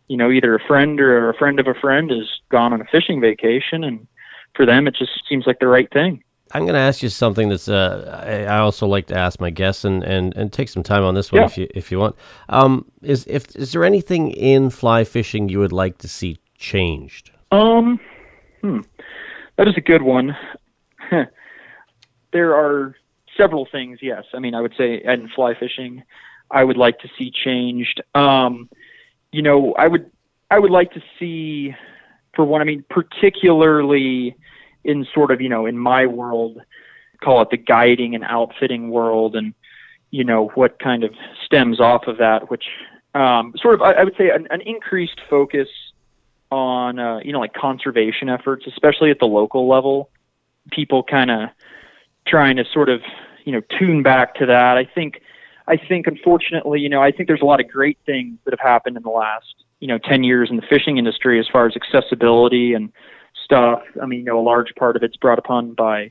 you 0.08 0.16
know 0.16 0.30
either 0.30 0.54
a 0.54 0.60
friend 0.60 1.00
or 1.00 1.28
a 1.28 1.34
friend 1.34 1.60
of 1.60 1.66
a 1.66 1.74
friend 1.74 2.10
has 2.10 2.28
gone 2.48 2.72
on 2.72 2.80
a 2.80 2.86
fishing 2.86 3.20
vacation. 3.20 3.84
And 3.84 4.06
for 4.54 4.64
them 4.64 4.86
it 4.86 4.94
just 4.94 5.22
seems 5.28 5.46
like 5.46 5.58
the 5.58 5.68
right 5.68 5.90
thing 5.92 6.22
I'm 6.52 6.62
going 6.62 6.74
to 6.74 6.80
ask 6.80 7.02
you 7.02 7.08
something 7.08 7.48
that's 7.48 7.68
uh, 7.68 8.46
I 8.48 8.58
also 8.58 8.86
like 8.86 9.06
to 9.08 9.16
ask 9.16 9.40
my 9.40 9.50
guests 9.50 9.84
and, 9.84 10.04
and, 10.04 10.36
and 10.36 10.52
take 10.52 10.68
some 10.68 10.82
time 10.82 11.02
on 11.02 11.14
this 11.14 11.32
one 11.32 11.42
yeah. 11.42 11.46
if 11.46 11.58
you 11.58 11.68
if 11.74 11.90
you 11.90 11.98
want. 11.98 12.16
Um, 12.48 12.90
is 13.02 13.24
if 13.28 13.54
is 13.56 13.72
there 13.72 13.84
anything 13.84 14.30
in 14.30 14.70
fly 14.70 15.04
fishing 15.04 15.48
you 15.48 15.58
would 15.58 15.72
like 15.72 15.98
to 15.98 16.08
see 16.08 16.38
changed? 16.56 17.30
Um, 17.50 17.98
hmm, 18.60 18.80
that 19.56 19.66
is 19.66 19.74
a 19.76 19.80
good 19.80 20.02
one. 20.02 20.36
there 22.32 22.54
are 22.54 22.94
several 23.36 23.66
things. 23.70 23.98
Yes, 24.00 24.24
I 24.32 24.38
mean 24.38 24.54
I 24.54 24.60
would 24.60 24.74
say 24.78 25.02
in 25.02 25.28
fly 25.34 25.54
fishing, 25.58 26.04
I 26.50 26.62
would 26.62 26.76
like 26.76 27.00
to 27.00 27.08
see 27.18 27.32
changed. 27.32 28.00
Um, 28.14 28.68
you 29.32 29.42
know, 29.42 29.74
I 29.76 29.88
would 29.88 30.10
I 30.50 30.60
would 30.60 30.70
like 30.70 30.92
to 30.92 31.02
see, 31.18 31.74
for 32.34 32.44
one, 32.44 32.60
I 32.60 32.64
mean 32.64 32.84
particularly 32.88 34.36
in 34.86 35.06
sort 35.12 35.30
of 35.30 35.40
you 35.40 35.48
know 35.48 35.66
in 35.66 35.76
my 35.76 36.06
world 36.06 36.58
call 37.22 37.42
it 37.42 37.50
the 37.50 37.56
guiding 37.56 38.14
and 38.14 38.24
outfitting 38.24 38.90
world 38.90 39.34
and 39.36 39.54
you 40.10 40.24
know 40.24 40.48
what 40.54 40.78
kind 40.78 41.04
of 41.04 41.12
stems 41.44 41.80
off 41.80 42.06
of 42.06 42.18
that 42.18 42.50
which 42.50 42.64
um, 43.14 43.54
sort 43.56 43.74
of 43.74 43.82
I, 43.82 43.92
I 43.92 44.04
would 44.04 44.16
say 44.16 44.30
an, 44.30 44.46
an, 44.50 44.60
increased 44.60 45.20
focus 45.30 45.68
on 46.50 46.98
uh, 46.98 47.18
you 47.24 47.32
know 47.32 47.40
like 47.40 47.54
conservation 47.54 48.28
efforts 48.28 48.66
especially 48.66 49.10
at 49.10 49.18
the 49.18 49.26
local 49.26 49.68
level. 49.68 50.10
People 50.70 51.02
kind 51.02 51.30
of 51.30 51.48
trying 52.26 52.56
to 52.56 52.64
sort 52.72 52.88
of 52.88 53.00
you 53.44 53.52
know 53.52 53.62
tune 53.78 54.02
back 54.02 54.34
to 54.36 54.46
that. 54.46 54.76
I 54.76 54.84
think 54.84 55.22
i 55.68 55.76
think 55.76 56.06
unfortunately 56.06 56.80
you 56.80 56.88
know 56.88 57.02
i 57.02 57.10
think 57.10 57.26
there's 57.26 57.40
a 57.40 57.44
lot 57.44 57.60
of 57.60 57.68
great 57.68 57.98
things 58.06 58.38
that 58.44 58.52
have 58.52 58.60
happened 58.60 58.96
in 58.96 59.02
the 59.02 59.10
last 59.10 59.64
you 59.80 59.88
know 59.88 59.98
10 59.98 60.24
years 60.24 60.48
in 60.50 60.56
the 60.56 60.62
fishing 60.62 60.98
industry 60.98 61.38
as 61.38 61.46
far 61.50 61.66
as 61.66 61.74
accessibility 61.76 62.74
and 62.74 62.92
stuff. 63.46 63.82
I 64.02 64.06
mean, 64.06 64.20
you 64.20 64.24
know, 64.26 64.40
a 64.40 64.42
large 64.42 64.74
part 64.74 64.96
of 64.96 65.02
it's 65.02 65.16
brought 65.16 65.38
upon 65.38 65.74
by, 65.74 66.10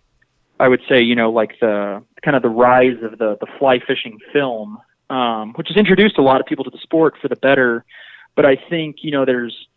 I 0.59 0.69
would 0.69 0.81
say, 0.87 1.01
you 1.01 1.15
know, 1.15 1.29
like 1.31 1.59
the 1.59 2.01
kind 2.23 2.35
of 2.35 2.41
the 2.41 2.49
rise 2.49 2.97
of 3.03 3.19
the 3.19 3.37
the 3.39 3.47
fly 3.59 3.79
fishing 3.85 4.19
film, 4.33 4.79
um, 5.09 5.53
which 5.53 5.67
has 5.67 5.77
introduced 5.77 6.17
a 6.17 6.21
lot 6.21 6.39
of 6.39 6.47
people 6.47 6.63
to 6.63 6.71
the 6.71 6.79
sport 6.79 7.15
for 7.21 7.27
the 7.27 7.35
better. 7.35 7.83
But 8.35 8.45
I 8.45 8.55
think 8.55 8.97
you 9.03 9.11
know 9.11 9.25
there's 9.25 9.67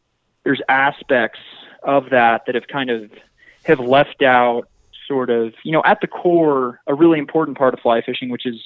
there's 0.44 0.62
aspects 0.68 1.40
of 1.82 2.10
that 2.10 2.46
that 2.46 2.54
have 2.54 2.68
kind 2.68 2.90
of 2.90 3.10
have 3.64 3.80
left 3.80 4.22
out 4.22 4.68
sort 5.06 5.30
of 5.30 5.54
you 5.64 5.72
know 5.72 5.82
at 5.84 6.00
the 6.00 6.06
core 6.06 6.80
a 6.86 6.94
really 6.94 7.18
important 7.18 7.58
part 7.58 7.74
of 7.74 7.80
fly 7.80 8.00
fishing, 8.00 8.30
which 8.30 8.46
is 8.46 8.56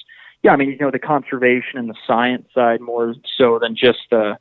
yeah, 0.43 0.51
I 0.53 0.55
mean 0.55 0.69
you 0.69 0.77
know 0.77 0.91
the 0.91 0.99
conservation 0.99 1.79
and 1.79 1.89
the 1.89 1.97
science 2.05 2.47
side 2.53 2.79
more 2.79 3.15
so 3.37 3.57
than 3.59 3.75
just 3.75 3.99
the 4.11 4.37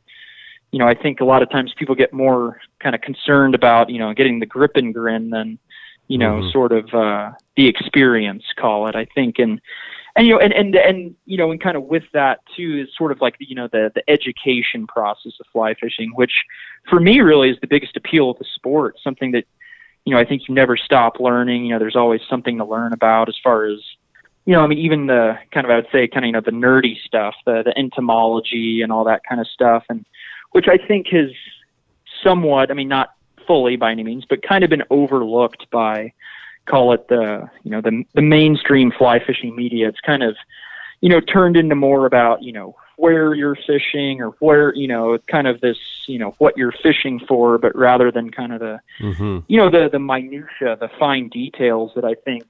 you 0.72 0.78
know, 0.78 0.88
I 0.88 0.94
think 0.94 1.20
a 1.20 1.24
lot 1.24 1.42
of 1.42 1.50
times 1.50 1.72
people 1.78 1.94
get 1.94 2.12
more 2.12 2.58
kind 2.80 2.94
of 2.94 3.02
concerned 3.02 3.54
about, 3.54 3.90
you 3.90 3.98
know, 3.98 4.12
getting 4.14 4.40
the 4.40 4.46
grip 4.46 4.72
and 4.74 4.92
grin 4.92 5.30
than, 5.30 5.58
you 6.08 6.18
know, 6.18 6.40
mm-hmm. 6.40 6.50
sort 6.50 6.72
of 6.72 6.92
uh, 6.94 7.32
the 7.56 7.68
experience, 7.68 8.42
call 8.58 8.88
it. 8.88 8.96
I 8.96 9.06
think, 9.14 9.38
and 9.38 9.60
and 10.16 10.26
you 10.26 10.34
know, 10.34 10.40
and 10.40 10.52
and 10.52 10.74
and 10.74 11.14
you 11.26 11.36
know, 11.36 11.50
and 11.50 11.60
kind 11.60 11.76
of 11.76 11.84
with 11.84 12.04
that 12.14 12.40
too 12.56 12.84
is 12.84 12.94
sort 12.96 13.12
of 13.12 13.20
like 13.20 13.36
you 13.38 13.54
know 13.54 13.68
the 13.70 13.92
the 13.94 14.02
education 14.10 14.86
process 14.86 15.32
of 15.40 15.46
fly 15.52 15.74
fishing, 15.74 16.10
which 16.14 16.32
for 16.88 17.00
me 17.00 17.20
really 17.20 17.50
is 17.50 17.58
the 17.60 17.66
biggest 17.66 17.96
appeal 17.96 18.30
of 18.30 18.38
the 18.38 18.46
sport. 18.54 18.96
Something 19.02 19.32
that 19.32 19.44
you 20.04 20.14
know 20.14 20.20
I 20.20 20.24
think 20.24 20.48
you 20.48 20.54
never 20.54 20.76
stop 20.76 21.20
learning. 21.20 21.66
You 21.66 21.74
know, 21.74 21.78
there's 21.78 21.96
always 21.96 22.20
something 22.28 22.58
to 22.58 22.64
learn 22.64 22.92
about 22.92 23.28
as 23.28 23.36
far 23.42 23.66
as 23.66 23.78
you 24.44 24.54
know, 24.54 24.60
I 24.60 24.66
mean, 24.66 24.78
even 24.78 25.06
the 25.06 25.38
kind 25.52 25.64
of 25.64 25.70
I 25.70 25.76
would 25.76 25.88
say 25.92 26.08
kind 26.08 26.24
of 26.24 26.26
you 26.26 26.32
know 26.32 26.40
the 26.40 26.50
nerdy 26.50 26.96
stuff, 27.06 27.34
the 27.46 27.62
the 27.64 27.78
entomology 27.78 28.82
and 28.82 28.90
all 28.90 29.04
that 29.04 29.22
kind 29.28 29.40
of 29.40 29.46
stuff, 29.46 29.84
and 29.88 30.04
which 30.52 30.66
I 30.68 30.78
think 30.78 31.08
has 31.08 31.30
somewhat, 32.22 32.70
I 32.70 32.74
mean, 32.74 32.88
not 32.88 33.14
fully 33.46 33.76
by 33.76 33.90
any 33.90 34.04
means, 34.04 34.24
but 34.28 34.42
kind 34.42 34.64
of 34.64 34.70
been 34.70 34.84
overlooked 34.90 35.68
by, 35.70 36.12
call 36.66 36.92
it 36.92 37.08
the, 37.08 37.50
you 37.64 37.70
know, 37.70 37.80
the, 37.80 38.04
the 38.14 38.22
mainstream 38.22 38.92
fly 38.92 39.18
fishing 39.18 39.56
media. 39.56 39.88
It's 39.88 40.00
kind 40.00 40.22
of, 40.22 40.36
you 41.00 41.08
know, 41.08 41.20
turned 41.20 41.56
into 41.56 41.74
more 41.74 42.06
about, 42.06 42.42
you 42.42 42.52
know, 42.52 42.76
where 42.96 43.34
you're 43.34 43.56
fishing 43.56 44.20
or 44.20 44.28
where, 44.38 44.72
you 44.76 44.86
know, 44.86 45.18
kind 45.26 45.48
of 45.48 45.60
this, 45.60 45.78
you 46.06 46.18
know, 46.18 46.36
what 46.38 46.56
you're 46.56 46.74
fishing 46.82 47.18
for, 47.26 47.58
but 47.58 47.74
rather 47.74 48.12
than 48.12 48.30
kind 48.30 48.52
of 48.52 48.60
the, 48.60 48.80
mm-hmm. 49.00 49.38
you 49.48 49.56
know, 49.56 49.68
the, 49.68 49.88
the 49.90 49.98
minutia, 49.98 50.76
the 50.78 50.90
fine 51.00 51.28
details 51.28 51.90
that 51.96 52.04
I 52.04 52.14
think, 52.14 52.44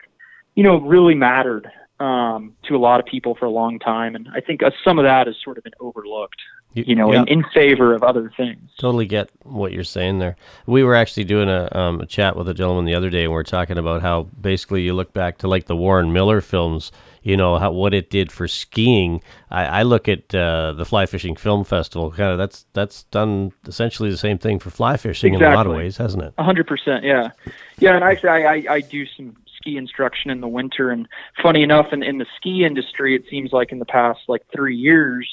you 0.54 0.62
know, 0.62 0.76
really 0.78 1.14
mattered 1.14 1.70
um, 2.00 2.54
to 2.64 2.76
a 2.76 2.78
lot 2.78 3.00
of 3.00 3.06
people 3.06 3.34
for 3.34 3.46
a 3.46 3.50
long 3.50 3.78
time. 3.78 4.14
And 4.14 4.28
I 4.34 4.40
think 4.40 4.62
uh, 4.62 4.72
some 4.84 4.98
of 4.98 5.04
that 5.04 5.26
has 5.26 5.36
sort 5.42 5.56
of 5.56 5.64
been 5.64 5.72
overlooked 5.80 6.42
you 6.74 6.94
know, 6.94 7.12
in, 7.12 7.28
in 7.28 7.44
favor 7.54 7.94
of 7.94 8.02
other 8.02 8.32
things. 8.36 8.58
Totally 8.78 9.06
get 9.06 9.30
what 9.42 9.72
you're 9.72 9.84
saying 9.84 10.18
there. 10.18 10.36
We 10.66 10.82
were 10.84 10.94
actually 10.94 11.24
doing 11.24 11.48
a, 11.48 11.68
um, 11.76 12.00
a 12.00 12.06
chat 12.06 12.36
with 12.36 12.48
a 12.48 12.54
gentleman 12.54 12.84
the 12.84 12.94
other 12.94 13.10
day, 13.10 13.24
and 13.24 13.32
we 13.32 13.38
are 13.38 13.42
talking 13.42 13.78
about 13.78 14.02
how 14.02 14.28
basically 14.40 14.82
you 14.82 14.94
look 14.94 15.12
back 15.12 15.38
to 15.38 15.48
like 15.48 15.66
the 15.66 15.76
Warren 15.76 16.12
Miller 16.12 16.40
films, 16.40 16.90
you 17.22 17.36
know, 17.36 17.58
how 17.58 17.72
what 17.72 17.92
it 17.92 18.10
did 18.10 18.32
for 18.32 18.48
skiing. 18.48 19.22
I, 19.50 19.64
I 19.64 19.82
look 19.82 20.08
at 20.08 20.34
uh, 20.34 20.72
the 20.72 20.84
Fly 20.84 21.06
Fishing 21.06 21.36
Film 21.36 21.64
Festival, 21.64 22.10
kind 22.10 22.32
of 22.32 22.38
that's 22.38 22.64
that's 22.72 23.04
done 23.04 23.52
essentially 23.66 24.10
the 24.10 24.16
same 24.18 24.38
thing 24.38 24.58
for 24.58 24.70
fly 24.70 24.96
fishing 24.96 25.34
exactly. 25.34 25.46
in 25.46 25.52
a 25.52 25.56
lot 25.56 25.66
of 25.66 25.74
ways, 25.74 25.98
hasn't 25.98 26.22
it? 26.22 26.32
A 26.38 26.44
hundred 26.44 26.66
percent, 26.66 27.04
yeah, 27.04 27.30
yeah. 27.78 27.94
And 27.94 28.04
actually, 28.04 28.30
I, 28.30 28.54
I, 28.54 28.64
I 28.70 28.80
do 28.80 29.04
some 29.06 29.36
ski 29.56 29.76
instruction 29.76 30.30
in 30.30 30.40
the 30.40 30.48
winter, 30.48 30.90
and 30.90 31.06
funny 31.42 31.62
enough, 31.62 31.92
in 31.92 32.02
in 32.02 32.16
the 32.16 32.26
ski 32.36 32.64
industry, 32.64 33.14
it 33.14 33.24
seems 33.28 33.52
like 33.52 33.72
in 33.72 33.78
the 33.78 33.84
past 33.84 34.20
like 34.26 34.42
three 34.54 34.76
years 34.76 35.28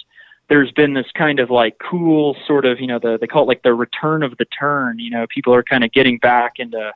there's 0.49 0.71
been 0.71 0.93
this 0.93 1.05
kind 1.15 1.39
of 1.39 1.49
like 1.49 1.77
cool 1.79 2.35
sort 2.45 2.65
of 2.65 2.79
you 2.79 2.87
know 2.87 2.99
the 2.99 3.17
they 3.21 3.27
call 3.27 3.43
it 3.43 3.47
like 3.47 3.63
the 3.63 3.73
return 3.73 4.23
of 4.23 4.35
the 4.37 4.45
turn 4.45 4.99
you 4.99 5.09
know 5.09 5.25
people 5.33 5.53
are 5.53 5.63
kind 5.63 5.83
of 5.83 5.91
getting 5.91 6.17
back 6.17 6.53
into 6.57 6.91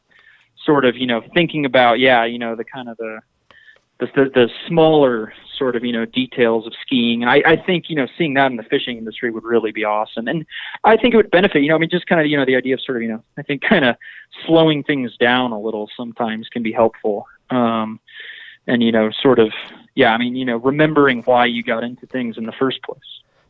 sort 0.66 0.86
of 0.86 0.98
you 0.98 1.08
know 1.08 1.22
thinking 1.34 1.66
about 1.66 2.00
yeah 2.00 2.26
you 2.26 2.40
know 2.40 2.56
the 2.56 2.64
kind 2.64 2.90
of 2.90 2.98
the 2.98 3.20
the 4.00 4.30
the, 4.34 4.50
smaller 4.68 5.32
sort 5.58 5.76
of 5.76 5.86
you 5.86 5.94
know 5.94 6.04
details 6.04 6.66
of 6.66 6.74
skiing 6.82 7.22
and 7.22 7.30
I, 7.30 7.42
I 7.46 7.56
think 7.56 7.90
you 7.90 7.96
know 7.96 8.08
seeing 8.18 8.34
that 8.34 8.48
in 8.52 8.58
the 8.58 8.64
fishing 8.64 8.98
industry 8.98 9.32
would 9.32 9.44
really 9.44 9.72
be 9.72 9.86
awesome 9.86 10.28
and 10.28 10.46
I 10.84 10.98
think 10.98 11.14
it 11.14 11.18
would 11.18 11.32
benefit 11.32 11.62
you 11.62 11.70
know 11.70 11.76
I 11.76 11.78
mean 11.78 11.90
just 11.90 12.08
kind 12.08 12.20
of 12.20 12.28
you 12.28 12.36
know 12.36 12.46
the 12.46 12.56
idea 12.56 12.74
of 12.74 12.82
sort 12.82 12.98
of 12.98 13.04
you 13.04 13.10
know 13.10 13.24
I 13.38 13.44
think 13.44 13.62
kind 13.62 13.86
of 13.86 13.96
slowing 14.46 14.84
things 14.84 15.16
down 15.18 15.52
a 15.52 15.60
little 15.60 15.90
sometimes 15.96 16.50
can 16.50 16.64
be 16.64 16.72
helpful 16.72 17.28
um 17.50 18.00
and 18.68 18.82
you 18.82 18.92
know 18.92 19.12
sort 19.22 19.40
of 19.40 19.54
yeah 19.96 20.12
I 20.12 20.18
mean 20.18 20.36
you 20.36 20.44
know 20.44 20.58
remembering 20.58 21.22
why 21.22 21.46
you 21.46 21.64
got 21.64 21.84
into 21.84 22.08
things 22.08 22.38
in 22.38 22.46
the 22.46 22.54
first 22.54 22.82
place 22.82 23.00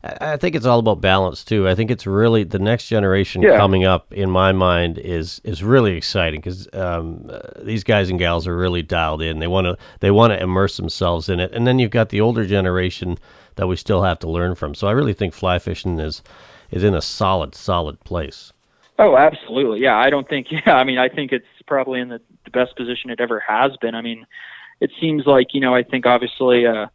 I 0.04 0.36
think 0.36 0.56
it's 0.56 0.66
all 0.66 0.80
about 0.80 1.00
balance 1.00 1.46
too. 1.46 1.68
I 1.68 1.76
think 1.76 1.90
it's 1.90 2.06
really 2.06 2.44
the 2.44 2.60
next 2.60 2.88
generation 2.88 3.42
yeah. 3.42 3.56
coming 3.56 3.86
up 3.86 4.12
in 4.12 4.30
my 4.30 4.52
mind 4.52 4.98
is 4.98 5.40
is 5.46 5.64
really 5.64 5.96
exciting 5.96 6.42
because 6.42 6.68
um, 6.74 7.30
uh, 7.30 7.40
these 7.62 7.86
guys 7.86 8.10
and 8.10 8.20
gals 8.20 8.46
are 8.46 8.56
really 8.56 8.82
dialed 8.82 9.22
in. 9.22 9.40
They 9.40 9.48
want 9.48 9.66
to 9.66 9.78
they 10.02 10.12
want 10.12 10.34
to 10.34 10.42
immerse 10.42 10.76
themselves 10.76 11.30
in 11.30 11.40
it, 11.40 11.54
and 11.54 11.66
then 11.66 11.80
you've 11.80 11.92
got 11.92 12.10
the 12.10 12.20
older 12.20 12.46
generation 12.46 13.18
that 13.56 13.68
we 13.68 13.78
still 13.78 14.04
have 14.04 14.20
to 14.20 14.30
learn 14.30 14.56
from. 14.56 14.76
So 14.76 14.88
I 14.88 14.92
really 14.92 15.14
think 15.14 15.34
fly 15.34 15.58
fishing 15.58 15.98
is 16.00 16.22
is 16.70 16.84
in 16.84 16.94
a 16.94 17.02
solid 17.02 17.56
solid 17.56 18.02
place. 18.02 18.52
Oh, 19.00 19.16
absolutely. 19.16 19.80
Yeah, 19.80 19.98
I 19.98 20.10
don't 20.10 20.28
think. 20.28 20.48
Yeah, 20.52 20.76
I 20.76 20.84
mean, 20.84 20.98
I 20.98 21.08
think 21.08 21.32
it's 21.32 21.46
probably 21.66 22.02
in 22.02 22.10
the, 22.10 22.20
the 22.44 22.52
best 22.52 22.76
position 22.76 23.10
it 23.10 23.22
ever 23.22 23.40
has 23.40 23.72
been. 23.78 23.96
I 23.96 24.02
mean, 24.02 24.26
it 24.82 24.92
seems 25.00 25.26
like 25.26 25.54
you 25.54 25.62
know, 25.62 25.74
I 25.74 25.84
think 25.84 26.06
obviously. 26.06 26.68
Uh, 26.68 26.88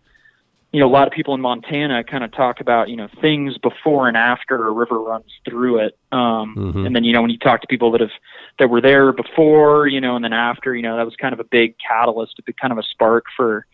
you 0.73 0.81
know, 0.81 0.87
a 0.87 0.91
lot 0.93 1.07
of 1.07 1.15
people 1.15 1.35
in 1.35 1.41
Montana 1.41 2.05
kind 2.05 2.23
of 2.23 2.31
talk 2.33 2.61
about, 2.61 2.91
you 2.91 2.97
know, 2.97 3.09
things 3.23 3.57
before 3.59 4.07
and 4.07 4.17
after 4.17 4.67
a 4.67 4.71
river 4.71 5.01
runs 5.01 5.33
through 5.49 5.79
it. 5.79 5.97
Um, 6.13 6.55
Mhm. 6.57 6.87
And 6.87 6.95
then, 6.95 7.05
you 7.05 7.13
know, 7.13 7.23
when 7.23 7.31
you 7.31 7.39
talk 7.39 7.63
to 7.63 7.67
people 7.67 7.91
that 7.93 8.03
have, 8.03 8.11
that 8.59 8.69
were 8.69 8.81
there 8.81 9.13
before, 9.13 9.87
you 9.87 10.01
know, 10.01 10.15
and 10.15 10.23
then 10.23 10.35
after, 10.35 10.75
you 10.75 10.83
know, 10.83 10.97
that 10.97 11.07
was 11.07 11.17
kind 11.17 11.33
of 11.33 11.41
a 11.41 11.45
big 11.45 11.75
catalyst, 11.79 12.39
a 12.39 12.43
big 12.43 12.57
kind 12.59 12.73
of 12.73 12.79
a 12.79 12.83
spark 12.83 13.25
for, 13.35 13.65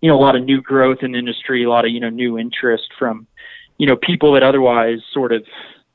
you 0.00 0.08
know, 0.08 0.16
a 0.16 0.20
lot 0.20 0.36
of 0.36 0.42
new 0.42 0.62
growth 0.62 1.02
in 1.02 1.12
the 1.12 1.18
industry, 1.18 1.64
a 1.64 1.68
lot 1.68 1.84
of, 1.84 1.90
you 1.90 2.00
know, 2.00 2.08
new 2.08 2.38
interest 2.38 2.88
from, 2.98 3.26
you 3.76 3.86
know, 3.86 3.96
people 3.96 4.32
that 4.32 4.42
otherwise 4.42 5.00
sort 5.12 5.32
of, 5.32 5.44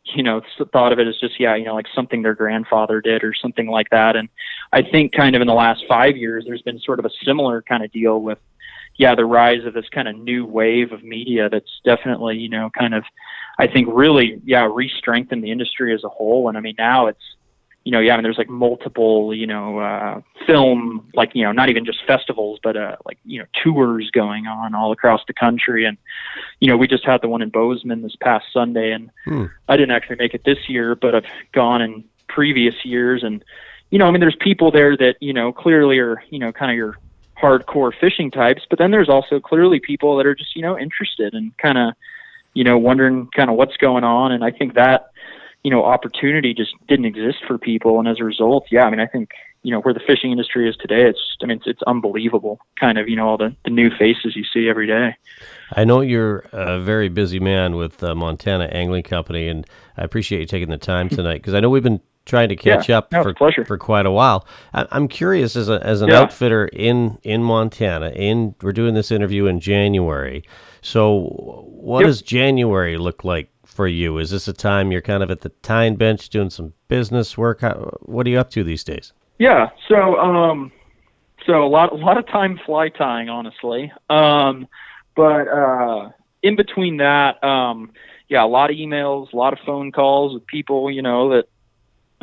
you 0.03 0.21
know, 0.21 0.41
thought 0.71 0.91
of 0.91 0.99
it 0.99 1.07
as 1.07 1.17
just, 1.17 1.39
yeah, 1.39 1.55
you 1.55 1.65
know, 1.65 1.73
like 1.73 1.87
something 1.95 2.21
their 2.21 2.35
grandfather 2.35 3.01
did 3.01 3.23
or 3.23 3.33
something 3.33 3.67
like 3.67 3.89
that. 3.89 4.15
And 4.15 4.29
I 4.71 4.83
think 4.83 5.13
kind 5.13 5.35
of 5.35 5.41
in 5.41 5.47
the 5.47 5.53
last 5.53 5.85
five 5.87 6.15
years, 6.15 6.43
there's 6.45 6.61
been 6.61 6.79
sort 6.79 6.99
of 6.99 7.05
a 7.05 7.09
similar 7.25 7.61
kind 7.61 7.83
of 7.83 7.91
deal 7.91 8.21
with, 8.21 8.37
yeah, 8.97 9.15
the 9.15 9.25
rise 9.25 9.65
of 9.65 9.73
this 9.73 9.89
kind 9.89 10.07
of 10.07 10.15
new 10.15 10.45
wave 10.45 10.91
of 10.91 11.03
media 11.03 11.49
that's 11.49 11.81
definitely, 11.83 12.37
you 12.37 12.49
know, 12.49 12.69
kind 12.77 12.93
of, 12.93 13.03
I 13.57 13.67
think 13.67 13.87
really, 13.91 14.39
yeah, 14.45 14.67
re-strengthened 14.71 15.43
the 15.43 15.51
industry 15.51 15.93
as 15.93 16.03
a 16.03 16.09
whole. 16.09 16.47
And 16.47 16.57
I 16.57 16.61
mean, 16.61 16.75
now 16.77 17.07
it's, 17.07 17.23
you 17.85 17.91
know, 17.91 17.99
yeah, 17.99 18.13
I 18.13 18.17
mean, 18.17 18.23
there's 18.23 18.37
like 18.37 18.49
multiple, 18.49 19.33
you 19.33 19.45
know, 19.45 19.79
uh, 19.79 20.21
film, 20.47 21.09
like, 21.15 21.31
you 21.33 21.43
know, 21.43 21.51
not 21.51 21.69
even 21.69 21.83
just 21.83 22.05
festivals, 22.05 22.59
but, 22.63 22.77
uh, 22.77 22.95
like, 23.05 23.17
you 23.25 23.39
know, 23.39 23.45
tours 23.61 24.09
going 24.11 24.47
on 24.47 24.73
all 24.73 24.91
across 24.91 25.21
the 25.27 25.33
country. 25.33 25.85
And, 25.85 25.97
you 26.59 26.67
know, 26.67 26.77
we 26.77 26.87
just 26.87 27.03
had 27.03 27.21
the 27.21 27.27
one 27.27 27.41
in 27.41 27.49
Bozeman 27.49 28.01
this 28.01 28.15
past 28.21 28.45
Sunday 28.53 28.91
and 28.91 29.09
Hmm. 29.25 29.45
I 29.67 29.75
didn't 29.75 29.91
actually 29.91 30.17
make 30.17 30.33
it 30.33 30.43
this 30.45 30.69
year, 30.69 30.95
but 30.95 31.15
I've 31.15 31.25
gone 31.51 31.81
in 31.81 32.03
previous 32.27 32.85
years. 32.85 33.23
And, 33.23 33.43
you 33.89 33.99
know, 33.99 34.07
I 34.07 34.11
mean, 34.11 34.21
there's 34.21 34.35
people 34.39 34.71
there 34.71 34.95
that, 34.95 35.15
you 35.19 35.33
know, 35.33 35.51
clearly 35.51 35.99
are, 35.99 36.23
you 36.29 36.39
know, 36.39 36.51
kind 36.51 36.71
of 36.71 36.77
your 36.77 36.97
hardcore 37.41 37.91
fishing 37.99 38.31
types, 38.31 38.61
but 38.69 38.79
then 38.79 38.91
there's 38.91 39.09
also 39.09 39.39
clearly 39.39 39.79
people 39.79 40.17
that 40.17 40.25
are 40.25 40.35
just, 40.35 40.55
you 40.55 40.61
know, 40.61 40.77
interested 40.77 41.33
and 41.33 41.55
kind 41.57 41.77
of, 41.77 41.93
you 42.53 42.63
know, 42.63 42.77
wondering 42.77 43.27
kind 43.35 43.49
of 43.49 43.55
what's 43.55 43.77
going 43.77 44.03
on. 44.03 44.31
And 44.31 44.43
I 44.43 44.51
think 44.51 44.75
that, 44.75 45.11
you 45.63 45.71
know, 45.71 45.83
opportunity 45.83 46.53
just 46.53 46.71
didn't 46.87 47.05
exist 47.05 47.39
for 47.47 47.57
people. 47.57 47.99
And 47.99 48.07
as 48.07 48.19
a 48.19 48.23
result, 48.23 48.67
yeah, 48.71 48.83
I 48.83 48.89
mean, 48.89 48.99
I 48.99 49.07
think, 49.07 49.31
you 49.63 49.71
know, 49.71 49.79
where 49.79 49.93
the 49.93 50.01
fishing 50.05 50.31
industry 50.31 50.69
is 50.69 50.75
today, 50.75 51.07
it's, 51.07 51.19
just, 51.19 51.37
I 51.41 51.47
mean, 51.47 51.57
it's, 51.57 51.67
it's 51.67 51.83
unbelievable 51.83 52.59
kind 52.79 52.97
of, 52.97 53.07
you 53.07 53.15
know, 53.15 53.27
all 53.27 53.37
the, 53.37 53.55
the 53.63 53.71
new 53.71 53.89
faces 53.89 54.35
you 54.35 54.43
see 54.43 54.69
every 54.69 54.87
day. 54.87 55.15
I 55.71 55.85
know 55.85 56.01
you're 56.01 56.45
a 56.51 56.79
very 56.79 57.09
busy 57.09 57.39
man 57.39 57.75
with 57.75 58.03
uh, 58.03 58.13
Montana 58.13 58.65
Angling 58.65 59.03
Company, 59.03 59.47
and 59.47 59.65
I 59.97 60.03
appreciate 60.03 60.41
you 60.41 60.45
taking 60.45 60.69
the 60.69 60.77
time 60.77 61.09
tonight 61.09 61.37
because 61.37 61.53
I 61.53 61.61
know 61.61 61.69
we've 61.69 61.81
been 61.81 62.01
trying 62.25 62.49
to 62.49 62.55
catch 62.55 62.89
Yeah, 62.89 62.99
up 62.99 63.11
no, 63.11 63.23
for 63.23 63.33
pleasure. 63.33 63.65
for 63.65 63.77
quite 63.77 64.05
a 64.05 64.11
while. 64.11 64.47
I, 64.73 64.87
I'm 64.91 65.07
curious 65.07 65.55
as 65.55 65.69
a 65.69 65.83
as 65.85 66.01
an 66.01 66.09
Yeah. 66.09 66.21
outfitter 66.21 66.67
in 66.67 67.17
in 67.23 67.43
Montana. 67.43 68.09
In 68.15 68.55
we're 68.61 68.71
doing 68.71 68.93
this 68.93 69.11
interview 69.11 69.45
in 69.47 69.59
January, 69.59 70.43
so 70.81 71.29
what 71.67 71.99
Yep. 72.01 72.07
does 72.07 72.21
January 72.21 72.97
look 72.97 73.23
like 73.23 73.49
for 73.65 73.87
you? 73.87 74.17
Is 74.19 74.29
this 74.31 74.47
a 74.47 74.53
time 74.53 74.91
you're 74.91 75.01
kind 75.01 75.23
of 75.23 75.31
at 75.31 75.41
the 75.41 75.49
time 75.49 75.95
bench 75.95 76.29
doing 76.29 76.49
some 76.49 76.73
business 76.87 77.37
work? 77.37 77.61
How, 77.61 77.73
what 78.01 78.25
are 78.27 78.29
you 78.29 78.39
up 78.39 78.49
to 78.51 78.63
these 78.63 78.83
days? 78.83 79.13
Yeah. 79.39 79.69
So, 79.87 80.15
um, 80.17 80.71
so 81.45 81.63
a 81.63 81.67
lot, 81.67 81.91
a 81.91 81.95
lot 81.95 82.17
of 82.17 82.27
time 82.27 82.59
fly 82.65 82.89
tying, 82.89 83.29
honestly. 83.29 83.91
Um, 84.09 84.67
but 85.15 85.47
uh, 85.47 86.09
in 86.43 86.55
between 86.55 86.97
that, 86.97 87.43
um, 87.43 87.91
yeah, 88.29 88.43
a 88.43 88.47
lot 88.47 88.69
of 88.69 88.75
emails, 88.77 89.33
a 89.33 89.35
lot 89.35 89.53
of 89.53 89.59
phone 89.65 89.91
calls 89.91 90.35
with 90.35 90.45
people, 90.45 90.91
you 90.91 91.01
know, 91.01 91.29
that 91.31 91.45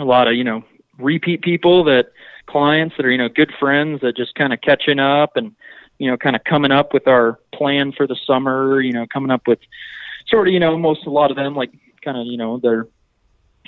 a 0.00 0.04
lot 0.04 0.28
of 0.28 0.34
you 0.34 0.44
know 0.44 0.62
repeat 0.98 1.42
people 1.42 1.84
that 1.84 2.12
clients 2.46 2.96
that 2.96 3.06
are 3.06 3.10
you 3.10 3.18
know 3.18 3.28
good 3.28 3.52
friends 3.58 4.00
that 4.00 4.16
just 4.16 4.34
kind 4.34 4.52
of 4.52 4.60
catching 4.60 4.98
up 4.98 5.36
and 5.36 5.54
you 5.98 6.10
know 6.10 6.16
kind 6.16 6.36
of 6.36 6.44
coming 6.44 6.72
up 6.72 6.92
with 6.92 7.06
our 7.06 7.38
plan 7.54 7.92
for 7.92 8.06
the 8.06 8.16
summer. 8.26 8.80
You 8.80 8.92
know, 8.92 9.06
coming 9.06 9.30
up 9.30 9.46
with 9.46 9.60
sort 10.26 10.48
of 10.48 10.54
you 10.54 10.60
know 10.60 10.78
most 10.78 11.06
a 11.06 11.10
lot 11.10 11.30
of 11.30 11.36
them 11.36 11.54
like 11.54 11.70
kind 12.04 12.16
of 12.16 12.26
you 12.26 12.36
know 12.36 12.58
they're 12.58 12.86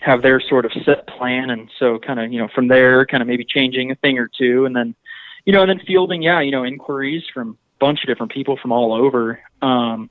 have 0.00 0.22
their 0.22 0.40
sort 0.40 0.64
of 0.64 0.72
set 0.84 1.06
plan 1.06 1.50
and 1.50 1.70
so 1.78 1.98
kind 1.98 2.18
of 2.18 2.32
you 2.32 2.38
know 2.38 2.48
from 2.54 2.68
there 2.68 3.06
kind 3.06 3.22
of 3.22 3.28
maybe 3.28 3.44
changing 3.44 3.90
a 3.90 3.94
thing 3.96 4.18
or 4.18 4.28
two 4.28 4.64
and 4.64 4.74
then 4.74 4.94
you 5.44 5.52
know 5.52 5.62
and 5.62 5.70
then 5.70 5.80
fielding 5.86 6.22
yeah 6.22 6.40
you 6.40 6.50
know 6.50 6.64
inquiries 6.64 7.22
from 7.32 7.50
a 7.50 7.54
bunch 7.78 8.02
of 8.02 8.08
different 8.08 8.32
people 8.32 8.56
from 8.56 8.72
all 8.72 8.92
over 8.92 9.40
um 9.60 10.08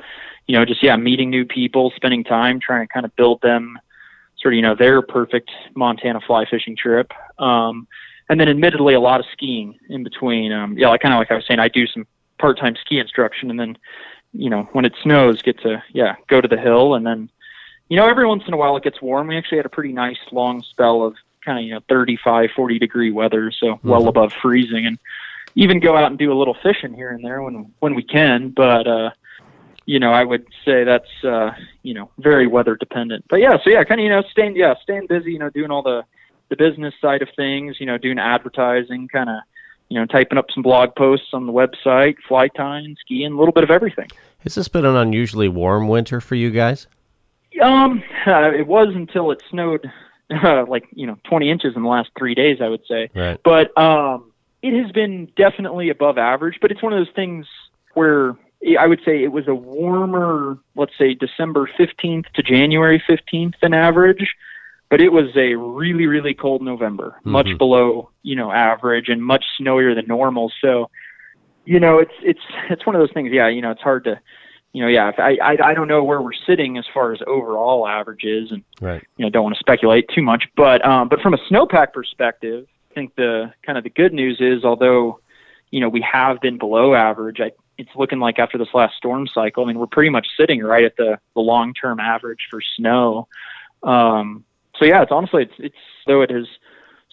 you 0.47 0.55
know 0.55 0.63
just 0.63 0.81
yeah 0.81 0.95
meeting 0.95 1.29
new 1.29 1.45
people 1.45 1.91
spending 1.95 2.23
time 2.23 2.59
trying 2.59 2.87
to 2.87 2.93
kind 2.93 3.05
of 3.05 3.13
build 3.17 3.41
them 3.41 3.77
sort 4.41 4.53
of 4.53 4.55
you 4.55 4.61
know 4.61 4.75
their 4.75 5.01
perfect 5.01 5.51
montana 5.75 6.19
fly 6.25 6.45
fishing 6.45 6.75
trip. 6.75 7.11
Um 7.39 7.87
and 8.29 8.39
then 8.39 8.47
admittedly 8.47 8.93
a 8.93 8.99
lot 8.99 9.19
of 9.19 9.25
skiing 9.31 9.77
in 9.89 10.03
between. 10.03 10.51
Um 10.51 10.77
yeah 10.77 10.89
like 10.89 11.01
kind 11.01 11.13
of 11.13 11.19
like 11.19 11.31
i 11.31 11.35
was 11.35 11.45
saying 11.47 11.59
i 11.59 11.67
do 11.67 11.85
some 11.87 12.05
part-time 12.39 12.75
ski 12.75 12.97
instruction 12.99 13.49
and 13.51 13.59
then 13.59 13.77
you 14.33 14.49
know 14.49 14.63
when 14.71 14.85
it 14.85 14.93
snows 15.03 15.41
get 15.41 15.59
to 15.61 15.83
yeah 15.93 16.15
go 16.27 16.41
to 16.41 16.47
the 16.47 16.57
hill. 16.57 16.95
And 16.95 17.05
then 17.05 17.29
you 17.89 17.97
know, 17.97 18.07
every 18.07 18.25
once 18.25 18.43
in 18.47 18.53
a 18.53 18.57
while 18.57 18.77
it 18.77 18.83
gets 18.83 19.01
warm. 19.01 19.27
We 19.27 19.35
actually 19.37 19.57
had 19.57 19.65
a 19.65 19.69
pretty 19.69 19.91
nice 19.91 20.17
long 20.31 20.63
spell 20.63 21.03
of 21.03 21.13
kind 21.43 21.59
of, 21.59 21.65
you 21.65 21.73
know, 21.73 21.81
35, 21.89 22.51
40 22.55 22.79
degree 22.79 23.11
weather, 23.11 23.51
so 23.51 23.81
well 23.83 24.03
Mhm. 24.03 24.07
above 24.07 24.31
freezing. 24.41 24.85
And 24.85 24.97
even 25.55 25.81
go 25.81 25.97
out 25.97 26.09
and 26.09 26.17
do 26.17 26.31
a 26.31 26.39
little 26.39 26.53
fishing 26.53 26.93
here 26.93 27.09
and 27.09 27.21
there 27.21 27.41
when 27.41 27.73
when 27.79 27.93
we 27.93 28.03
can, 28.03 28.49
but 28.49 28.87
uh 28.87 29.09
you 29.91 29.99
know, 29.99 30.13
I 30.13 30.23
would 30.23 30.47
say 30.63 30.85
that's 30.85 31.11
uh, 31.21 31.51
you 31.83 31.93
know, 31.93 32.09
very 32.17 32.47
weather 32.47 32.77
dependent. 32.77 33.25
But 33.29 33.41
yeah, 33.41 33.57
so 33.61 33.69
yeah, 33.69 33.83
kind 33.83 33.99
of, 33.99 34.05
you 34.05 34.09
know, 34.09 34.23
staying 34.31 34.55
yeah, 34.55 34.73
staying 34.81 35.07
busy, 35.07 35.33
you 35.33 35.39
know, 35.39 35.49
doing 35.49 35.69
all 35.69 35.81
the 35.81 36.03
the 36.47 36.55
business 36.55 36.93
side 37.01 37.21
of 37.21 37.27
things, 37.35 37.75
you 37.77 37.85
know, 37.85 37.97
doing 37.97 38.17
advertising, 38.17 39.09
kind 39.09 39.29
of 39.29 39.39
you 39.89 39.99
know, 39.99 40.05
typing 40.05 40.37
up 40.37 40.45
some 40.53 40.63
blog 40.63 40.95
posts 40.95 41.27
on 41.33 41.45
the 41.45 41.51
website, 41.51 42.15
fly 42.25 42.47
tying, 42.47 42.95
skiing, 43.01 43.33
a 43.33 43.37
little 43.37 43.51
bit 43.51 43.65
of 43.65 43.69
everything. 43.69 44.07
Has 44.39 44.55
this 44.55 44.69
been 44.69 44.85
an 44.85 44.95
unusually 44.95 45.49
warm 45.49 45.89
winter 45.89 46.21
for 46.21 46.35
you 46.35 46.51
guys? 46.51 46.87
Um, 47.61 48.01
uh, 48.25 48.51
it 48.51 48.67
was 48.67 48.95
until 48.95 49.31
it 49.31 49.43
snowed, 49.49 49.91
uh, 50.29 50.65
like 50.69 50.85
you 50.93 51.05
know, 51.05 51.17
20 51.25 51.51
inches 51.51 51.75
in 51.75 51.83
the 51.83 51.89
last 51.89 52.11
three 52.17 52.33
days, 52.33 52.59
I 52.61 52.69
would 52.69 52.85
say. 52.87 53.09
Right. 53.13 53.37
But 53.43 53.77
um, 53.77 54.31
it 54.61 54.81
has 54.81 54.89
been 54.93 55.29
definitely 55.35 55.89
above 55.89 56.17
average. 56.17 56.59
But 56.61 56.71
it's 56.71 56.81
one 56.81 56.93
of 56.93 56.99
those 56.99 57.13
things 57.13 57.45
where 57.93 58.37
I 58.79 58.87
would 58.87 59.01
say 59.03 59.23
it 59.23 59.31
was 59.31 59.47
a 59.47 59.55
warmer, 59.55 60.57
let's 60.75 60.91
say 60.97 61.13
December 61.13 61.69
15th 61.79 62.25
to 62.33 62.43
January 62.43 63.01
15th 63.09 63.55
than 63.61 63.73
average. 63.73 64.35
But 64.89 64.99
it 64.99 65.13
was 65.13 65.35
a 65.37 65.55
really, 65.55 66.05
really 66.05 66.33
cold 66.33 66.61
November, 66.61 67.15
much 67.23 67.47
Mhm. 67.47 67.57
below 67.57 68.09
you 68.23 68.35
know 68.35 68.51
average 68.51 69.07
and 69.07 69.23
much 69.23 69.45
snowier 69.59 69.95
than 69.95 70.05
normal. 70.05 70.51
So, 70.61 70.89
you 71.65 71.79
know, 71.79 71.97
it's 71.99 72.11
it's 72.21 72.41
it's 72.69 72.85
one 72.85 72.95
of 72.95 72.99
those 73.01 73.13
things. 73.13 73.31
Yeah, 73.31 73.47
you 73.47 73.61
know, 73.61 73.71
it's 73.71 73.81
hard 73.81 74.03
to 74.03 74.19
you 74.73 74.81
know, 74.81 74.87
yeah, 74.89 75.09
if 75.09 75.19
I, 75.19 75.37
I 75.41 75.69
I 75.69 75.73
don't 75.73 75.87
know 75.87 76.03
where 76.03 76.21
we're 76.21 76.33
sitting 76.45 76.77
as 76.77 76.85
far 76.93 77.13
as 77.13 77.19
overall 77.25 77.87
averages, 77.87 78.51
and 78.51 78.63
Right. 78.81 79.01
you 79.17 79.25
know, 79.25 79.29
don't 79.29 79.43
want 79.43 79.55
to 79.55 79.59
speculate 79.59 80.09
too 80.09 80.21
much. 80.21 80.45
But 80.57 80.85
um, 80.85 81.07
but 81.07 81.21
from 81.21 81.33
a 81.33 81.37
snowpack 81.49 81.93
perspective, 81.93 82.67
I 82.91 82.93
think 82.93 83.15
the 83.15 83.53
kind 83.65 83.77
of 83.77 83.85
the 83.85 83.89
good 83.89 84.13
news 84.13 84.37
is, 84.41 84.65
although 84.65 85.19
you 85.71 85.79
know 85.79 85.87
we 85.89 86.01
have 86.01 86.41
been 86.41 86.57
below 86.57 86.95
average, 86.95 87.39
I, 87.39 87.51
it's 87.77 87.89
looking 87.95 88.19
like 88.19 88.39
after 88.39 88.57
this 88.57 88.67
last 88.73 88.95
storm 88.95 89.27
cycle, 89.27 89.63
I 89.63 89.67
mean, 89.67 89.79
we're 89.79 89.87
pretty 89.87 90.09
much 90.09 90.27
sitting 90.37 90.61
right 90.61 90.83
at 90.83 90.95
the 90.97 91.19
the 91.35 91.41
long 91.41 91.73
term 91.73 91.99
average 91.99 92.47
for 92.49 92.61
snow. 92.77 93.27
Um, 93.83 94.43
so 94.77 94.85
yeah, 94.85 95.01
it's 95.01 95.11
honestly 95.11 95.43
it's 95.43 95.53
it's 95.57 95.75
though 96.07 96.21
it 96.21 96.29
has 96.29 96.45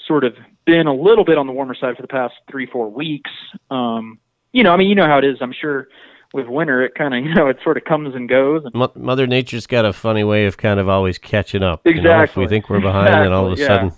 sort 0.07 0.25
of 0.25 0.35
been 0.65 0.87
a 0.87 0.95
little 0.95 1.25
bit 1.25 1.39
on 1.39 1.47
the 1.47 1.53
warmer 1.53 1.75
side 1.75 1.97
for 1.97 2.03
the 2.03 2.09
past 2.09 2.35
three 2.51 2.67
four 2.67 2.91
weeks. 2.91 3.31
Um, 3.71 4.19
you 4.53 4.63
know, 4.63 4.73
I 4.73 4.77
mean, 4.77 4.89
you 4.89 4.95
know 4.95 5.07
how 5.07 5.19
it 5.19 5.25
is. 5.25 5.39
I'm 5.41 5.53
sure 5.53 5.89
with 6.35 6.47
winter, 6.47 6.83
it 6.83 6.95
kind 6.95 7.15
of 7.15 7.25
you 7.25 7.35
know 7.35 7.49
it 7.49 7.59
sort 7.63 7.77
of 7.77 7.85
comes 7.85 8.15
and 8.15 8.29
goes. 8.29 8.65
And 8.65 8.75
Mo- 8.75 8.93
Mother 8.95 9.27
Nature's 9.27 9.67
got 9.67 9.85
a 9.85 9.93
funny 9.93 10.25
way 10.25 10.47
of 10.47 10.57
kind 10.57 10.81
of 10.81 10.89
always 10.89 11.19
catching 11.19 11.63
up. 11.63 11.83
You 11.85 11.95
know, 11.95 11.99
if 11.99 12.05
Exactly. 12.05 12.45
we 12.45 12.49
think 12.49 12.69
we're 12.69 12.81
behind, 12.81 13.15
then 13.15 13.33
all 13.33 13.47
of 13.53 13.59
a 13.59 13.61
yeah. 13.61 13.67
sudden, 13.67 13.93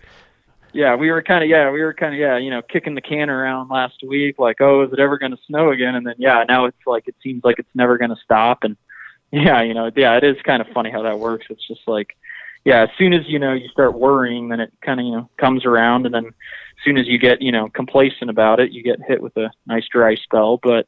yeah, 0.72 0.94
we 0.94 1.10
were 1.10 1.22
kind 1.22 1.42
of 1.42 1.50
yeah, 1.50 1.70
we 1.70 1.82
were 1.82 1.94
kind 1.94 2.14
of 2.14 2.20
yeah, 2.20 2.38
you 2.38 2.50
know, 2.50 2.62
kicking 2.62 2.94
the 2.94 3.00
can 3.00 3.30
around 3.30 3.68
last 3.68 4.02
week, 4.06 4.38
like, 4.38 4.60
oh, 4.60 4.82
is 4.82 4.92
it 4.92 5.00
ever 5.00 5.18
going 5.18 5.32
to 5.32 5.38
snow 5.46 5.70
again? 5.70 5.94
And 5.94 6.06
then 6.06 6.14
yeah, 6.18 6.44
now 6.48 6.66
it's 6.66 6.86
like 6.86 7.08
it 7.08 7.16
seems 7.22 7.42
like 7.44 7.58
it's 7.58 7.74
never 7.74 7.98
going 7.98 8.10
to 8.10 8.20
stop. 8.24 8.62
And 8.62 8.76
yeah, 9.32 9.62
you 9.62 9.74
know, 9.74 9.90
yeah, 9.94 10.16
it 10.16 10.24
is 10.24 10.36
kind 10.44 10.60
of 10.60 10.68
funny 10.68 10.90
how 10.90 11.02
that 11.02 11.18
works. 11.18 11.46
It's 11.50 11.66
just 11.66 11.86
like, 11.86 12.16
yeah, 12.64 12.82
as 12.82 12.88
soon 12.98 13.12
as 13.12 13.22
you 13.26 13.38
know 13.38 13.52
you 13.52 13.68
start 13.68 13.98
worrying, 13.98 14.48
then 14.48 14.60
it 14.60 14.72
kind 14.82 15.00
of 15.00 15.06
you 15.06 15.12
know 15.12 15.30
comes 15.38 15.64
around, 15.64 16.06
and 16.06 16.14
then 16.14 16.26
as 16.26 16.84
soon 16.84 16.98
as 16.98 17.06
you 17.06 17.18
get 17.18 17.42
you 17.42 17.52
know 17.52 17.68
complacent 17.68 18.30
about 18.30 18.60
it, 18.60 18.72
you 18.72 18.82
get 18.82 19.00
hit 19.06 19.22
with 19.22 19.36
a 19.36 19.50
nice 19.66 19.86
dry 19.90 20.14
spell. 20.16 20.58
But 20.62 20.86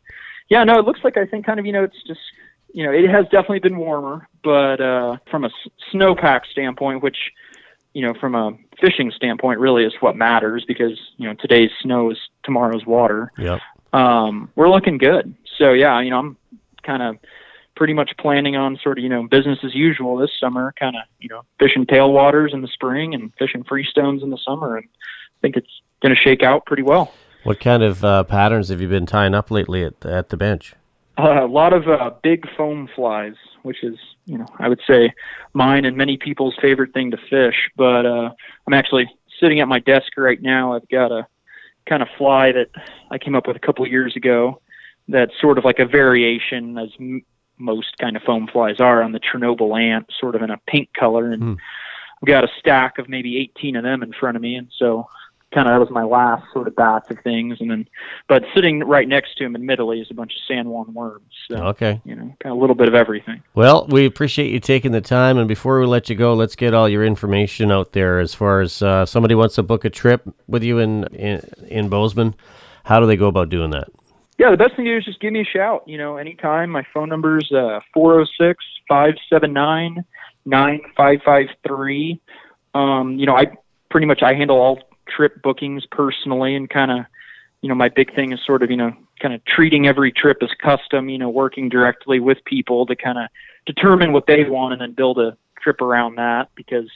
yeah, 0.48 0.64
no, 0.64 0.78
it 0.78 0.84
looks 0.84 1.00
like 1.02 1.16
I 1.16 1.26
think 1.26 1.46
kind 1.46 1.58
of 1.58 1.66
you 1.66 1.72
know 1.72 1.84
it's 1.84 2.02
just 2.06 2.20
you 2.72 2.84
know 2.84 2.92
it 2.92 3.08
has 3.08 3.24
definitely 3.24 3.60
been 3.60 3.78
warmer, 3.78 4.28
but 4.44 4.80
uh, 4.80 5.16
from 5.30 5.44
a 5.44 5.48
s- 5.48 5.70
snowpack 5.92 6.42
standpoint, 6.50 7.02
which 7.02 7.32
you 7.94 8.02
know 8.02 8.14
from 8.18 8.34
a 8.34 8.52
fishing 8.80 9.12
standpoint 9.14 9.60
really 9.60 9.84
is 9.84 9.92
what 10.00 10.16
matters 10.16 10.64
because 10.66 10.98
you 11.16 11.28
know 11.28 11.34
today's 11.34 11.70
snow 11.80 12.10
is 12.10 12.18
tomorrow's 12.42 12.86
water. 12.86 13.32
yep. 13.38 13.60
Um, 13.92 14.50
we're 14.56 14.70
looking 14.70 14.96
good. 14.98 15.34
So 15.58 15.72
yeah, 15.72 16.00
you 16.00 16.10
know 16.10 16.18
I'm 16.18 16.36
kind 16.82 17.02
of 17.02 17.16
pretty 17.76 17.94
much 17.94 18.12
planning 18.18 18.56
on 18.56 18.78
sort 18.82 18.98
of 18.98 19.04
you 19.04 19.10
know 19.10 19.26
business 19.26 19.58
as 19.64 19.74
usual 19.74 20.16
this 20.16 20.30
summer, 20.38 20.74
kind 20.78 20.96
of 20.96 21.02
you 21.20 21.28
know 21.28 21.42
fishing 21.58 21.86
tailwaters 21.86 22.52
in 22.52 22.62
the 22.62 22.68
spring 22.68 23.14
and 23.14 23.32
fishing 23.38 23.64
freestones 23.64 24.22
in 24.22 24.30
the 24.30 24.38
summer, 24.38 24.76
and 24.76 24.86
I 24.86 25.38
think 25.40 25.56
it's 25.56 25.80
going 26.00 26.14
to 26.14 26.20
shake 26.20 26.42
out 26.42 26.66
pretty 26.66 26.82
well. 26.82 27.12
What 27.44 27.60
kind 27.60 27.82
of 27.82 28.04
uh, 28.04 28.24
patterns 28.24 28.68
have 28.68 28.80
you 28.80 28.88
been 28.88 29.06
tying 29.06 29.34
up 29.34 29.50
lately 29.50 29.84
at 29.84 30.04
at 30.06 30.28
the 30.30 30.36
bench? 30.36 30.74
A 31.18 31.46
lot 31.46 31.72
of 31.72 31.88
uh, 31.88 32.10
big 32.22 32.46
foam 32.56 32.88
flies, 32.94 33.34
which 33.62 33.84
is, 33.84 33.96
you 34.24 34.38
know, 34.38 34.46
I 34.58 34.68
would 34.68 34.80
say 34.86 35.12
mine 35.52 35.84
and 35.84 35.96
many 35.96 36.16
people's 36.16 36.54
favorite 36.60 36.94
thing 36.94 37.10
to 37.10 37.18
fish. 37.28 37.70
But 37.76 38.06
uh, 38.06 38.30
I'm 38.66 38.72
actually 38.72 39.10
sitting 39.38 39.60
at 39.60 39.68
my 39.68 39.78
desk 39.78 40.16
right 40.16 40.40
now. 40.40 40.74
I've 40.74 40.88
got 40.88 41.12
a 41.12 41.26
kind 41.86 42.02
of 42.02 42.08
fly 42.16 42.52
that 42.52 42.68
I 43.10 43.18
came 43.18 43.34
up 43.34 43.46
with 43.46 43.56
a 43.56 43.60
couple 43.60 43.86
years 43.86 44.16
ago. 44.16 44.60
That's 45.08 45.32
sort 45.40 45.58
of 45.58 45.64
like 45.64 45.80
a 45.80 45.86
variation, 45.86 46.78
as 46.78 46.88
m- 46.98 47.24
most 47.58 47.98
kind 47.98 48.16
of 48.16 48.22
foam 48.22 48.48
flies 48.50 48.80
are, 48.80 49.02
on 49.02 49.12
the 49.12 49.20
Chernobyl 49.20 49.78
ant, 49.78 50.06
sort 50.18 50.34
of 50.34 50.42
in 50.42 50.50
a 50.50 50.58
pink 50.66 50.90
color. 50.98 51.30
And 51.30 51.42
Hmm. 51.42 51.54
I've 52.22 52.26
got 52.28 52.44
a 52.44 52.48
stack 52.58 52.98
of 52.98 53.08
maybe 53.08 53.36
18 53.38 53.76
of 53.76 53.82
them 53.82 54.02
in 54.02 54.12
front 54.12 54.36
of 54.36 54.42
me, 54.42 54.54
and 54.54 54.68
so 54.78 55.08
kind 55.52 55.68
of 55.68 55.72
that 55.74 55.80
was 55.80 55.90
my 55.90 56.02
last 56.02 56.44
sort 56.52 56.66
of 56.68 56.74
batch 56.76 57.10
of 57.10 57.18
things. 57.24 57.58
And 57.60 57.70
then, 57.70 57.88
but 58.28 58.42
sitting 58.54 58.80
right 58.80 59.06
next 59.06 59.36
to 59.38 59.44
him, 59.44 59.54
admittedly, 59.54 60.00
is 60.00 60.08
a 60.10 60.14
bunch 60.14 60.32
of 60.34 60.40
San 60.48 60.68
Juan 60.68 60.92
worms. 60.94 61.32
So 61.50 61.56
Okay. 61.68 62.00
you 62.04 62.14
know, 62.14 62.34
kind 62.42 62.52
of 62.52 62.58
a 62.58 62.60
little 62.60 62.74
bit 62.76 62.88
of 62.88 62.94
everything. 62.94 63.42
Well, 63.54 63.86
we 63.88 64.06
appreciate 64.06 64.50
you 64.50 64.60
taking 64.60 64.92
the 64.92 65.00
time. 65.00 65.38
And 65.38 65.46
before 65.48 65.78
we 65.80 65.86
let 65.86 66.08
you 66.10 66.16
go, 66.16 66.34
let's 66.34 66.56
get 66.56 66.74
all 66.74 66.88
your 66.88 67.04
information 67.04 67.70
out 67.70 67.92
there 67.92 68.18
as 68.20 68.34
far 68.34 68.60
as 68.60 68.82
uh, 68.82 69.04
somebody 69.06 69.34
wants 69.34 69.54
to 69.56 69.62
book 69.62 69.84
a 69.84 69.90
trip 69.90 70.22
with 70.46 70.62
you 70.62 70.78
in, 70.78 71.04
in, 71.14 71.40
in 71.68 71.88
Bozeman. 71.88 72.34
How 72.84 72.98
do 73.00 73.06
they 73.06 73.16
go 73.16 73.26
about 73.28 73.48
doing 73.48 73.70
that? 73.70 73.88
Yeah, 74.38 74.50
the 74.50 74.56
best 74.56 74.74
thing 74.74 74.86
to 74.86 74.90
do 74.92 74.96
is 74.98 75.04
just 75.04 75.20
give 75.20 75.32
me 75.32 75.40
a 75.42 75.44
shout. 75.44 75.84
You 75.86 75.98
know, 75.98 76.16
anytime. 76.16 76.70
My 76.70 76.84
phone 76.92 77.08
number's 77.08 77.52
uh, 77.52 77.78
406 77.94 78.64
579 78.88 80.04
9553. 80.46 82.20
Um, 82.74 83.18
You 83.18 83.26
know, 83.26 83.36
I 83.36 83.46
pretty 83.90 84.06
much 84.06 84.22
I 84.22 84.34
handle 84.34 84.56
all 84.56 84.78
trip 85.14 85.42
bookings 85.42 85.84
personally, 85.90 86.54
and 86.54 86.68
kind 86.68 86.90
of, 86.90 87.06
you 87.60 87.68
know, 87.68 87.74
my 87.74 87.88
big 87.88 88.14
thing 88.14 88.32
is 88.32 88.40
sort 88.44 88.62
of, 88.62 88.70
you 88.70 88.76
know, 88.76 88.92
kind 89.20 89.34
of 89.34 89.44
treating 89.44 89.86
every 89.86 90.12
trip 90.12 90.38
as 90.42 90.50
custom. 90.62 91.08
You 91.08 91.18
know, 91.18 91.28
working 91.28 91.68
directly 91.68 92.20
with 92.20 92.38
people 92.44 92.86
to 92.86 92.96
kind 92.96 93.18
of 93.18 93.28
determine 93.66 94.12
what 94.12 94.26
they 94.26 94.44
want 94.44 94.72
and 94.72 94.80
then 94.80 94.92
build 94.92 95.18
a 95.18 95.36
trip 95.62 95.80
around 95.80 96.16
that 96.16 96.48
because 96.54 96.90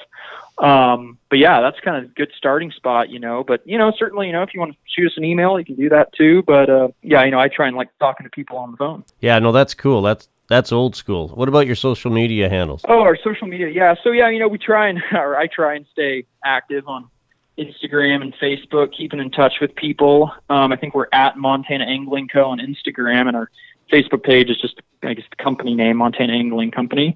Um, 0.57 1.17
but 1.29 1.39
yeah, 1.39 1.61
that's 1.61 1.79
kind 1.79 1.97
of 1.97 2.11
a 2.11 2.13
good 2.13 2.31
starting 2.37 2.71
spot, 2.71 3.09
you 3.09 3.19
know. 3.19 3.43
But 3.43 3.65
you 3.65 3.77
know, 3.77 3.93
certainly, 3.97 4.27
you 4.27 4.33
know, 4.33 4.43
if 4.43 4.53
you 4.53 4.59
want 4.59 4.73
to 4.73 4.77
shoot 4.85 5.07
us 5.07 5.17
an 5.17 5.23
email, 5.23 5.57
you 5.57 5.65
can 5.65 5.75
do 5.75 5.89
that 5.89 6.13
too. 6.13 6.43
But 6.43 6.69
uh, 6.69 6.89
yeah, 7.01 7.23
you 7.23 7.31
know, 7.31 7.39
I 7.39 7.47
try 7.47 7.67
and 7.67 7.77
like 7.77 7.89
talking 7.99 8.25
to 8.25 8.29
people 8.29 8.57
on 8.57 8.71
the 8.71 8.77
phone. 8.77 9.03
Yeah, 9.21 9.39
no, 9.39 9.51
that's 9.51 9.73
cool. 9.73 10.01
That's 10.01 10.27
that's 10.47 10.71
old 10.71 10.95
school. 10.95 11.29
What 11.29 11.47
about 11.47 11.65
your 11.65 11.75
social 11.75 12.11
media 12.11 12.49
handles? 12.49 12.81
Oh, 12.87 13.01
our 13.01 13.17
social 13.23 13.47
media, 13.47 13.69
yeah. 13.69 13.95
So 14.03 14.11
yeah, 14.11 14.29
you 14.29 14.39
know, 14.39 14.49
we 14.49 14.57
try 14.57 14.89
and 14.89 15.01
or 15.13 15.37
I 15.37 15.47
try 15.47 15.75
and 15.75 15.85
stay 15.91 16.25
active 16.43 16.87
on 16.87 17.09
Instagram 17.57 18.21
and 18.21 18.33
Facebook, 18.41 18.95
keeping 18.95 19.19
in 19.19 19.29
touch 19.29 19.53
with 19.61 19.75
people. 19.75 20.31
Um, 20.49 20.71
I 20.71 20.75
think 20.75 20.95
we're 20.95 21.07
at 21.13 21.37
Montana 21.37 21.85
Angling 21.85 22.27
Co. 22.27 22.45
on 22.45 22.59
Instagram, 22.59 23.27
and 23.27 23.35
our 23.35 23.49
Facebook 23.91 24.23
page 24.23 24.49
is 24.49 24.59
just 24.59 24.81
I 25.03 25.13
guess 25.13 25.25
the 25.29 25.43
company 25.43 25.75
name, 25.75 25.97
Montana 25.97 26.33
Angling 26.33 26.71
Company. 26.71 27.15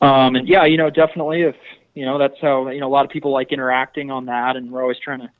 Um, 0.00 0.36
and 0.36 0.48
yeah, 0.48 0.64
you 0.64 0.76
know, 0.76 0.90
definitely 0.90 1.42
if 1.42 1.56
you 1.94 2.04
know 2.04 2.18
that's 2.18 2.40
how 2.40 2.68
you 2.70 2.80
know 2.80 2.86
a 2.86 2.94
lot 2.94 3.04
of 3.04 3.10
people 3.10 3.32
like 3.32 3.52
interacting 3.52 4.10
on 4.10 4.26
that, 4.26 4.56
and 4.56 4.70
we're 4.70 4.82
always 4.82 4.98
trying 4.98 5.20
to 5.20 5.30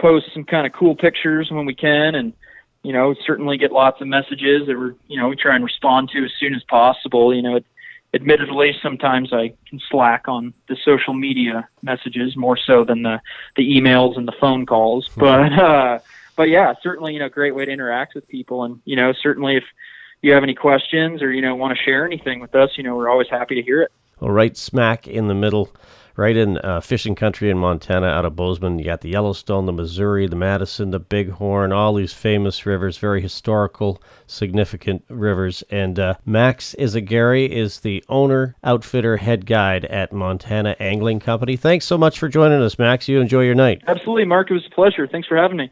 post 0.00 0.26
some 0.34 0.44
kind 0.44 0.66
of 0.66 0.72
cool 0.72 0.96
pictures 0.96 1.50
when 1.50 1.66
we 1.66 1.74
can, 1.74 2.14
and 2.14 2.32
you 2.82 2.92
know 2.92 3.14
certainly 3.26 3.56
get 3.56 3.72
lots 3.72 4.00
of 4.00 4.08
messages 4.08 4.66
that 4.66 4.76
we're 4.76 4.94
you 5.06 5.20
know 5.20 5.28
we 5.28 5.36
try 5.36 5.54
and 5.54 5.64
respond 5.64 6.10
to 6.10 6.24
as 6.24 6.32
soon 6.38 6.54
as 6.54 6.62
possible. 6.64 7.34
You 7.34 7.42
know, 7.42 7.56
it, 7.56 7.66
admittedly 8.14 8.76
sometimes 8.80 9.32
I 9.32 9.54
can 9.68 9.80
slack 9.90 10.28
on 10.28 10.54
the 10.68 10.76
social 10.84 11.12
media 11.12 11.68
messages 11.82 12.36
more 12.36 12.56
so 12.56 12.84
than 12.84 13.02
the 13.02 13.20
the 13.56 13.62
emails 13.62 14.16
and 14.16 14.26
the 14.26 14.32
phone 14.40 14.64
calls, 14.64 15.10
but 15.16 15.52
uh, 15.52 15.98
but 16.36 16.48
yeah, 16.48 16.74
certainly 16.82 17.12
you 17.12 17.18
know 17.18 17.28
great 17.28 17.54
way 17.54 17.64
to 17.64 17.70
interact 17.70 18.14
with 18.14 18.28
people, 18.28 18.64
and 18.64 18.80
you 18.84 18.96
know 18.96 19.12
certainly 19.12 19.56
if 19.56 19.64
you 20.22 20.32
have 20.32 20.42
any 20.42 20.54
questions 20.54 21.22
or 21.22 21.32
you 21.32 21.42
know 21.42 21.54
want 21.54 21.76
to 21.76 21.82
share 21.82 22.06
anything 22.06 22.40
with 22.40 22.54
us, 22.54 22.70
you 22.76 22.84
know 22.84 22.96
we're 22.96 23.10
always 23.10 23.28
happy 23.28 23.56
to 23.56 23.62
hear 23.62 23.82
it. 23.82 23.92
Well, 24.20 24.30
right 24.30 24.56
smack 24.56 25.08
in 25.08 25.26
the 25.26 25.34
middle, 25.34 25.70
right 26.16 26.36
in 26.36 26.58
uh, 26.58 26.80
fishing 26.80 27.14
country 27.14 27.50
in 27.50 27.58
Montana, 27.58 28.06
out 28.06 28.24
of 28.24 28.36
Bozeman. 28.36 28.78
You 28.78 28.84
got 28.84 29.00
the 29.00 29.10
Yellowstone, 29.10 29.66
the 29.66 29.72
Missouri, 29.72 30.26
the 30.26 30.36
Madison, 30.36 30.90
the 30.90 31.00
Bighorn, 31.00 31.72
all 31.72 31.94
these 31.94 32.12
famous 32.12 32.64
rivers, 32.66 32.98
very 32.98 33.20
historical, 33.20 34.02
significant 34.26 35.04
rivers. 35.08 35.62
And 35.70 35.98
uh, 35.98 36.14
Max 36.24 36.74
Izagari 36.78 37.48
is 37.48 37.80
the 37.80 38.04
owner, 38.08 38.54
outfitter, 38.62 39.16
head 39.16 39.46
guide 39.46 39.84
at 39.86 40.12
Montana 40.12 40.76
Angling 40.78 41.20
Company. 41.20 41.56
Thanks 41.56 41.84
so 41.84 41.98
much 41.98 42.18
for 42.18 42.28
joining 42.28 42.62
us, 42.62 42.78
Max. 42.78 43.08
You 43.08 43.20
enjoy 43.20 43.44
your 43.44 43.54
night. 43.54 43.82
Absolutely, 43.86 44.24
Mark. 44.24 44.50
It 44.50 44.54
was 44.54 44.66
a 44.66 44.74
pleasure. 44.74 45.06
Thanks 45.06 45.28
for 45.28 45.36
having 45.36 45.56
me. 45.56 45.70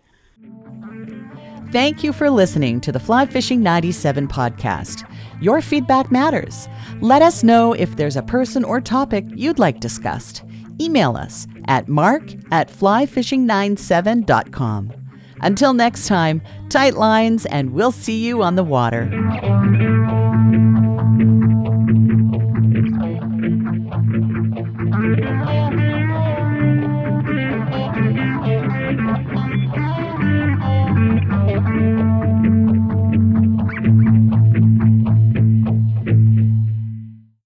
Thank 1.72 2.04
you 2.04 2.12
for 2.12 2.28
listening 2.28 2.82
to 2.82 2.92
the 2.92 3.00
Fly 3.00 3.24
Fishing 3.24 3.62
97 3.62 4.28
podcast. 4.28 5.08
Your 5.42 5.60
feedback 5.60 6.10
matters. 6.12 6.68
Let 7.00 7.20
us 7.20 7.42
know 7.42 7.72
if 7.72 7.96
there's 7.96 8.16
a 8.16 8.22
person 8.22 8.62
or 8.62 8.80
topic 8.80 9.26
you'd 9.34 9.58
like 9.58 9.80
discussed. 9.80 10.44
Email 10.80 11.16
us 11.16 11.48
at 11.66 11.88
mark 11.88 12.22
at 12.52 12.70
flyfishing97.com. 12.70 14.92
Until 15.40 15.74
next 15.74 16.06
time, 16.06 16.42
tight 16.68 16.94
lines, 16.94 17.44
and 17.46 17.72
we'll 17.72 17.90
see 17.90 18.24
you 18.24 18.44
on 18.44 18.54
the 18.54 18.62
water. 18.62 19.10